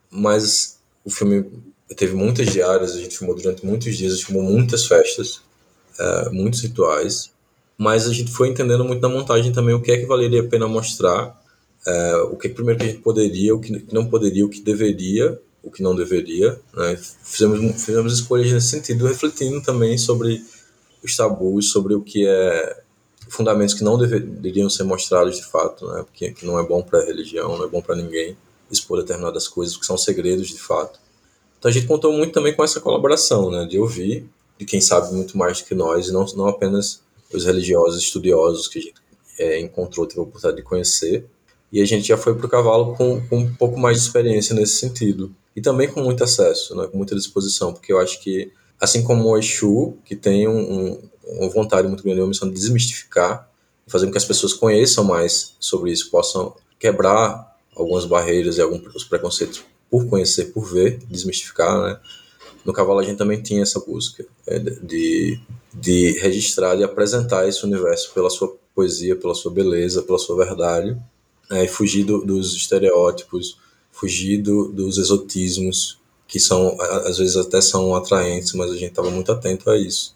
mas 0.09 0.79
o 1.03 1.09
filme 1.09 1.45
teve 1.95 2.15
muitas 2.15 2.51
diárias, 2.51 2.95
a 2.95 2.99
gente 2.99 3.17
filmou 3.17 3.35
durante 3.35 3.65
muitos 3.65 3.95
dias, 3.95 4.13
a 4.13 4.15
gente 4.15 4.25
filmou 4.25 4.43
muitas 4.43 4.85
festas, 4.85 5.41
é, 5.99 6.29
muitos 6.29 6.61
rituais, 6.61 7.31
mas 7.77 8.07
a 8.07 8.13
gente 8.13 8.31
foi 8.31 8.49
entendendo 8.49 8.83
muito 8.83 9.01
na 9.01 9.09
montagem 9.09 9.51
também 9.51 9.75
o 9.75 9.81
que 9.81 9.91
é 9.91 9.97
que 9.97 10.05
valeria 10.05 10.41
a 10.41 10.47
pena 10.47 10.67
mostrar, 10.67 11.39
é, 11.85 12.15
o 12.17 12.35
que, 12.35 12.49
primeiro 12.49 12.79
que 12.79 12.85
a 12.85 12.89
gente 12.89 13.01
poderia, 13.01 13.53
o 13.53 13.59
que 13.59 13.85
não 13.93 14.07
poderia, 14.07 14.45
o 14.45 14.49
que 14.49 14.61
deveria, 14.61 15.39
o 15.61 15.69
que 15.69 15.83
não 15.83 15.95
deveria. 15.95 16.59
Né? 16.73 16.97
Fizemos, 17.23 17.83
fizemos 17.83 18.13
escolhas 18.13 18.51
nesse 18.51 18.69
sentido, 18.69 19.05
refletindo 19.05 19.61
também 19.61 19.97
sobre 19.97 20.43
os 21.03 21.15
tabus, 21.15 21.71
sobre 21.71 21.93
o 21.93 22.01
que 22.01 22.25
é 22.25 22.84
fundamentos 23.35 23.73
que 23.73 23.83
não 23.83 23.97
deveriam 23.97 24.69
ser 24.69 24.83
mostrados 24.83 25.37
de 25.37 25.45
fato, 25.45 25.87
né? 25.87 26.03
Porque 26.03 26.31
que 26.31 26.45
não 26.45 26.59
é 26.59 26.63
bom 26.63 26.81
para 26.81 26.99
a 26.99 27.05
religião, 27.05 27.57
não 27.57 27.65
é 27.65 27.67
bom 27.67 27.81
para 27.81 27.95
ninguém 27.95 28.37
expor 28.71 28.99
determinadas 28.99 29.47
coisas 29.47 29.77
que 29.77 29.85
são 29.85 29.97
segredos 29.97 30.47
de 30.47 30.59
fato. 30.59 30.99
Então 31.59 31.69
a 31.69 31.73
gente 31.73 31.87
contou 31.87 32.11
muito 32.11 32.33
também 32.33 32.55
com 32.55 32.63
essa 32.63 32.79
colaboração, 32.79 33.51
né? 33.51 33.65
De 33.65 33.79
ouvir 33.79 34.29
de 34.57 34.65
quem 34.65 34.79
sabe 34.79 35.13
muito 35.13 35.37
mais 35.37 35.59
do 35.59 35.65
que 35.65 35.75
nós 35.75 36.07
e 36.07 36.11
não 36.11 36.25
não 36.35 36.47
apenas 36.47 37.01
os 37.33 37.45
religiosos 37.45 38.01
estudiosos 38.01 38.67
que 38.67 38.79
a 38.79 38.81
gente 38.81 38.95
é, 39.37 39.59
encontrou, 39.59 40.05
teve 40.05 40.19
a 40.19 40.23
oportunidade 40.23 40.57
de 40.57 40.63
conhecer. 40.63 41.25
E 41.71 41.81
a 41.81 41.85
gente 41.85 42.07
já 42.07 42.17
foi 42.17 42.35
para 42.35 42.45
o 42.45 42.49
cavalo 42.49 42.95
com, 42.95 43.21
com, 43.27 43.39
um 43.39 43.53
pouco 43.53 43.77
mais 43.77 43.97
de 43.97 44.03
experiência 44.03 44.55
nesse 44.55 44.77
sentido. 44.77 45.35
E 45.55 45.61
também 45.61 45.89
com 45.89 46.01
muito 46.01 46.23
acesso, 46.23 46.75
né, 46.75 46.87
com 46.87 46.97
muita 46.97 47.15
disposição, 47.15 47.73
porque 47.73 47.91
eu 47.91 47.99
acho 47.99 48.21
que, 48.21 48.51
assim 48.79 49.03
como 49.03 49.29
o 49.29 49.37
Exu, 49.37 49.97
que 50.05 50.15
tem 50.15 50.47
um, 50.47 50.59
um, 50.59 51.09
uma 51.27 51.49
vontade 51.49 51.87
muito 51.87 52.03
grande, 52.03 52.21
uma 52.21 52.27
missão 52.27 52.47
de 52.47 52.53
desmistificar, 52.53 53.49
fazer 53.87 54.05
com 54.05 54.11
que 54.11 54.17
as 54.17 54.25
pessoas 54.25 54.53
conheçam 54.53 55.03
mais 55.03 55.55
sobre 55.59 55.91
isso, 55.91 56.09
possam 56.09 56.55
quebrar 56.79 57.55
algumas 57.75 58.05
barreiras 58.05 58.57
e 58.57 58.61
alguns 58.61 59.03
preconceitos 59.03 59.63
por 59.89 60.07
conhecer, 60.07 60.45
por 60.45 60.65
ver, 60.65 60.99
desmistificar, 61.09 61.81
né? 61.81 61.99
No 62.63 62.73
cavalo 62.73 62.99
a 62.99 63.03
gente 63.03 63.17
também 63.17 63.41
tinha 63.41 63.61
essa 63.61 63.79
busca 63.79 64.25
é, 64.47 64.57
de, 64.57 65.39
de 65.71 66.19
registrar 66.19 66.75
e 66.75 66.83
apresentar 66.83 67.47
esse 67.47 67.63
universo 67.63 68.11
pela 68.13 68.29
sua 68.29 68.55
poesia, 68.73 69.15
pela 69.15 69.35
sua 69.35 69.51
beleza, 69.51 70.01
pela 70.01 70.17
sua 70.17 70.35
verdade, 70.35 70.97
é, 71.51 71.63
e 71.63 71.67
fugir 71.67 72.03
do, 72.03 72.25
dos 72.25 72.55
estereótipos, 72.55 73.57
fugir 73.91 74.41
do, 74.41 74.69
dos 74.69 74.97
exotismos, 74.97 75.99
que 76.27 76.39
são, 76.39 76.75
às 76.81 77.19
vezes 77.19 77.37
até 77.37 77.61
são 77.61 77.93
atraentes, 77.95 78.53
mas 78.53 78.71
a 78.71 78.73
gente 78.73 78.89
estava 78.89 79.11
muito 79.11 79.31
atento 79.31 79.69
a 79.69 79.77
isso. 79.77 80.14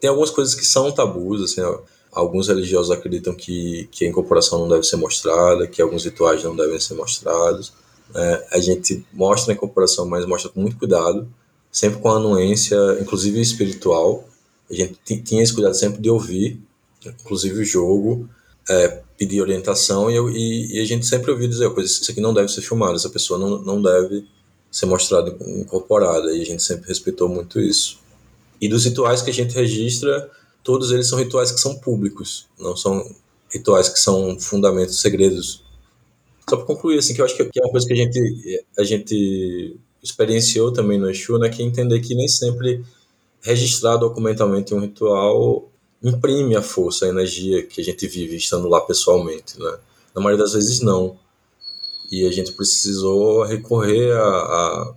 Tem 0.00 0.10
algumas 0.10 0.30
coisas 0.30 0.54
que 0.54 0.64
são 0.64 0.92
tabus, 0.92 1.42
assim, 1.42 1.60
ó, 1.60 1.80
alguns 2.12 2.48
religiosos 2.48 2.90
acreditam 2.90 3.34
que, 3.34 3.88
que 3.90 4.04
a 4.04 4.08
incorporação 4.08 4.58
não 4.58 4.68
deve 4.68 4.84
ser 4.84 4.96
mostrada, 4.96 5.66
que 5.66 5.82
alguns 5.82 6.04
rituais 6.04 6.42
não 6.42 6.56
devem 6.56 6.80
ser 6.80 6.94
mostrados. 6.94 7.72
É, 8.14 8.46
a 8.52 8.58
gente 8.58 9.04
mostra 9.12 9.52
a 9.52 9.54
incorporação, 9.54 10.06
mas 10.06 10.26
mostra 10.26 10.50
com 10.50 10.60
muito 10.60 10.76
cuidado, 10.76 11.28
sempre 11.70 12.00
com 12.00 12.10
anuência, 12.10 12.76
inclusive 13.00 13.40
espiritual. 13.40 14.24
A 14.70 14.74
gente 14.74 14.98
tinha 15.22 15.42
esse 15.42 15.52
cuidado 15.52 15.74
sempre 15.74 16.00
de 16.00 16.08
ouvir, 16.08 16.60
inclusive 17.04 17.60
o 17.60 17.64
jogo, 17.64 18.28
é, 18.68 19.02
pedir 19.18 19.40
orientação 19.40 20.10
e, 20.10 20.16
e, 20.16 20.76
e, 20.76 20.80
a 20.80 20.84
gente 20.84 21.06
sempre 21.06 21.30
ouviu 21.30 21.48
dizer, 21.48 21.70
coisa, 21.72 21.90
isso 21.90 22.10
aqui 22.10 22.20
não 22.20 22.34
deve 22.34 22.48
ser 22.48 22.62
filmado, 22.62 22.96
essa 22.96 23.08
pessoa 23.08 23.38
não, 23.38 23.58
não 23.62 23.80
deve 23.80 24.26
ser 24.70 24.86
mostrada 24.86 25.34
incorporada 25.40 26.34
e 26.34 26.42
a 26.42 26.44
gente 26.44 26.62
sempre 26.62 26.88
respeitou 26.88 27.28
muito 27.28 27.60
isso. 27.60 27.98
E 28.60 28.68
dos 28.68 28.84
rituais 28.84 29.22
que 29.22 29.30
a 29.30 29.32
gente 29.32 29.54
registra, 29.54 30.30
todos 30.62 30.90
eles 30.90 31.08
são 31.08 31.18
rituais 31.18 31.52
que 31.52 31.60
são 31.60 31.76
públicos, 31.78 32.46
não 32.58 32.76
são 32.76 33.04
rituais 33.52 33.88
que 33.88 33.98
são 33.98 34.38
fundamentos, 34.38 35.00
segredos. 35.00 35.62
Só 36.48 36.56
para 36.56 36.66
concluir, 36.66 36.98
assim, 36.98 37.14
que 37.14 37.20
eu 37.20 37.24
acho 37.24 37.36
que 37.36 37.42
é 37.42 37.62
uma 37.62 37.70
coisa 37.70 37.86
que 37.86 37.92
a 37.92 37.96
gente, 37.96 38.64
a 38.78 38.84
gente 38.84 39.76
experienciou 40.02 40.72
também 40.72 40.98
no 40.98 41.10
Exu, 41.10 41.38
né, 41.38 41.48
que 41.48 41.62
é 41.62 41.64
entender 41.64 42.00
que 42.00 42.14
nem 42.14 42.28
sempre 42.28 42.84
registrar 43.42 43.96
documentalmente 43.96 44.74
um 44.74 44.80
ritual 44.80 45.68
imprime 46.02 46.56
a 46.56 46.62
força, 46.62 47.06
a 47.06 47.08
energia 47.08 47.64
que 47.64 47.80
a 47.80 47.84
gente 47.84 48.06
vive 48.06 48.36
estando 48.36 48.68
lá 48.68 48.80
pessoalmente, 48.80 49.58
né? 49.58 49.78
Na 50.14 50.20
maioria 50.20 50.44
das 50.44 50.52
vezes 50.52 50.80
não. 50.80 51.18
E 52.10 52.26
a 52.26 52.30
gente 52.30 52.52
precisou 52.52 53.42
recorrer 53.42 54.12
a, 54.12 54.26
a, 54.26 54.94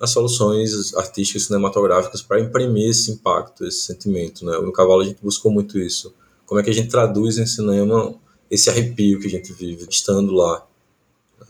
a 0.00 0.06
soluções 0.06 0.94
artísticas 0.94 1.44
cinematográficas 1.44 2.20
para 2.22 2.40
imprimir 2.40 2.90
esse 2.90 3.10
impacto, 3.10 3.64
esse 3.64 3.82
sentimento, 3.82 4.44
né? 4.44 4.58
No 4.58 4.72
Cavalo 4.72 5.00
a 5.00 5.04
gente 5.04 5.22
buscou 5.22 5.50
muito 5.50 5.78
isso. 5.78 6.14
Como 6.44 6.60
é 6.60 6.62
que 6.62 6.70
a 6.70 6.74
gente 6.74 6.88
traduz 6.88 7.38
em 7.38 7.46
cinema 7.46 8.14
esse 8.50 8.68
arrepio 8.68 9.18
que 9.18 9.26
a 9.26 9.30
gente 9.30 9.52
vive 9.52 9.86
estando 9.88 10.32
lá? 10.32 10.66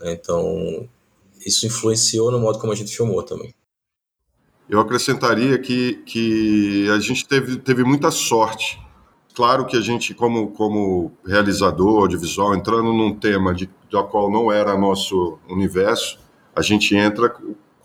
Então, 0.03 0.87
isso 1.45 1.65
influenciou 1.65 2.31
no 2.31 2.39
modo 2.39 2.59
como 2.59 2.71
a 2.71 2.75
gente 2.75 2.95
filmou 2.95 3.21
também. 3.23 3.53
Eu 4.69 4.79
acrescentaria 4.79 5.57
que, 5.57 5.95
que 6.05 6.89
a 6.89 6.99
gente 6.99 7.25
teve, 7.27 7.57
teve 7.57 7.83
muita 7.83 8.11
sorte. 8.11 8.79
Claro 9.33 9.65
que 9.65 9.77
a 9.77 9.81
gente, 9.81 10.13
como, 10.13 10.51
como 10.51 11.11
realizador 11.25 12.01
audiovisual, 12.01 12.55
entrando 12.55 12.91
num 12.91 13.15
tema 13.15 13.53
de, 13.53 13.69
da 13.91 14.03
qual 14.03 14.31
não 14.31 14.51
era 14.51 14.77
nosso 14.77 15.37
universo, 15.47 16.19
a 16.55 16.61
gente 16.61 16.95
entra 16.95 17.33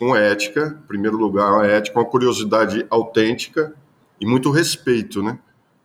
com 0.03 0.17
ética, 0.17 0.77
em 0.83 0.87
primeiro 0.89 1.17
lugar, 1.17 1.53
uma 1.53 1.65
ética, 1.65 1.97
uma 1.97 2.05
curiosidade 2.05 2.85
autêntica 2.91 3.73
e 4.21 4.27
muito 4.27 4.51
respeito, 4.51 5.23
né? 5.23 5.39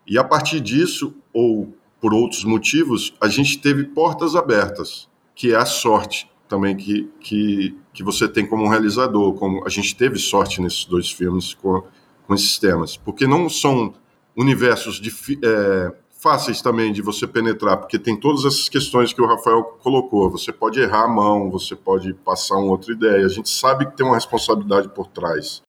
E 0.07 0.17
a 0.17 0.23
partir 0.23 0.59
disso, 0.59 1.13
ou 1.31 1.71
por 2.01 2.15
outros 2.15 2.43
motivos, 2.43 3.13
a 3.21 3.27
gente 3.27 3.59
teve 3.59 3.83
portas 3.83 4.35
abertas, 4.35 5.07
que 5.35 5.53
é 5.53 5.55
a 5.55 5.67
sorte 5.67 6.27
também 6.49 6.75
que, 6.75 7.07
que, 7.19 7.77
que 7.93 8.01
você 8.01 8.27
tem 8.27 8.43
como 8.43 8.67
realizador, 8.67 9.35
como 9.35 9.63
a 9.67 9.69
gente 9.69 9.95
teve 9.95 10.17
sorte 10.17 10.63
nesses 10.63 10.85
dois 10.85 11.11
filmes 11.11 11.53
com, 11.53 11.83
com 12.25 12.33
esses 12.33 12.57
temas, 12.57 12.97
porque 12.97 13.27
não 13.27 13.47
são 13.47 13.93
universos 14.35 14.99
de, 14.99 15.11
é, 15.43 15.93
fáceis 16.17 16.61
também 16.61 16.91
de 16.91 17.01
você 17.01 17.27
penetrar, 17.27 17.77
porque 17.77 17.99
tem 17.99 18.19
todas 18.19 18.43
essas 18.43 18.67
questões 18.67 19.13
que 19.13 19.21
o 19.21 19.27
Rafael 19.27 19.63
colocou. 19.81 20.29
Você 20.31 20.51
pode 20.51 20.79
errar 20.79 21.03
a 21.03 21.07
mão, 21.07 21.49
você 21.49 21.75
pode 21.75 22.13
passar 22.13 22.55
uma 22.55 22.71
outra 22.71 22.91
ideia. 22.91 23.25
A 23.25 23.29
gente 23.29 23.49
sabe 23.49 23.85
que 23.85 23.95
tem 23.95 24.05
uma 24.05 24.15
responsabilidade 24.15 24.89
por 24.89 25.07
trás. 25.07 25.61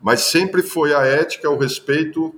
Mas 0.00 0.20
sempre 0.20 0.62
foi 0.62 0.94
a 0.94 1.00
ética, 1.00 1.48
o 1.48 1.56
respeito 1.56 2.34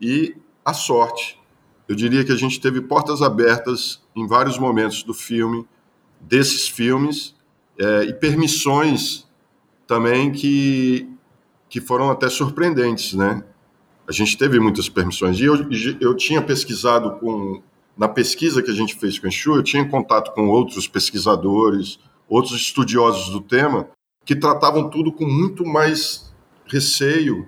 e 0.00 0.34
a 0.64 0.72
sorte. 0.72 1.38
Eu 1.86 1.94
diria 1.94 2.24
que 2.24 2.32
a 2.32 2.36
gente 2.36 2.60
teve 2.60 2.80
portas 2.80 3.20
abertas 3.20 4.00
em 4.16 4.26
vários 4.26 4.58
momentos 4.58 5.02
do 5.02 5.12
filme, 5.12 5.68
desses 6.20 6.68
filmes, 6.68 7.34
é, 7.78 8.04
e 8.04 8.14
permissões 8.14 9.26
também 9.86 10.30
que, 10.30 11.08
que 11.68 11.80
foram 11.80 12.10
até 12.10 12.28
surpreendentes, 12.28 13.14
né? 13.14 13.42
A 14.10 14.12
gente 14.12 14.36
teve 14.36 14.58
muitas 14.58 14.88
permissões. 14.88 15.38
E 15.38 15.44
eu, 15.44 15.54
eu 16.00 16.16
tinha 16.16 16.42
pesquisado 16.42 17.12
com. 17.20 17.62
Na 17.96 18.08
pesquisa 18.08 18.60
que 18.60 18.68
a 18.70 18.74
gente 18.74 18.96
fez 18.96 19.20
com 19.20 19.26
o 19.26 19.30
Exu, 19.30 19.54
eu 19.54 19.62
tinha 19.62 19.88
contato 19.88 20.32
com 20.32 20.48
outros 20.48 20.88
pesquisadores, 20.88 21.96
outros 22.28 22.60
estudiosos 22.60 23.28
do 23.30 23.40
tema, 23.40 23.88
que 24.24 24.34
tratavam 24.34 24.90
tudo 24.90 25.12
com 25.12 25.24
muito 25.24 25.64
mais 25.64 26.34
receio. 26.66 27.46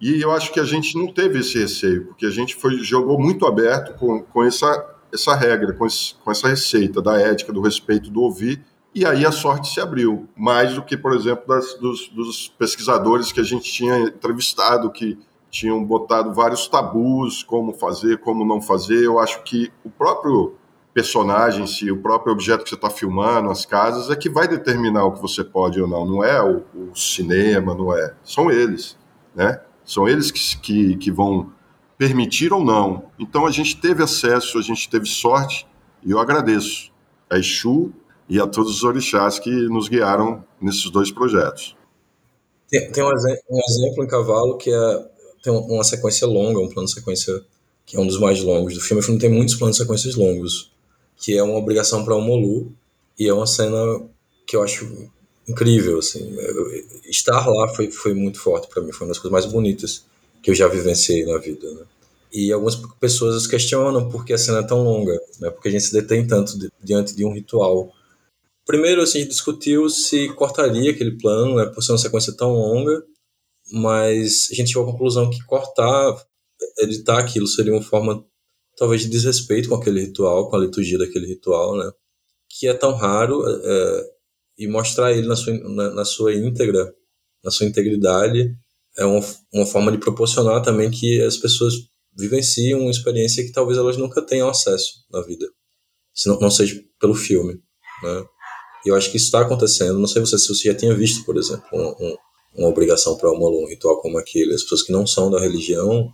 E 0.00 0.20
eu 0.20 0.30
acho 0.30 0.52
que 0.52 0.60
a 0.60 0.64
gente 0.64 0.96
não 0.96 1.12
teve 1.12 1.40
esse 1.40 1.58
receio, 1.58 2.06
porque 2.06 2.26
a 2.26 2.30
gente 2.30 2.54
foi, 2.54 2.78
jogou 2.78 3.18
muito 3.18 3.44
aberto 3.44 3.98
com, 3.98 4.22
com 4.22 4.44
essa, 4.44 4.86
essa 5.12 5.34
regra, 5.34 5.72
com, 5.72 5.84
esse, 5.84 6.14
com 6.22 6.30
essa 6.30 6.46
receita 6.46 7.02
da 7.02 7.18
ética, 7.18 7.52
do 7.52 7.60
respeito, 7.60 8.08
do 8.08 8.20
ouvir. 8.20 8.62
E 8.94 9.04
aí 9.04 9.26
a 9.26 9.32
sorte 9.32 9.74
se 9.74 9.80
abriu, 9.80 10.28
mais 10.36 10.74
do 10.74 10.82
que, 10.82 10.96
por 10.96 11.12
exemplo, 11.12 11.44
das, 11.48 11.74
dos, 11.74 12.08
dos 12.10 12.46
pesquisadores 12.56 13.32
que 13.32 13.40
a 13.40 13.44
gente 13.44 13.72
tinha 13.72 13.98
entrevistado, 13.98 14.92
que 14.92 15.18
tinham 15.54 15.84
botado 15.84 16.34
vários 16.34 16.66
tabus, 16.66 17.44
como 17.44 17.72
fazer, 17.72 18.18
como 18.18 18.44
não 18.44 18.60
fazer. 18.60 19.04
Eu 19.04 19.20
acho 19.20 19.40
que 19.44 19.70
o 19.84 19.88
próprio 19.88 20.56
personagem, 20.92 21.64
se 21.64 21.92
o 21.92 22.02
próprio 22.02 22.32
objeto 22.32 22.64
que 22.64 22.70
você 22.70 22.74
está 22.74 22.90
filmando, 22.90 23.48
as 23.50 23.64
casas, 23.64 24.10
é 24.10 24.16
que 24.16 24.28
vai 24.28 24.48
determinar 24.48 25.04
o 25.04 25.12
que 25.12 25.22
você 25.22 25.44
pode 25.44 25.80
ou 25.80 25.86
não. 25.86 26.04
Não 26.04 26.24
é 26.24 26.42
o, 26.42 26.64
o 26.74 26.96
cinema, 26.96 27.72
não 27.72 27.96
é. 27.96 28.14
São 28.24 28.50
eles, 28.50 28.98
né? 29.32 29.60
São 29.84 30.08
eles 30.08 30.32
que, 30.32 30.58
que, 30.58 30.96
que 30.96 31.12
vão 31.12 31.52
permitir 31.96 32.52
ou 32.52 32.64
não. 32.64 33.04
Então 33.16 33.46
a 33.46 33.50
gente 33.52 33.80
teve 33.80 34.02
acesso, 34.02 34.58
a 34.58 34.62
gente 34.62 34.90
teve 34.90 35.06
sorte, 35.06 35.68
e 36.04 36.10
eu 36.10 36.18
agradeço 36.18 36.90
a 37.30 37.38
Exu 37.38 37.92
e 38.28 38.40
a 38.40 38.46
todos 38.46 38.78
os 38.78 38.82
orixás 38.82 39.38
que 39.38 39.50
nos 39.68 39.88
guiaram 39.88 40.44
nesses 40.60 40.90
dois 40.90 41.12
projetos. 41.12 41.76
Tem, 42.68 42.90
tem 42.90 43.04
um, 43.04 43.08
um, 43.08 43.60
exemplo 43.68 44.04
em 44.04 44.08
cavalo 44.08 44.56
que 44.56 44.68
é 44.68 45.13
tem 45.44 45.52
uma 45.52 45.84
sequência 45.84 46.26
longa, 46.26 46.58
um 46.58 46.68
plano 46.68 46.88
de 46.88 46.94
sequência 46.94 47.44
que 47.84 47.98
é 47.98 48.00
um 48.00 48.06
dos 48.06 48.18
mais 48.18 48.42
longos 48.42 48.72
do 48.72 48.80
filme. 48.80 49.02
O 49.02 49.04
filme 49.04 49.20
tem 49.20 49.28
muitos 49.28 49.54
planos 49.56 49.76
de 49.76 49.82
sequências 49.82 50.14
longos, 50.14 50.72
que 51.18 51.36
é 51.36 51.42
uma 51.42 51.58
obrigação 51.58 52.02
para 52.02 52.16
o 52.16 52.20
Molu, 52.22 52.72
e 53.18 53.28
é 53.28 53.34
uma 53.34 53.46
cena 53.46 53.76
que 54.46 54.56
eu 54.56 54.62
acho 54.62 54.90
incrível, 55.46 55.98
assim. 55.98 56.34
estar 57.10 57.46
lá 57.46 57.68
foi, 57.68 57.90
foi 57.90 58.14
muito 58.14 58.40
forte 58.40 58.68
para 58.68 58.82
mim, 58.82 58.90
foi 58.90 59.06
uma 59.06 59.10
das 59.10 59.18
coisas 59.18 59.32
mais 59.32 59.44
bonitas 59.44 60.06
que 60.42 60.50
eu 60.50 60.54
já 60.54 60.66
vivenciei 60.66 61.26
na 61.26 61.36
vida, 61.36 61.70
né? 61.72 61.82
E 62.32 62.50
algumas 62.50 62.76
pessoas 62.98 63.46
questionam 63.46 64.08
por 64.08 64.24
que 64.24 64.32
a 64.32 64.38
cena 64.38 64.60
é 64.60 64.62
tão 64.62 64.82
longa, 64.82 65.12
né? 65.38 65.50
Porque 65.50 65.68
a 65.68 65.70
gente 65.70 65.84
se 65.84 65.92
detém 65.92 66.26
tanto 66.26 66.58
diante 66.82 67.14
de 67.14 67.24
um 67.24 67.34
ritual. 67.34 67.92
Primeiro, 68.66 69.02
assim, 69.02 69.26
discutiu 69.28 69.90
se 69.90 70.28
cortaria 70.30 70.90
aquele 70.90 71.12
plano, 71.12 71.56
né? 71.56 71.66
Por 71.66 71.82
ser 71.82 71.92
uma 71.92 71.98
sequência 71.98 72.32
tão 72.32 72.54
longa, 72.54 73.04
mas 73.72 74.48
a 74.50 74.54
gente 74.54 74.68
chegou 74.68 74.84
à 74.84 74.92
conclusão 74.92 75.30
que 75.30 75.42
cortar, 75.44 76.16
editar 76.80 77.18
aquilo 77.18 77.46
seria 77.46 77.72
uma 77.72 77.82
forma 77.82 78.24
talvez 78.76 79.02
de 79.02 79.08
desrespeito 79.08 79.68
com 79.68 79.76
aquele 79.76 80.00
ritual, 80.00 80.48
com 80.48 80.56
a 80.56 80.60
liturgia 80.60 80.98
daquele 80.98 81.26
ritual, 81.26 81.76
né? 81.76 81.90
Que 82.48 82.66
é 82.68 82.74
tão 82.74 82.92
raro 82.92 83.42
é, 83.46 84.04
e 84.58 84.66
mostrar 84.66 85.12
ele 85.12 85.26
na 85.26 85.36
sua, 85.36 85.54
na, 85.54 85.90
na, 85.90 86.04
sua 86.04 86.34
íntegra, 86.34 86.92
na 87.42 87.50
sua 87.50 87.66
integridade, 87.66 88.54
é 88.96 89.04
uma, 89.04 89.24
uma 89.52 89.66
forma 89.66 89.90
de 89.90 89.98
proporcionar 89.98 90.62
também 90.62 90.90
que 90.90 91.20
as 91.22 91.36
pessoas 91.36 91.74
vivenciem 92.16 92.74
uma 92.74 92.90
experiência 92.90 93.44
que 93.44 93.52
talvez 93.52 93.76
elas 93.76 93.96
nunca 93.96 94.22
tenham 94.22 94.48
acesso 94.48 95.04
na 95.10 95.20
vida, 95.22 95.46
se 96.12 96.28
não, 96.28 96.38
não 96.38 96.50
seja 96.50 96.80
pelo 97.00 97.14
filme, 97.14 97.54
né? 98.02 98.24
E 98.84 98.90
eu 98.90 98.94
acho 98.94 99.10
que 99.10 99.16
isso 99.16 99.26
está 99.26 99.40
acontecendo. 99.40 99.98
Não 99.98 100.06
sei 100.06 100.20
você, 100.20 100.38
se 100.38 100.48
você 100.48 100.68
já 100.68 100.74
tinha 100.74 100.94
visto, 100.94 101.24
por 101.24 101.38
exemplo, 101.38 101.66
um, 101.72 102.06
um 102.06 102.16
uma 102.54 102.68
obrigação 102.68 103.16
para 103.16 103.30
uma 103.30 103.48
um 103.48 103.68
ritual 103.68 104.00
como 104.00 104.18
aquele. 104.18 104.54
As 104.54 104.62
pessoas 104.62 104.82
que 104.82 104.92
não 104.92 105.06
são 105.06 105.30
da 105.30 105.40
religião 105.40 106.10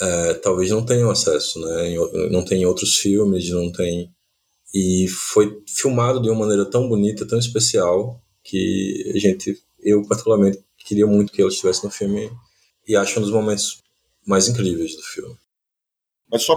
é, 0.00 0.34
talvez 0.34 0.70
não 0.70 0.84
tenham 0.84 1.10
acesso, 1.10 1.58
né? 1.60 1.94
Não 2.30 2.44
tem 2.44 2.66
outros 2.66 2.96
filmes, 2.96 3.48
não 3.50 3.72
tem 3.72 4.10
e 4.74 5.08
foi 5.08 5.62
filmado 5.66 6.20
de 6.20 6.28
uma 6.28 6.40
maneira 6.40 6.68
tão 6.68 6.86
bonita, 6.86 7.26
tão 7.26 7.38
especial 7.38 8.20
que 8.44 9.12
a 9.14 9.18
gente, 9.18 9.56
eu 9.80 10.06
particularmente 10.06 10.62
queria 10.76 11.06
muito 11.06 11.32
que 11.32 11.40
ela 11.40 11.50
estivesse 11.50 11.82
no 11.82 11.90
filme 11.90 12.30
e 12.86 12.94
acho 12.94 13.18
um 13.18 13.22
dos 13.22 13.32
momentos 13.32 13.82
mais 14.26 14.48
incríveis 14.48 14.94
do 14.94 15.02
filme. 15.02 15.34
Mas 16.30 16.42
só 16.42 16.56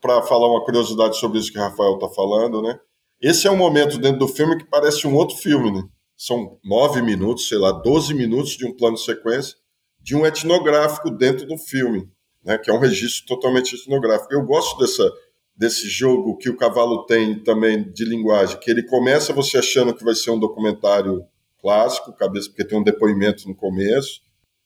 para 0.00 0.22
falar 0.22 0.48
uma 0.48 0.64
curiosidade 0.64 1.16
sobre 1.18 1.38
isso 1.38 1.52
que 1.52 1.58
o 1.58 1.62
Rafael 1.62 1.94
está 1.94 2.08
falando, 2.08 2.60
né? 2.62 2.80
Esse 3.20 3.46
é 3.46 3.50
um 3.50 3.56
momento 3.56 3.98
dentro 3.98 4.18
do 4.18 4.28
filme 4.28 4.58
que 4.58 4.68
parece 4.68 5.06
um 5.06 5.14
outro 5.14 5.36
filme, 5.36 5.70
né? 5.70 5.82
São 6.24 6.56
nove 6.62 7.02
minutos, 7.02 7.48
sei 7.48 7.58
lá, 7.58 7.72
doze 7.72 8.14
minutos 8.14 8.52
de 8.52 8.64
um 8.64 8.72
plano 8.72 8.94
de 8.94 9.02
sequência 9.02 9.56
de 10.00 10.14
um 10.14 10.24
etnográfico 10.24 11.10
dentro 11.10 11.44
do 11.46 11.58
filme, 11.58 12.08
né, 12.44 12.56
que 12.58 12.70
é 12.70 12.72
um 12.72 12.78
registro 12.78 13.26
totalmente 13.26 13.74
etnográfico. 13.74 14.32
Eu 14.32 14.44
gosto 14.44 14.78
dessa, 14.78 15.10
desse 15.56 15.88
jogo 15.88 16.36
que 16.36 16.48
o 16.48 16.56
cavalo 16.56 17.06
tem 17.06 17.42
também 17.42 17.90
de 17.90 18.04
linguagem, 18.04 18.56
que 18.60 18.70
ele 18.70 18.84
começa 18.84 19.32
você 19.32 19.58
achando 19.58 19.92
que 19.92 20.04
vai 20.04 20.14
ser 20.14 20.30
um 20.30 20.38
documentário 20.38 21.24
clássico, 21.60 22.16
cabeça 22.16 22.48
porque 22.48 22.64
tem 22.64 22.78
um 22.78 22.84
depoimento 22.84 23.48
no 23.48 23.54
começo, 23.54 24.20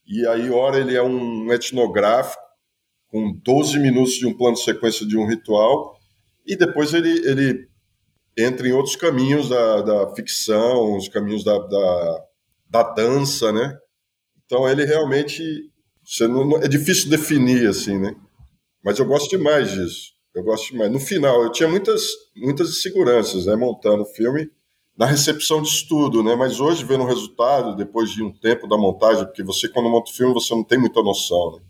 e 0.07 0.27
aí 0.27 0.51
ora 0.51 0.79
ele 0.79 0.95
é 0.95 1.03
um 1.03 1.51
etnográfico 1.51 2.43
com 3.09 3.33
12 3.33 3.79
minutos 3.79 4.13
de 4.13 4.27
um 4.27 4.37
plano 4.37 4.57
de 4.57 4.63
sequência 4.63 5.07
de 5.07 5.17
um 5.17 5.27
ritual, 5.27 5.97
e 6.47 6.55
depois 6.55 6.93
ele, 6.93 7.11
ele 7.27 7.67
entra 8.37 8.69
em 8.69 8.73
outros 8.73 8.97
caminhos 8.97 9.49
da, 9.49 9.83
da 9.83 10.15
ficção, 10.15 10.97
os 10.97 11.09
caminhos 11.09 11.43
da, 11.43 11.59
da, 11.59 12.25
da, 12.69 12.83
dança, 12.95 13.51
né? 13.51 13.77
Então 14.45 14.69
ele 14.69 14.85
realmente 14.85 15.43
não, 16.21 16.59
é 16.59 16.69
difícil 16.69 17.09
definir 17.09 17.69
assim, 17.69 17.99
né? 17.99 18.15
Mas 18.85 18.99
eu 18.99 19.07
gosto 19.07 19.31
demais 19.31 19.73
disso. 19.73 20.15
Eu 20.35 20.45
gosto 20.45 20.71
demais. 20.71 20.93
No 20.93 21.01
final 21.01 21.43
eu 21.43 21.51
tinha 21.51 21.69
muitas 21.69 22.03
muitas 22.37 22.69
inseguranças, 22.69 23.47
né, 23.47 23.57
montando 23.57 24.03
o 24.03 24.13
filme 24.15 24.51
na 24.97 25.07
recepção 25.07 25.63
de 25.63 25.69
estudo, 25.69 26.23
né? 26.23 26.37
Mas 26.37 26.61
hoje 26.61 26.85
vendo 26.85 27.05
o 27.05 27.07
resultado 27.07 27.75
depois 27.75 28.11
de 28.11 28.23
um 28.23 28.31
tempo 28.31 28.69
da 28.69 28.77
montagem, 28.77 29.25
porque 29.25 29.43
você 29.43 29.69
quando 29.69 29.89
monta 29.89 30.11
o 30.11 30.15
filme 30.15 30.35
você 30.35 30.55
não 30.55 30.65
tem 30.65 30.79
muita 30.79 31.03
noção, 31.03 31.57
né? 31.57 31.63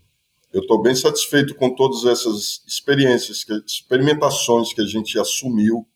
Eu 0.52 0.62
estou 0.62 0.80
bem 0.80 0.94
satisfeito 0.94 1.54
com 1.54 1.74
todas 1.74 2.04
essas 2.04 2.62
experiências, 2.66 3.44
experimentações 3.66 4.72
que 4.72 4.80
a 4.80 4.86
gente 4.86 5.18
assumiu 5.18 5.86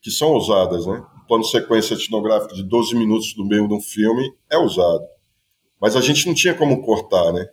que 0.00 0.10
são 0.10 0.32
usadas, 0.34 0.86
né? 0.86 1.04
Plano 1.26 1.44
sequência 1.44 1.94
etnográfico 1.94 2.54
de 2.54 2.62
12 2.62 2.94
minutos 2.94 3.34
do 3.34 3.44
meio 3.44 3.68
de 3.68 3.74
um 3.74 3.80
filme 3.80 4.32
é 4.50 4.56
usado. 4.56 5.04
Mas 5.80 5.96
a 5.96 6.00
gente 6.00 6.26
não 6.26 6.34
tinha 6.34 6.54
como 6.54 6.82
cortar, 6.82 7.32
né? 7.32 7.46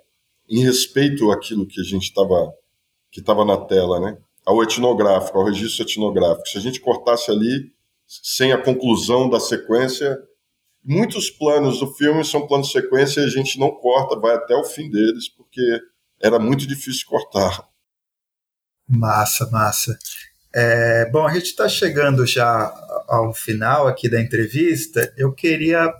Em 0.49 0.63
respeito 0.63 1.31
àquilo 1.31 1.67
que 1.67 1.79
a 1.81 1.83
gente 1.83 2.03
estava 2.03 2.53
que 3.11 3.21
estava 3.21 3.45
na 3.45 3.57
tela, 3.57 3.99
né? 3.99 4.17
Ao 4.45 4.61
etnográfico, 4.61 5.37
ao 5.37 5.45
registro 5.45 5.83
etnográfico. 5.85 6.47
Se 6.47 6.57
a 6.57 6.61
gente 6.61 6.81
cortasse 6.81 7.31
ali 7.31 7.71
sem 8.05 8.51
a 8.51 8.61
conclusão 8.61 9.29
da 9.29 9.39
sequência, 9.39 10.17
muitos 10.83 11.29
planos 11.29 11.79
do 11.79 11.87
filme 11.93 12.23
são 12.23 12.45
planos 12.45 12.71
sequência 12.71 13.21
e 13.21 13.25
a 13.25 13.29
gente 13.29 13.57
não 13.57 13.71
corta, 13.71 14.19
vai 14.19 14.35
até 14.35 14.55
o 14.55 14.63
fim 14.63 14.89
deles, 14.89 15.29
porque 15.29 15.61
era 16.21 16.37
muito 16.37 16.67
difícil 16.67 17.07
cortar. 17.07 17.67
Massa, 18.87 19.49
massa. 19.49 19.97
É, 20.57 21.09
bom, 21.09 21.27
a 21.27 21.33
gente 21.33 21.47
está 21.47 21.67
chegando 21.67 22.25
já 22.25 22.73
ao 23.09 23.33
final 23.33 23.89
aqui 23.89 24.09
da 24.09 24.21
entrevista. 24.21 25.13
Eu 25.17 25.33
queria 25.33 25.93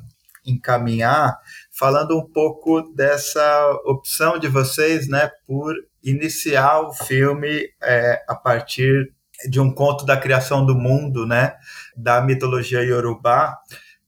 encaminhar 0.46 1.38
falando 1.78 2.18
um 2.18 2.26
pouco 2.26 2.82
dessa 2.96 3.70
opção 3.84 4.40
de 4.40 4.48
vocês, 4.48 5.10
né, 5.10 5.30
por 5.46 5.76
iniciar 6.02 6.80
o 6.80 6.94
filme 6.94 7.68
é, 7.84 8.24
a 8.30 8.34
partir 8.34 9.12
de 9.50 9.60
um 9.60 9.74
conto 9.74 10.06
da 10.06 10.16
criação 10.16 10.66
do 10.66 10.74
mundo, 10.74 11.28
né, 11.28 11.54
da 11.98 12.22
mitologia 12.22 12.82
iorubá. 12.82 13.58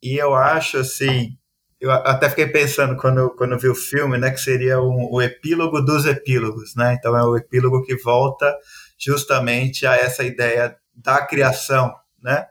E 0.02 0.16
eu 0.16 0.34
acho 0.34 0.78
assim, 0.78 1.38
eu 1.82 1.92
até 1.92 2.30
fiquei 2.30 2.48
pensando 2.48 2.96
quando, 2.96 3.32
quando 3.32 3.60
vi 3.60 3.68
o 3.68 3.76
filme, 3.76 4.18
né, 4.18 4.32
que 4.32 4.40
seria 4.40 4.82
um, 4.82 5.10
o 5.12 5.22
epílogo 5.22 5.82
dos 5.82 6.06
epílogos, 6.06 6.74
né? 6.74 6.96
Então 6.98 7.18
é 7.18 7.24
o 7.24 7.36
epílogo 7.36 7.84
que 7.84 7.98
volta 7.98 8.56
justamente 8.98 9.86
a 9.86 9.96
essa 9.96 10.24
ideia 10.24 10.76
da 10.96 11.26
criação, 11.26 11.94
né? 12.22 12.48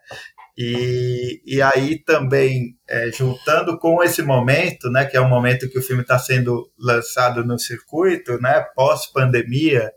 E, 0.59 1.43
e 1.45 1.61
aí 1.61 1.99
também, 1.99 2.79
é, 2.89 3.11
juntando 3.13 3.79
com 3.79 4.03
esse 4.03 4.23
momento, 4.23 4.91
né, 4.91 5.05
que 5.05 5.15
é 5.15 5.21
o 5.21 5.29
momento 5.29 5.69
que 5.69 5.79
o 5.79 5.83
filme 5.83 6.01
está 6.01 6.19
sendo 6.19 6.73
lançado 6.79 7.45
no 7.45 7.59
circuito, 7.59 8.41
né, 8.41 8.65
pós-pandemia, 8.75 9.93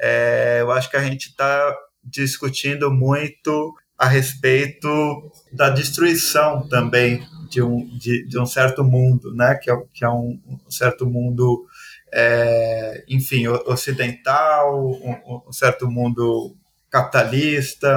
é, 0.00 0.58
eu 0.60 0.72
acho 0.72 0.90
que 0.90 0.96
a 0.96 1.04
gente 1.04 1.28
está 1.28 1.72
discutindo 2.02 2.90
muito 2.90 3.72
a 3.96 4.08
respeito 4.08 5.30
da 5.52 5.70
destruição 5.70 6.66
também 6.68 7.24
de 7.48 7.62
um, 7.62 7.86
de, 7.98 8.26
de 8.26 8.36
um 8.36 8.46
certo 8.46 8.82
mundo, 8.82 9.32
né? 9.34 9.54
que 9.54 9.70
é, 9.70 9.76
que 9.92 10.04
é 10.04 10.08
um, 10.08 10.40
um 10.46 10.70
certo 10.70 11.06
mundo, 11.06 11.64
é, 12.12 13.04
enfim, 13.08 13.48
ocidental, 13.48 14.78
um, 14.86 15.48
um 15.48 15.52
certo 15.52 15.90
mundo 15.90 16.54
capitalista, 16.90 17.88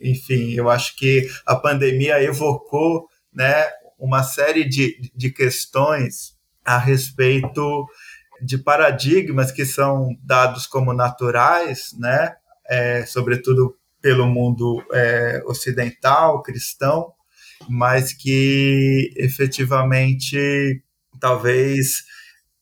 enfim, 0.00 0.54
eu 0.54 0.70
acho 0.70 0.96
que 0.96 1.28
a 1.44 1.54
pandemia 1.54 2.22
evocou 2.22 3.06
né, 3.32 3.68
uma 3.98 4.22
série 4.22 4.64
de, 4.64 5.12
de 5.14 5.30
questões 5.30 6.34
a 6.64 6.78
respeito 6.78 7.86
de 8.40 8.56
paradigmas 8.56 9.52
que 9.52 9.66
são 9.66 10.16
dados 10.24 10.66
como 10.66 10.94
naturais, 10.94 11.90
né, 11.98 12.36
é, 12.70 13.04
sobretudo 13.04 13.76
pelo 14.00 14.26
mundo 14.26 14.82
é, 14.92 15.42
ocidental, 15.44 16.42
cristão, 16.42 17.12
mas 17.68 18.14
que 18.14 19.12
efetivamente 19.16 20.82
talvez 21.20 22.04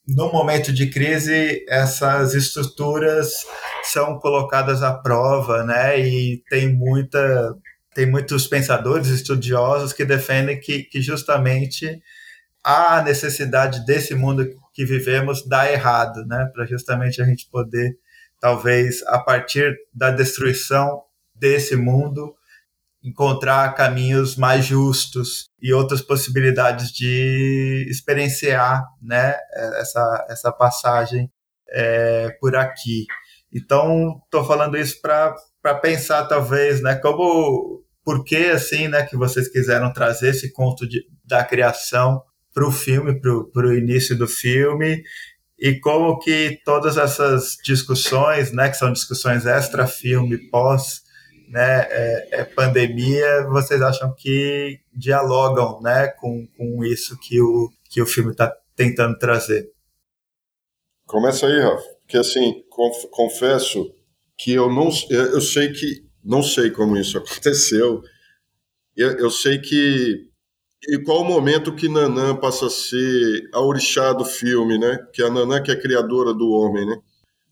no 0.07 0.31
momento 0.31 0.73
de 0.73 0.89
crise 0.89 1.65
essas 1.69 2.35
estruturas 2.35 3.45
são 3.83 4.19
colocadas 4.19 4.83
à 4.83 4.95
prova, 4.95 5.65
né? 5.65 5.99
E 5.99 6.43
tem 6.49 6.73
muita 6.73 7.55
tem 7.95 8.07
muitos 8.07 8.47
pensadores 8.47 9.09
estudiosos 9.09 9.93
que 9.93 10.05
defendem 10.05 10.61
que, 10.61 10.83
que 10.83 11.01
justamente 11.01 11.99
a 12.63 13.03
necessidade 13.03 13.87
desse 13.87 14.15
mundo 14.15 14.47
que 14.75 14.85
vivemos 14.85 15.47
dá 15.49 15.73
errado, 15.73 16.27
né? 16.27 16.51
Para 16.53 16.67
justamente 16.67 17.23
a 17.23 17.25
gente 17.25 17.49
poder 17.51 17.97
talvez 18.39 19.03
a 19.07 19.19
partir 19.19 19.75
da 19.95 20.11
destruição 20.11 21.03
desse 21.35 21.75
mundo 21.75 22.36
encontrar 23.07 23.73
caminhos 23.75 24.35
mais 24.35 24.65
justos 24.65 25.49
e 25.63 25.73
outras 25.73 26.03
possibilidades 26.03 26.91
de 26.91 27.87
experienciar 27.89 28.85
né, 29.01 29.37
essa, 29.79 30.27
essa 30.29 30.53
passagem 30.53 31.31
é, 31.71 32.31
por 32.41 32.57
aqui. 32.57 33.07
Então, 33.55 34.21
estou 34.25 34.45
falando 34.45 34.77
isso 34.77 35.01
para 35.01 35.75
pensar, 35.81 36.27
talvez, 36.27 36.83
né, 36.83 36.97
como, 36.97 37.85
por 38.05 38.25
que, 38.25 38.51
assim, 38.51 38.89
né, 38.89 39.05
que 39.05 39.17
vocês 39.17 39.49
quiseram 39.49 39.93
trazer 39.93 40.31
esse 40.31 40.53
conto 40.53 40.87
de, 40.87 41.05
da 41.25 41.45
criação 41.45 42.21
para 42.53 42.67
o 42.67 42.73
filme, 42.73 43.21
para 43.21 43.67
o 43.67 43.75
início 43.75 44.19
do 44.19 44.27
filme, 44.27 45.01
e 45.57 45.79
como 45.79 46.19
que 46.19 46.59
todas 46.65 46.97
essas 46.97 47.57
discussões, 47.65 48.51
né, 48.51 48.69
que 48.69 48.77
são 48.77 48.93
discussões 48.93 49.47
extra-filme, 49.47 50.51
pós 50.51 51.06
né, 51.49 51.87
é, 51.91 52.41
é 52.41 52.45
pandemia, 52.45 53.47
vocês 53.49 53.81
acham 53.81 54.15
que 54.15 54.81
dialogam 54.93 55.81
né, 55.81 56.09
com, 56.09 56.47
com 56.57 56.85
isso 56.85 57.19
que 57.19 57.41
o, 57.41 57.71
que 57.91 58.03
o 58.03 58.07
filme 58.07 58.33
está 58.33 58.53
tentando 58.75 59.17
trazer? 59.19 59.71
Começa 61.07 61.47
aí, 61.47 61.61
Rafa, 61.61 61.85
porque 62.01 62.17
assim, 62.17 62.65
confesso 63.11 63.93
que 64.37 64.53
eu 64.53 64.69
não 64.69 64.91
eu 65.09 65.41
sei 65.41 65.73
que 65.73 66.05
não 66.23 66.43
sei 66.43 66.71
como 66.71 66.97
isso 66.97 67.17
aconteceu. 67.19 68.03
Eu, 68.97 69.19
eu 69.19 69.31
sei 69.31 69.59
que 69.59 70.29
e 70.89 70.99
qual 70.99 71.23
o 71.23 71.25
momento 71.25 71.75
que 71.75 71.89
Nanã 71.89 72.37
passa 72.37 72.67
a 72.67 72.71
ser 72.71 73.49
a 73.53 73.61
orixá 73.61 74.13
do 74.13 74.25
filme, 74.25 74.79
né? 74.79 74.99
Que 75.13 75.23
é 75.23 75.27
a 75.27 75.31
Nanã 75.31 75.63
que 75.63 75.71
é 75.71 75.77
criadora 75.77 76.33
do 76.33 76.51
homem, 76.51 76.87
né? 76.87 76.97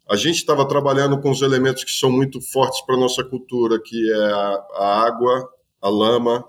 A 0.09 0.17
gente 0.17 0.37
estava 0.37 0.69
trabalhando 0.69 1.19
com 1.21 1.31
os 1.31 1.41
elementos 1.41 1.83
que 1.83 1.91
são 1.91 2.11
muito 2.11 2.41
fortes 2.41 2.85
para 2.85 2.97
nossa 2.97 3.25
cultura, 3.25 3.81
que 3.81 4.13
é 4.13 4.33
a, 4.33 4.67
a, 4.75 5.07
água, 5.07 5.49
a 5.81 5.89
lama, 5.89 6.45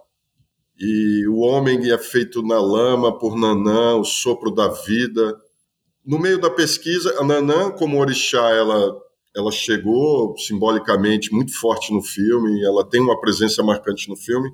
e 0.78 1.26
o 1.28 1.38
homem 1.38 1.90
é 1.90 1.98
feito 1.98 2.44
na 2.44 2.60
lama 2.60 3.18
por 3.18 3.38
Nanã, 3.38 3.96
o 3.96 4.04
sopro 4.04 4.52
da 4.52 4.68
vida. 4.68 5.40
No 6.06 6.20
meio 6.20 6.40
da 6.40 6.50
pesquisa, 6.50 7.16
a 7.18 7.24
Nanã, 7.24 7.72
como 7.72 7.98
orixá, 7.98 8.50
ela, 8.50 9.02
ela 9.34 9.52
chegou 9.52 10.38
simbolicamente 10.38 11.34
muito 11.34 11.58
forte 11.58 11.94
no 11.94 12.02
filme, 12.02 12.62
ela 12.62 12.84
tem 12.84 13.00
uma 13.00 13.20
presença 13.22 13.64
marcante 13.64 14.10
no 14.10 14.18
filme. 14.18 14.52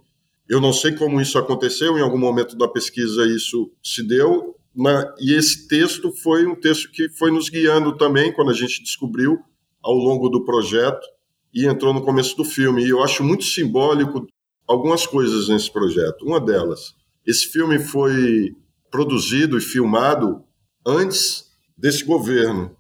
Eu 0.47 0.62
não 0.62 0.72
sei 0.72 0.91
como 0.91 1.20
isso 1.20 1.39
aconteceu, 1.39 1.97
em 1.97 2.02
algum 2.02 2.20
momento 2.20 2.56
da 2.56 2.68
pesquisa 2.68 3.26
isso 3.26 3.72
se 3.82 4.06
deu, 4.06 4.56
na, 4.76 5.13
e 5.19 5.34
esse 5.34 5.67
texto 5.67 6.11
foi 6.11 6.45
um 6.45 6.55
texto 6.55 6.89
que 6.91 7.09
foi 7.09 7.32
nos 7.32 7.49
guiando 7.49 7.97
também 7.97 8.32
quando 8.34 8.51
a 8.51 8.53
gente 8.53 8.82
descobriu 8.82 9.39
ao 9.84 9.93
longo 9.93 10.30
do 10.30 10.45
projeto 10.45 11.05
e 11.53 11.65
entrou 11.65 11.93
no 11.93 12.03
começo 12.03 12.36
do 12.38 12.45
filme. 12.45 12.84
E 12.84 12.89
eu 12.89 13.03
acho 13.03 13.24
muito 13.24 13.43
simbólico 13.43 14.26
algumas 14.67 15.05
coisas 15.05 15.49
nesse 15.49 15.72
projeto. 15.72 16.26
Uma 16.26 16.39
delas, 16.39 16.95
esse 17.26 17.47
filme 17.47 17.80
foi 17.80 18.55
produzido 18.89 19.57
e 19.57 19.61
filmado 19.61 20.43
antes 20.86 21.51
desse 21.78 22.05
governo, 22.05 22.76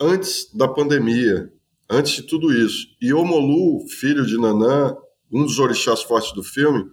antes 0.00 0.50
da 0.52 0.66
pandemia, 0.66 1.52
antes 1.88 2.14
de 2.14 2.22
tudo 2.22 2.52
isso. 2.52 2.88
E 3.00 3.12
Omolu, 3.12 3.86
filho 3.88 4.26
de 4.26 4.36
Nanã, 4.36 4.96
um 5.30 5.44
dos 5.44 5.58
orixás 5.60 6.02
fortes 6.02 6.32
do 6.32 6.42
filme, 6.42 6.84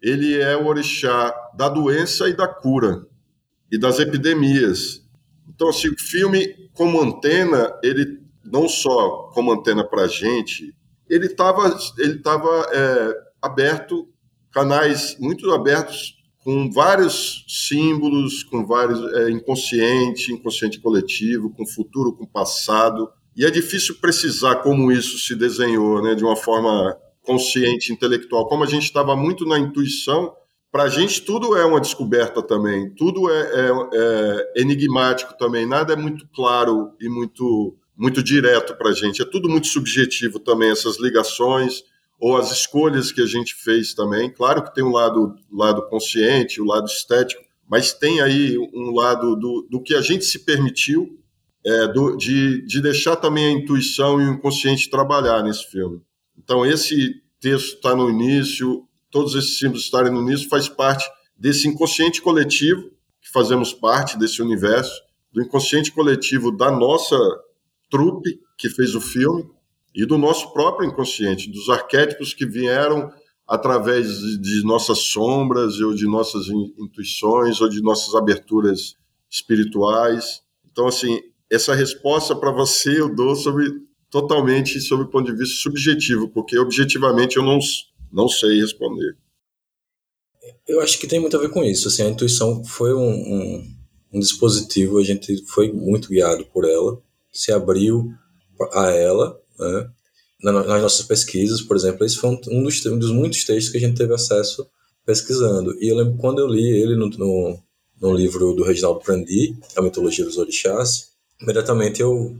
ele 0.00 0.38
é 0.38 0.56
o 0.56 0.66
orixá 0.66 1.34
da 1.56 1.68
doença 1.68 2.28
e 2.28 2.32
da 2.34 2.48
cura 2.48 3.06
e 3.70 3.78
das 3.78 3.98
epidemias. 3.98 5.02
Então, 5.48 5.68
assim, 5.68 5.88
o 5.88 5.98
filme, 5.98 6.70
como 6.74 7.00
antena, 7.00 7.72
ele 7.82 8.20
não 8.44 8.68
só 8.68 9.30
como 9.34 9.52
antena 9.52 9.84
para 9.84 10.02
a 10.02 10.08
gente, 10.08 10.74
ele 11.08 11.26
estava 11.26 11.76
ele 11.98 12.18
tava, 12.18 12.66
é, 12.72 13.14
aberto, 13.42 14.08
canais 14.50 15.16
muito 15.18 15.50
abertos, 15.52 16.16
com 16.44 16.70
vários 16.70 17.44
símbolos, 17.46 18.42
com 18.42 18.64
vários 18.64 19.00
é, 19.14 19.30
inconsciente, 19.30 20.32
inconsciente 20.32 20.80
coletivo, 20.80 21.50
com 21.50 21.66
futuro, 21.66 22.12
com 22.12 22.24
passado. 22.26 23.08
E 23.36 23.44
é 23.44 23.50
difícil 23.50 23.96
precisar 24.00 24.56
como 24.56 24.90
isso 24.90 25.18
se 25.18 25.34
desenhou, 25.34 26.02
né, 26.02 26.14
de 26.14 26.24
uma 26.24 26.36
forma 26.36 26.96
consciente, 27.22 27.92
intelectual. 27.92 28.48
Como 28.48 28.64
a 28.64 28.66
gente 28.66 28.84
estava 28.84 29.14
muito 29.14 29.44
na 29.44 29.58
intuição, 29.58 30.32
para 30.70 30.84
a 30.84 30.88
gente 30.88 31.22
tudo 31.22 31.56
é 31.56 31.64
uma 31.64 31.80
descoberta 31.80 32.42
também, 32.42 32.90
tudo 32.94 33.30
é, 33.30 33.40
é, 33.40 33.70
é, 33.94 34.62
enigmático 34.62 35.36
também, 35.38 35.66
nada 35.66 35.94
é 35.94 35.96
muito 35.96 36.28
claro 36.34 36.92
e 37.00 37.08
muito, 37.08 37.76
muito 37.96 38.22
direto 38.22 38.76
para 38.76 38.90
a 38.90 38.94
gente, 38.94 39.22
é 39.22 39.24
tudo 39.24 39.48
muito 39.48 39.66
subjetivo 39.66 40.38
também, 40.38 40.70
essas 40.70 41.00
ligações 41.00 41.82
ou 42.20 42.36
as 42.36 42.50
escolhas 42.50 43.12
que 43.12 43.20
a 43.20 43.26
gente 43.26 43.54
fez 43.54 43.94
também. 43.94 44.28
Claro 44.28 44.62
que 44.64 44.74
tem 44.74 44.82
um 44.82 44.92
lado, 44.92 45.36
lado 45.52 45.88
consciente, 45.88 46.60
o 46.60 46.64
um 46.64 46.66
lado 46.66 46.86
estético, 46.86 47.42
mas 47.68 47.92
tem 47.92 48.20
aí 48.20 48.58
um 48.74 48.92
lado 48.92 49.36
do, 49.36 49.66
do 49.70 49.82
que 49.82 49.94
a 49.94 50.00
gente 50.00 50.24
se 50.24 50.40
permitiu 50.40 51.18
é, 51.64 51.86
do, 51.88 52.16
de, 52.16 52.64
de 52.66 52.80
deixar 52.80 53.16
também 53.16 53.46
a 53.46 53.50
intuição 53.50 54.20
e 54.20 54.24
o 54.24 54.32
inconsciente 54.32 54.90
trabalhar 54.90 55.42
nesse 55.42 55.70
filme. 55.70 56.00
Então, 56.36 56.64
esse 56.64 57.22
texto 57.40 57.76
está 57.76 57.94
no 57.94 58.08
início, 58.08 58.87
todos 59.10 59.34
esses 59.34 59.58
símbolos 59.58 59.84
estarem 59.84 60.12
no 60.12 60.22
início 60.22 60.48
faz 60.48 60.68
parte 60.68 61.04
desse 61.36 61.68
inconsciente 61.68 62.20
coletivo, 62.20 62.90
que 63.20 63.30
fazemos 63.32 63.72
parte 63.72 64.18
desse 64.18 64.42
universo, 64.42 65.00
do 65.32 65.42
inconsciente 65.42 65.92
coletivo 65.92 66.50
da 66.50 66.70
nossa 66.70 67.16
trupe 67.90 68.40
que 68.56 68.68
fez 68.68 68.94
o 68.94 69.00
filme 69.00 69.48
e 69.94 70.04
do 70.04 70.18
nosso 70.18 70.52
próprio 70.52 70.88
inconsciente, 70.88 71.50
dos 71.50 71.68
arquétipos 71.68 72.34
que 72.34 72.46
vieram 72.46 73.10
através 73.46 74.18
de 74.40 74.62
nossas 74.64 74.98
sombras 74.98 75.80
ou 75.80 75.94
de 75.94 76.06
nossas 76.06 76.48
intuições 76.48 77.60
ou 77.60 77.68
de 77.68 77.80
nossas 77.80 78.14
aberturas 78.14 78.94
espirituais. 79.30 80.42
Então, 80.70 80.86
assim, 80.86 81.20
essa 81.50 81.74
resposta 81.74 82.36
para 82.36 82.50
você 82.50 83.00
eu 83.00 83.14
dou 83.14 83.34
sobre 83.34 83.70
totalmente 84.10 84.80
sob 84.80 85.04
o 85.04 85.08
ponto 85.08 85.30
de 85.30 85.38
vista 85.38 85.56
subjetivo, 85.56 86.28
porque 86.28 86.58
objetivamente 86.58 87.36
eu 87.36 87.42
não 87.42 87.58
não 88.12 88.28
sei 88.28 88.60
responder. 88.60 89.16
Eu 90.66 90.80
acho 90.80 90.98
que 90.98 91.06
tem 91.06 91.20
muito 91.20 91.36
a 91.36 91.40
ver 91.40 91.50
com 91.50 91.62
isso. 91.62 91.88
Assim, 91.88 92.02
a 92.02 92.08
intuição 92.08 92.64
foi 92.64 92.94
um, 92.94 93.10
um, 93.10 93.76
um 94.14 94.20
dispositivo, 94.20 94.98
a 94.98 95.04
gente 95.04 95.44
foi 95.46 95.72
muito 95.72 96.08
guiado 96.08 96.44
por 96.46 96.64
ela, 96.64 97.00
se 97.32 97.52
abriu 97.52 98.12
a 98.72 98.90
ela, 98.90 99.40
né? 99.58 99.90
nas 100.42 100.82
nossas 100.82 101.04
pesquisas, 101.04 101.60
por 101.60 101.76
exemplo, 101.76 102.06
esse 102.06 102.16
foi 102.16 102.30
um 102.30 102.62
dos, 102.62 102.86
um 102.86 102.98
dos, 102.98 103.10
muitos 103.10 103.44
textos 103.44 103.72
que 103.72 103.78
a 103.78 103.80
gente 103.80 103.96
teve 103.96 104.14
acesso 104.14 104.68
pesquisando. 105.04 105.76
E 105.82 105.88
eu 105.88 105.96
lembro 105.96 106.16
quando 106.16 106.38
eu 106.38 106.46
li 106.46 106.64
ele 106.80 106.94
no, 106.94 107.08
no, 107.08 107.58
no 108.00 108.12
livro 108.14 108.52
do 108.52 108.62
Reginaldo 108.62 109.00
Prandi, 109.00 109.56
A 109.76 109.82
Mitologia 109.82 110.24
dos 110.24 110.38
Orixás, 110.38 111.08
imediatamente 111.40 112.00
eu 112.00 112.36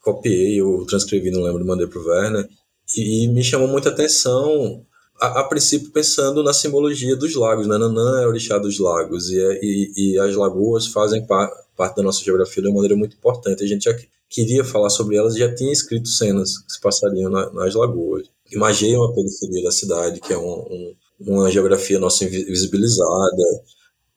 copiei, 0.00 0.60
eu 0.60 0.86
transcrevi, 0.88 1.30
não 1.30 1.42
lembro, 1.42 1.64
mandei 1.64 1.86
para 1.86 1.98
o 1.98 2.06
Werner, 2.06 2.48
e, 2.96 3.24
e, 3.24 3.28
me 3.28 3.42
chamou 3.42 3.66
muita 3.66 3.88
atenção 3.88 4.86
a, 5.20 5.40
a, 5.40 5.44
princípio 5.44 5.90
pensando 5.90 6.42
na 6.42 6.52
simbologia 6.52 7.16
dos 7.16 7.34
lagos, 7.34 7.66
né? 7.66 7.78
Nanã 7.78 8.22
é 8.22 8.26
orixá 8.26 8.58
dos 8.58 8.78
lagos 8.78 9.30
e, 9.30 9.40
é, 9.40 9.60
e, 9.62 9.92
e 9.96 10.18
as 10.18 10.34
lagoas 10.34 10.86
fazem 10.86 11.24
par, 11.26 11.50
parte 11.76 11.96
da 11.96 12.02
nossa 12.02 12.22
geografia 12.22 12.62
de 12.62 12.68
uma 12.68 12.76
maneira 12.76 12.96
muito 12.96 13.16
importante. 13.16 13.64
A 13.64 13.66
gente 13.66 13.84
já 13.84 13.96
queria 14.28 14.64
falar 14.64 14.90
sobre 14.90 15.16
elas 15.16 15.34
e 15.34 15.38
já 15.38 15.54
tinha 15.54 15.72
escrito 15.72 16.08
cenas 16.08 16.58
que 16.58 16.72
se 16.72 16.80
passariam 16.80 17.30
na, 17.30 17.50
nas 17.52 17.74
lagoas. 17.74 18.28
imageiam 18.50 19.04
a 19.04 19.12
periferia 19.12 19.62
da 19.62 19.70
cidade, 19.70 20.20
que 20.20 20.32
é 20.32 20.38
um, 20.38 20.44
um, 20.44 20.94
uma 21.20 21.50
geografia 21.50 21.98
nossa 21.98 22.24
invisibilizada 22.24 23.62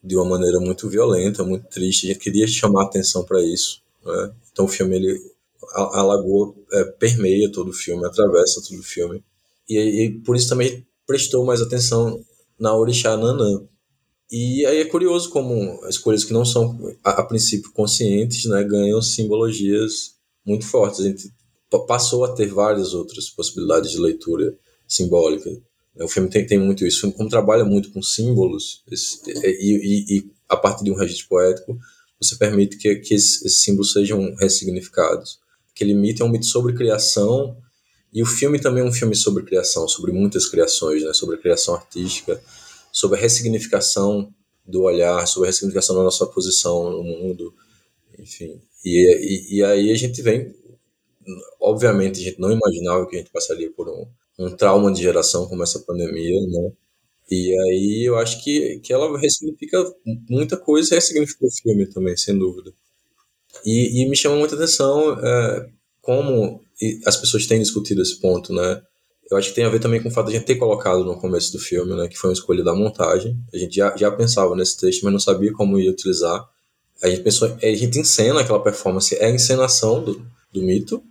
de 0.03 0.15
uma 0.15 0.25
maneira 0.25 0.59
muito 0.59 0.89
violenta, 0.89 1.43
muito 1.43 1.67
triste. 1.67 2.05
A 2.05 2.13
gente 2.13 2.23
queria 2.23 2.47
chamar 2.47 2.83
atenção 2.83 3.23
para 3.23 3.41
isso. 3.41 3.81
Né? 4.03 4.31
Então 4.51 4.65
o 4.65 4.67
filme, 4.67 4.95
ele, 4.95 5.19
a, 5.73 5.99
a 5.99 6.03
lagoa 6.03 6.53
é, 6.73 6.83
permeia 6.83 7.51
todo 7.51 7.69
o 7.69 7.73
filme, 7.73 8.05
atravessa 8.05 8.61
todo 8.61 8.79
o 8.79 8.83
filme. 8.83 9.23
E, 9.67 9.77
e 9.77 10.11
por 10.21 10.35
isso 10.35 10.49
também 10.49 10.85
prestou 11.09 11.43
mais 11.43 11.59
atenção 11.59 12.23
na 12.59 12.77
Orixá 12.77 13.17
Nanã. 13.17 13.63
E 14.31 14.63
aí 14.67 14.77
é 14.77 14.85
curioso 14.85 15.31
como 15.31 15.83
escolhas 15.89 16.23
que 16.23 16.31
não 16.31 16.45
são, 16.45 16.77
a, 17.03 17.21
a 17.21 17.23
princípio, 17.23 17.71
conscientes, 17.71 18.45
né, 18.45 18.63
ganham 18.63 19.01
simbologias 19.01 20.13
muito 20.45 20.67
fortes. 20.67 20.99
A 20.99 21.03
gente 21.05 21.33
passou 21.87 22.23
a 22.23 22.35
ter 22.35 22.45
várias 22.45 22.93
outras 22.93 23.27
possibilidades 23.27 23.89
de 23.89 23.97
leitura 23.97 24.55
simbólica. 24.87 25.49
O 25.99 26.07
filme 26.07 26.29
tem, 26.29 26.45
tem 26.45 26.59
muito 26.59 26.85
isso. 26.85 26.99
O 26.99 27.01
filme, 27.01 27.15
como 27.15 27.27
trabalha 27.27 27.65
muito 27.65 27.91
com 27.91 28.03
símbolos, 28.03 28.83
esse, 28.91 29.19
e, 29.25 29.39
e, 29.41 30.17
e, 30.17 30.31
a 30.47 30.55
partir 30.55 30.83
de 30.83 30.91
um 30.91 30.95
registro 30.95 31.27
poético, 31.27 31.75
você 32.21 32.35
permite 32.35 32.77
que, 32.77 32.97
que 32.97 33.15
esses, 33.15 33.43
esses 33.43 33.61
símbolos 33.63 33.93
sejam 33.93 34.35
ressignificados. 34.35 35.39
Aquele 35.73 35.95
mito 35.95 36.21
é 36.21 36.25
um 36.25 36.29
mito 36.29 36.45
sobre 36.45 36.75
criação, 36.75 37.57
e 38.13 38.23
o 38.23 38.25
filme 38.25 38.59
também 38.59 38.83
é 38.83 38.85
um 38.85 38.91
filme 38.93 39.15
sobre 39.15 39.43
criação, 39.43 39.87
sobre 39.87 40.11
muitas 40.11 40.47
criações, 40.47 41.03
né? 41.03 41.13
sobre 41.13 41.35
a 41.35 41.39
criação 41.39 41.75
artística, 41.75 42.41
sobre 42.91 43.17
a 43.17 43.21
ressignificação 43.21 44.33
do 44.65 44.83
olhar, 44.83 45.27
sobre 45.27 45.47
a 45.47 45.51
ressignificação 45.51 45.95
da 45.95 46.03
nossa 46.03 46.25
posição 46.25 46.91
no 46.91 47.03
mundo, 47.03 47.53
enfim. 48.17 48.61
E, 48.83 49.53
e, 49.53 49.57
e 49.57 49.63
aí 49.63 49.91
a 49.91 49.95
gente 49.95 50.21
vem 50.21 50.55
obviamente 51.59 52.19
a 52.19 52.23
gente 52.23 52.39
não 52.39 52.51
imaginava 52.51 53.07
que 53.07 53.15
a 53.15 53.19
gente 53.19 53.31
passaria 53.31 53.69
por 53.71 53.87
um, 53.89 54.07
um 54.39 54.55
trauma 54.55 54.91
de 54.91 55.01
geração 55.01 55.47
como 55.47 55.63
essa 55.63 55.79
pandemia, 55.79 56.41
né? 56.47 56.71
E 57.29 57.55
aí 57.59 58.03
eu 58.07 58.17
acho 58.17 58.43
que, 58.43 58.79
que 58.79 58.91
ela 58.91 59.17
ressignifica 59.19 59.77
muita 60.27 60.57
coisa 60.57 60.95
ressignifica 60.95 61.45
o 61.45 61.51
filme 61.51 61.85
também, 61.87 62.17
sem 62.17 62.37
dúvida. 62.37 62.73
E, 63.63 64.01
e 64.01 64.09
me 64.09 64.15
chama 64.15 64.37
muita 64.37 64.55
atenção 64.55 65.13
é, 65.19 65.69
como 66.01 66.63
as 67.05 67.17
pessoas 67.17 67.45
têm 67.45 67.59
discutido 67.59 68.01
esse 68.01 68.19
ponto, 68.19 68.53
né? 68.53 68.81
Eu 69.29 69.37
acho 69.37 69.49
que 69.49 69.55
tem 69.55 69.65
a 69.65 69.69
ver 69.69 69.79
também 69.79 70.01
com 70.01 70.09
o 70.09 70.11
fato 70.11 70.27
de 70.27 70.35
a 70.35 70.39
gente 70.39 70.47
ter 70.47 70.55
colocado 70.55 71.03
no 71.03 71.19
começo 71.19 71.51
do 71.51 71.59
filme, 71.59 71.95
né? 71.95 72.07
Que 72.07 72.17
foi 72.17 72.29
uma 72.29 72.33
escolha 72.33 72.63
da 72.63 72.73
montagem. 72.73 73.37
A 73.53 73.57
gente 73.57 73.75
já, 73.75 73.95
já 73.95 74.11
pensava 74.11 74.55
nesse 74.55 74.77
texto, 74.77 75.03
mas 75.03 75.13
não 75.13 75.19
sabia 75.19 75.51
como 75.53 75.77
ia 75.77 75.91
utilizar. 75.91 76.47
A 77.03 77.09
gente 77.09 77.21
pensou, 77.21 77.47
a 77.61 77.75
gente 77.75 77.99
encena 77.99 78.41
aquela 78.41 78.61
performance, 78.61 79.15
é 79.15 79.25
a 79.25 79.29
encenação 79.29 80.03
do, 80.03 80.25
do 80.51 80.61
mito, 80.61 81.01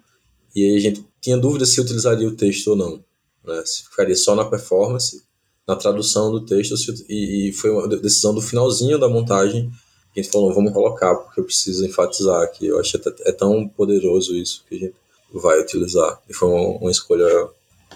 e 0.54 0.64
aí 0.64 0.76
a 0.76 0.80
gente 0.80 1.04
tinha 1.20 1.36
dúvida 1.36 1.64
se 1.64 1.80
utilizaria 1.80 2.28
o 2.28 2.36
texto 2.36 2.68
ou 2.68 2.76
não. 2.76 3.04
Né? 3.44 3.62
Se 3.64 3.84
ficaria 3.84 4.16
só 4.16 4.34
na 4.34 4.44
performance, 4.44 5.22
na 5.66 5.76
tradução 5.76 6.30
do 6.30 6.44
texto, 6.44 6.76
se, 6.76 7.06
e, 7.08 7.48
e, 7.48 7.52
foi 7.52 7.70
uma 7.70 7.88
decisão 7.88 8.34
do 8.34 8.42
finalzinho 8.42 8.98
da 8.98 9.08
montagem 9.08 9.70
a 10.18 10.22
gente 10.22 10.32
falou, 10.32 10.52
vamos 10.52 10.72
colocar, 10.72 11.14
porque 11.14 11.40
eu 11.40 11.44
preciso 11.44 11.86
enfatizar 11.86 12.42
aqui. 12.42 12.66
Eu 12.66 12.78
acho 12.80 12.98
que 12.98 13.08
é 13.22 13.32
tão 13.32 13.68
poderoso 13.68 14.34
isso 14.34 14.64
que 14.68 14.74
a 14.74 14.78
gente 14.78 14.94
vai 15.32 15.60
utilizar. 15.60 16.20
E 16.28 16.34
foi 16.34 16.48
uma, 16.48 16.78
uma 16.78 16.90
escolha 16.90 17.28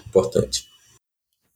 importante. 0.07 0.67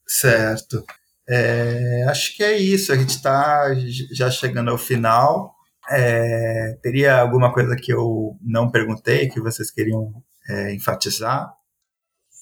Certo. 0.08 0.84
É, 1.30 2.06
acho 2.08 2.36
que 2.36 2.44
é 2.44 2.58
isso. 2.58 2.92
A 2.92 2.96
gente 2.96 3.10
está 3.10 3.74
já 4.12 4.32
chegando 4.32 4.72
ao 4.72 4.78
final. 4.78 5.54
É, 5.90 6.78
teria 6.82 7.20
alguma 7.20 7.54
coisa 7.54 7.76
que 7.76 7.94
eu 7.94 8.36
não 8.42 8.70
perguntei 8.70 9.30
que 9.30 9.42
vocês 9.42 9.72
queriam 9.72 10.14
é, 10.50 10.74
enfatizar? 10.74 11.52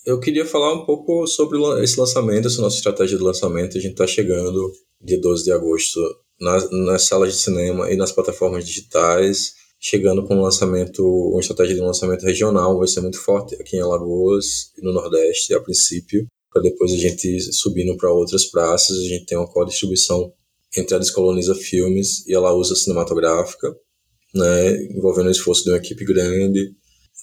Eu 0.06 0.20
queria 0.20 0.46
falar 0.46 0.74
um 0.74 0.86
pouco 0.86 1.26
sobre 1.26 1.58
esse 1.84 2.00
lançamento, 2.00 2.48
essa 2.48 2.62
nossa 2.62 2.78
estratégia 2.78 3.18
de 3.18 3.24
lançamento. 3.24 3.78
A 3.78 3.82
gente 3.82 3.94
está 3.94 4.06
chegando 4.06 4.72
dia 5.02 5.20
12 5.20 5.44
de 5.44 5.52
agosto 5.52 6.00
nas, 6.40 6.70
nas 6.72 7.04
salas 7.04 7.34
de 7.34 7.40
cinema 7.40 7.92
e 7.92 7.96
nas 7.96 8.12
plataformas 8.12 8.66
digitais, 8.66 9.56
chegando 9.88 10.26
com 10.26 10.38
um 10.38 10.42
lançamento, 10.42 11.06
uma 11.06 11.40
estratégia 11.40 11.76
de 11.76 11.82
lançamento 11.82 12.24
regional, 12.24 12.80
vai 12.80 12.88
ser 12.88 13.02
muito 13.02 13.20
forte 13.20 13.54
aqui 13.54 13.78
em 13.78 13.82
Alagoas 13.82 14.72
e 14.76 14.84
no 14.84 14.92
Nordeste, 14.92 15.54
a 15.54 15.62
princípio, 15.62 16.26
para 16.52 16.64
depois 16.64 16.92
a 16.92 16.98
gente 16.98 17.40
subindo 17.54 17.96
para 17.96 18.12
outras 18.12 18.46
praças. 18.46 18.98
A 18.98 19.08
gente 19.08 19.28
tem 19.28 19.38
uma 19.38 19.48
co-distribuição 19.48 20.34
entre 20.76 20.96
a 20.96 20.98
Descoloniza 20.98 21.54
Filmes 21.54 22.26
e 22.26 22.34
a 22.34 22.40
Lausa 22.40 22.76
Cinematográfica, 22.76 23.78
né, 24.34 24.76
envolvendo 24.86 25.28
o 25.28 25.32
esforço 25.32 25.64
de 25.64 25.70
uma 25.70 25.78
equipe 25.78 26.04
grande 26.04 26.74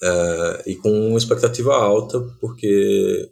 é, 0.01 0.63
e 0.67 0.75
com 0.75 0.89
uma 0.89 1.17
expectativa 1.17 1.75
alta, 1.75 2.17
porque 2.39 3.29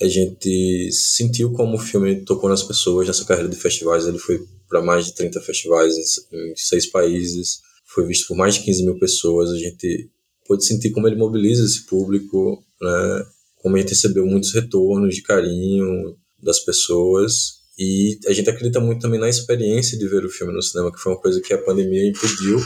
a 0.00 0.08
gente 0.08 0.90
sentiu 0.90 1.52
como 1.52 1.76
o 1.76 1.78
filme 1.78 2.24
tocou 2.24 2.48
nas 2.48 2.62
pessoas 2.62 3.06
nessa 3.06 3.26
carreira 3.26 3.50
de 3.50 3.56
festivais. 3.56 4.06
Ele 4.06 4.18
foi 4.18 4.42
para 4.66 4.80
mais 4.80 5.04
de 5.04 5.14
30 5.14 5.38
festivais 5.42 5.94
em 6.32 6.54
seis 6.56 6.86
países, 6.86 7.60
foi 7.94 8.06
visto 8.06 8.28
por 8.28 8.36
mais 8.36 8.54
de 8.54 8.60
15 8.64 8.84
mil 8.84 8.98
pessoas. 8.98 9.50
A 9.50 9.58
gente 9.58 10.10
pôde 10.46 10.64
sentir 10.64 10.90
como 10.90 11.06
ele 11.06 11.16
mobiliza 11.16 11.64
esse 11.64 11.86
público, 11.86 12.64
né? 12.80 13.26
como 13.56 13.76
a 13.76 13.80
gente 13.80 13.90
recebeu 13.90 14.26
muitos 14.26 14.52
retornos 14.52 15.14
de 15.14 15.22
carinho 15.22 16.16
das 16.42 16.60
pessoas. 16.60 17.60
E 17.78 18.18
a 18.26 18.32
gente 18.32 18.50
acredita 18.50 18.80
muito 18.80 19.00
também 19.00 19.18
na 19.18 19.28
experiência 19.28 19.98
de 19.98 20.06
ver 20.06 20.24
o 20.24 20.30
filme 20.30 20.52
no 20.52 20.62
cinema, 20.62 20.92
que 20.92 20.98
foi 20.98 21.12
uma 21.12 21.20
coisa 21.20 21.40
que 21.40 21.52
a 21.52 21.58
pandemia 21.58 22.08
impediu 22.08 22.60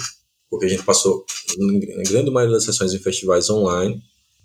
porque 0.54 0.66
a 0.66 0.68
gente 0.68 0.84
passou, 0.84 1.24
na 1.58 2.02
grande 2.08 2.30
maioria 2.30 2.54
das 2.54 2.64
sessões 2.64 2.94
em 2.94 2.98
festivais 2.98 3.50
online, 3.50 4.00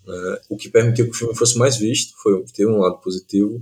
né, 0.06 0.40
o 0.50 0.58
que 0.58 0.68
permitiu 0.68 1.06
que 1.06 1.12
o 1.12 1.14
filme 1.14 1.36
fosse 1.36 1.56
mais 1.56 1.78
visto, 1.78 2.14
foi 2.22 2.44
ter 2.54 2.68
um 2.68 2.80
lado 2.80 3.00
positivo, 3.00 3.62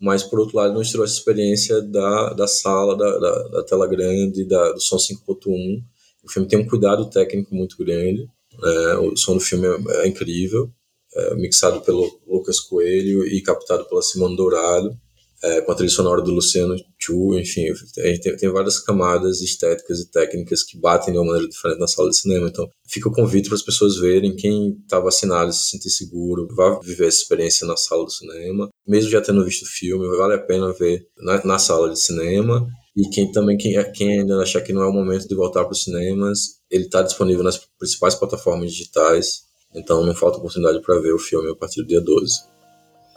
mas 0.00 0.22
por 0.22 0.38
outro 0.38 0.56
lado 0.56 0.74
nos 0.74 0.92
trouxe 0.92 1.14
a 1.14 1.16
experiência 1.16 1.82
da, 1.82 2.34
da 2.34 2.46
sala, 2.46 2.96
da, 2.96 3.18
da, 3.18 3.48
da 3.48 3.62
tela 3.64 3.86
grande, 3.88 4.44
da, 4.44 4.72
do 4.72 4.80
som 4.80 4.96
5.1. 4.96 5.82
O 6.24 6.30
filme 6.30 6.48
tem 6.48 6.58
um 6.58 6.66
cuidado 6.66 7.08
técnico 7.10 7.54
muito 7.54 7.76
grande, 7.78 8.26
né, 8.58 8.94
o 8.96 9.16
som 9.16 9.34
do 9.34 9.40
filme 9.40 9.66
é, 9.66 10.04
é 10.04 10.08
incrível, 10.08 10.70
é, 11.14 11.34
mixado 11.36 11.80
pelo 11.82 12.20
Lucas 12.26 12.60
Coelho 12.60 13.26
e 13.26 13.42
captado 13.42 13.88
pela 13.88 14.02
Simone 14.02 14.36
Dourado 14.36 14.98
é, 15.42 15.60
com 15.60 15.72
a 15.72 15.74
trilha 15.74 15.90
sonora 15.90 16.20
do 16.20 16.32
Luciano 16.32 16.74
Chu, 16.98 17.38
enfim, 17.38 17.66
tem, 17.94 18.36
tem, 18.36 18.48
várias 18.50 18.80
camadas 18.80 19.40
estéticas 19.40 20.00
e 20.00 20.10
técnicas 20.10 20.64
que 20.64 20.78
batem 20.78 21.12
de 21.12 21.18
uma 21.18 21.26
maneira 21.26 21.48
diferente 21.48 21.78
na 21.78 21.86
sala 21.86 22.10
de 22.10 22.18
cinema. 22.18 22.48
Então, 22.48 22.68
fica 22.88 23.08
o 23.08 23.12
convite 23.12 23.48
para 23.48 23.56
as 23.56 23.62
pessoas 23.62 23.96
verem 23.98 24.34
quem 24.34 24.76
está 24.82 24.98
vacinado, 24.98 25.52
se 25.52 25.70
sentir 25.70 25.90
seguro, 25.90 26.48
vá 26.54 26.78
viver 26.80 27.06
essa 27.06 27.22
experiência 27.22 27.66
na 27.66 27.76
sala 27.76 28.04
do 28.04 28.10
cinema, 28.10 28.68
mesmo 28.86 29.10
já 29.10 29.20
tendo 29.20 29.44
visto 29.44 29.62
o 29.62 29.68
filme, 29.68 30.16
vale 30.16 30.34
a 30.34 30.38
pena 30.38 30.72
ver 30.72 31.06
na, 31.18 31.44
na 31.44 31.58
sala 31.58 31.90
de 31.90 32.00
cinema. 32.00 32.66
E 32.98 33.08
quem 33.10 33.30
também, 33.30 33.56
quem, 33.56 33.80
quem 33.92 34.18
ainda 34.18 34.42
achar 34.42 34.60
que 34.60 34.72
não 34.72 34.82
é 34.82 34.88
o 34.88 34.92
momento 34.92 35.28
de 35.28 35.34
voltar 35.36 35.62
para 35.62 35.72
os 35.72 35.84
cinemas, 35.84 36.58
ele 36.68 36.86
está 36.86 37.00
disponível 37.00 37.44
nas 37.44 37.56
principais 37.78 38.16
plataformas 38.16 38.72
digitais. 38.72 39.44
Então, 39.72 40.04
não 40.04 40.16
falta 40.16 40.38
oportunidade 40.38 40.82
para 40.82 40.98
ver 41.00 41.14
o 41.14 41.18
filme 41.18 41.48
a 41.48 41.54
partir 41.54 41.82
do 41.82 41.86
dia 41.86 42.00
12. 42.00 42.42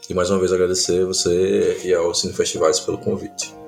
E 0.07 0.13
mais 0.13 0.29
uma 0.29 0.37
vez 0.37 0.53
agradecer 0.53 1.03
você 1.03 1.81
e 1.83 1.91
ao 1.95 2.13
Cine 2.13 2.31
Festivais 2.31 2.79
pelo 2.79 2.99
convite. 2.99 3.60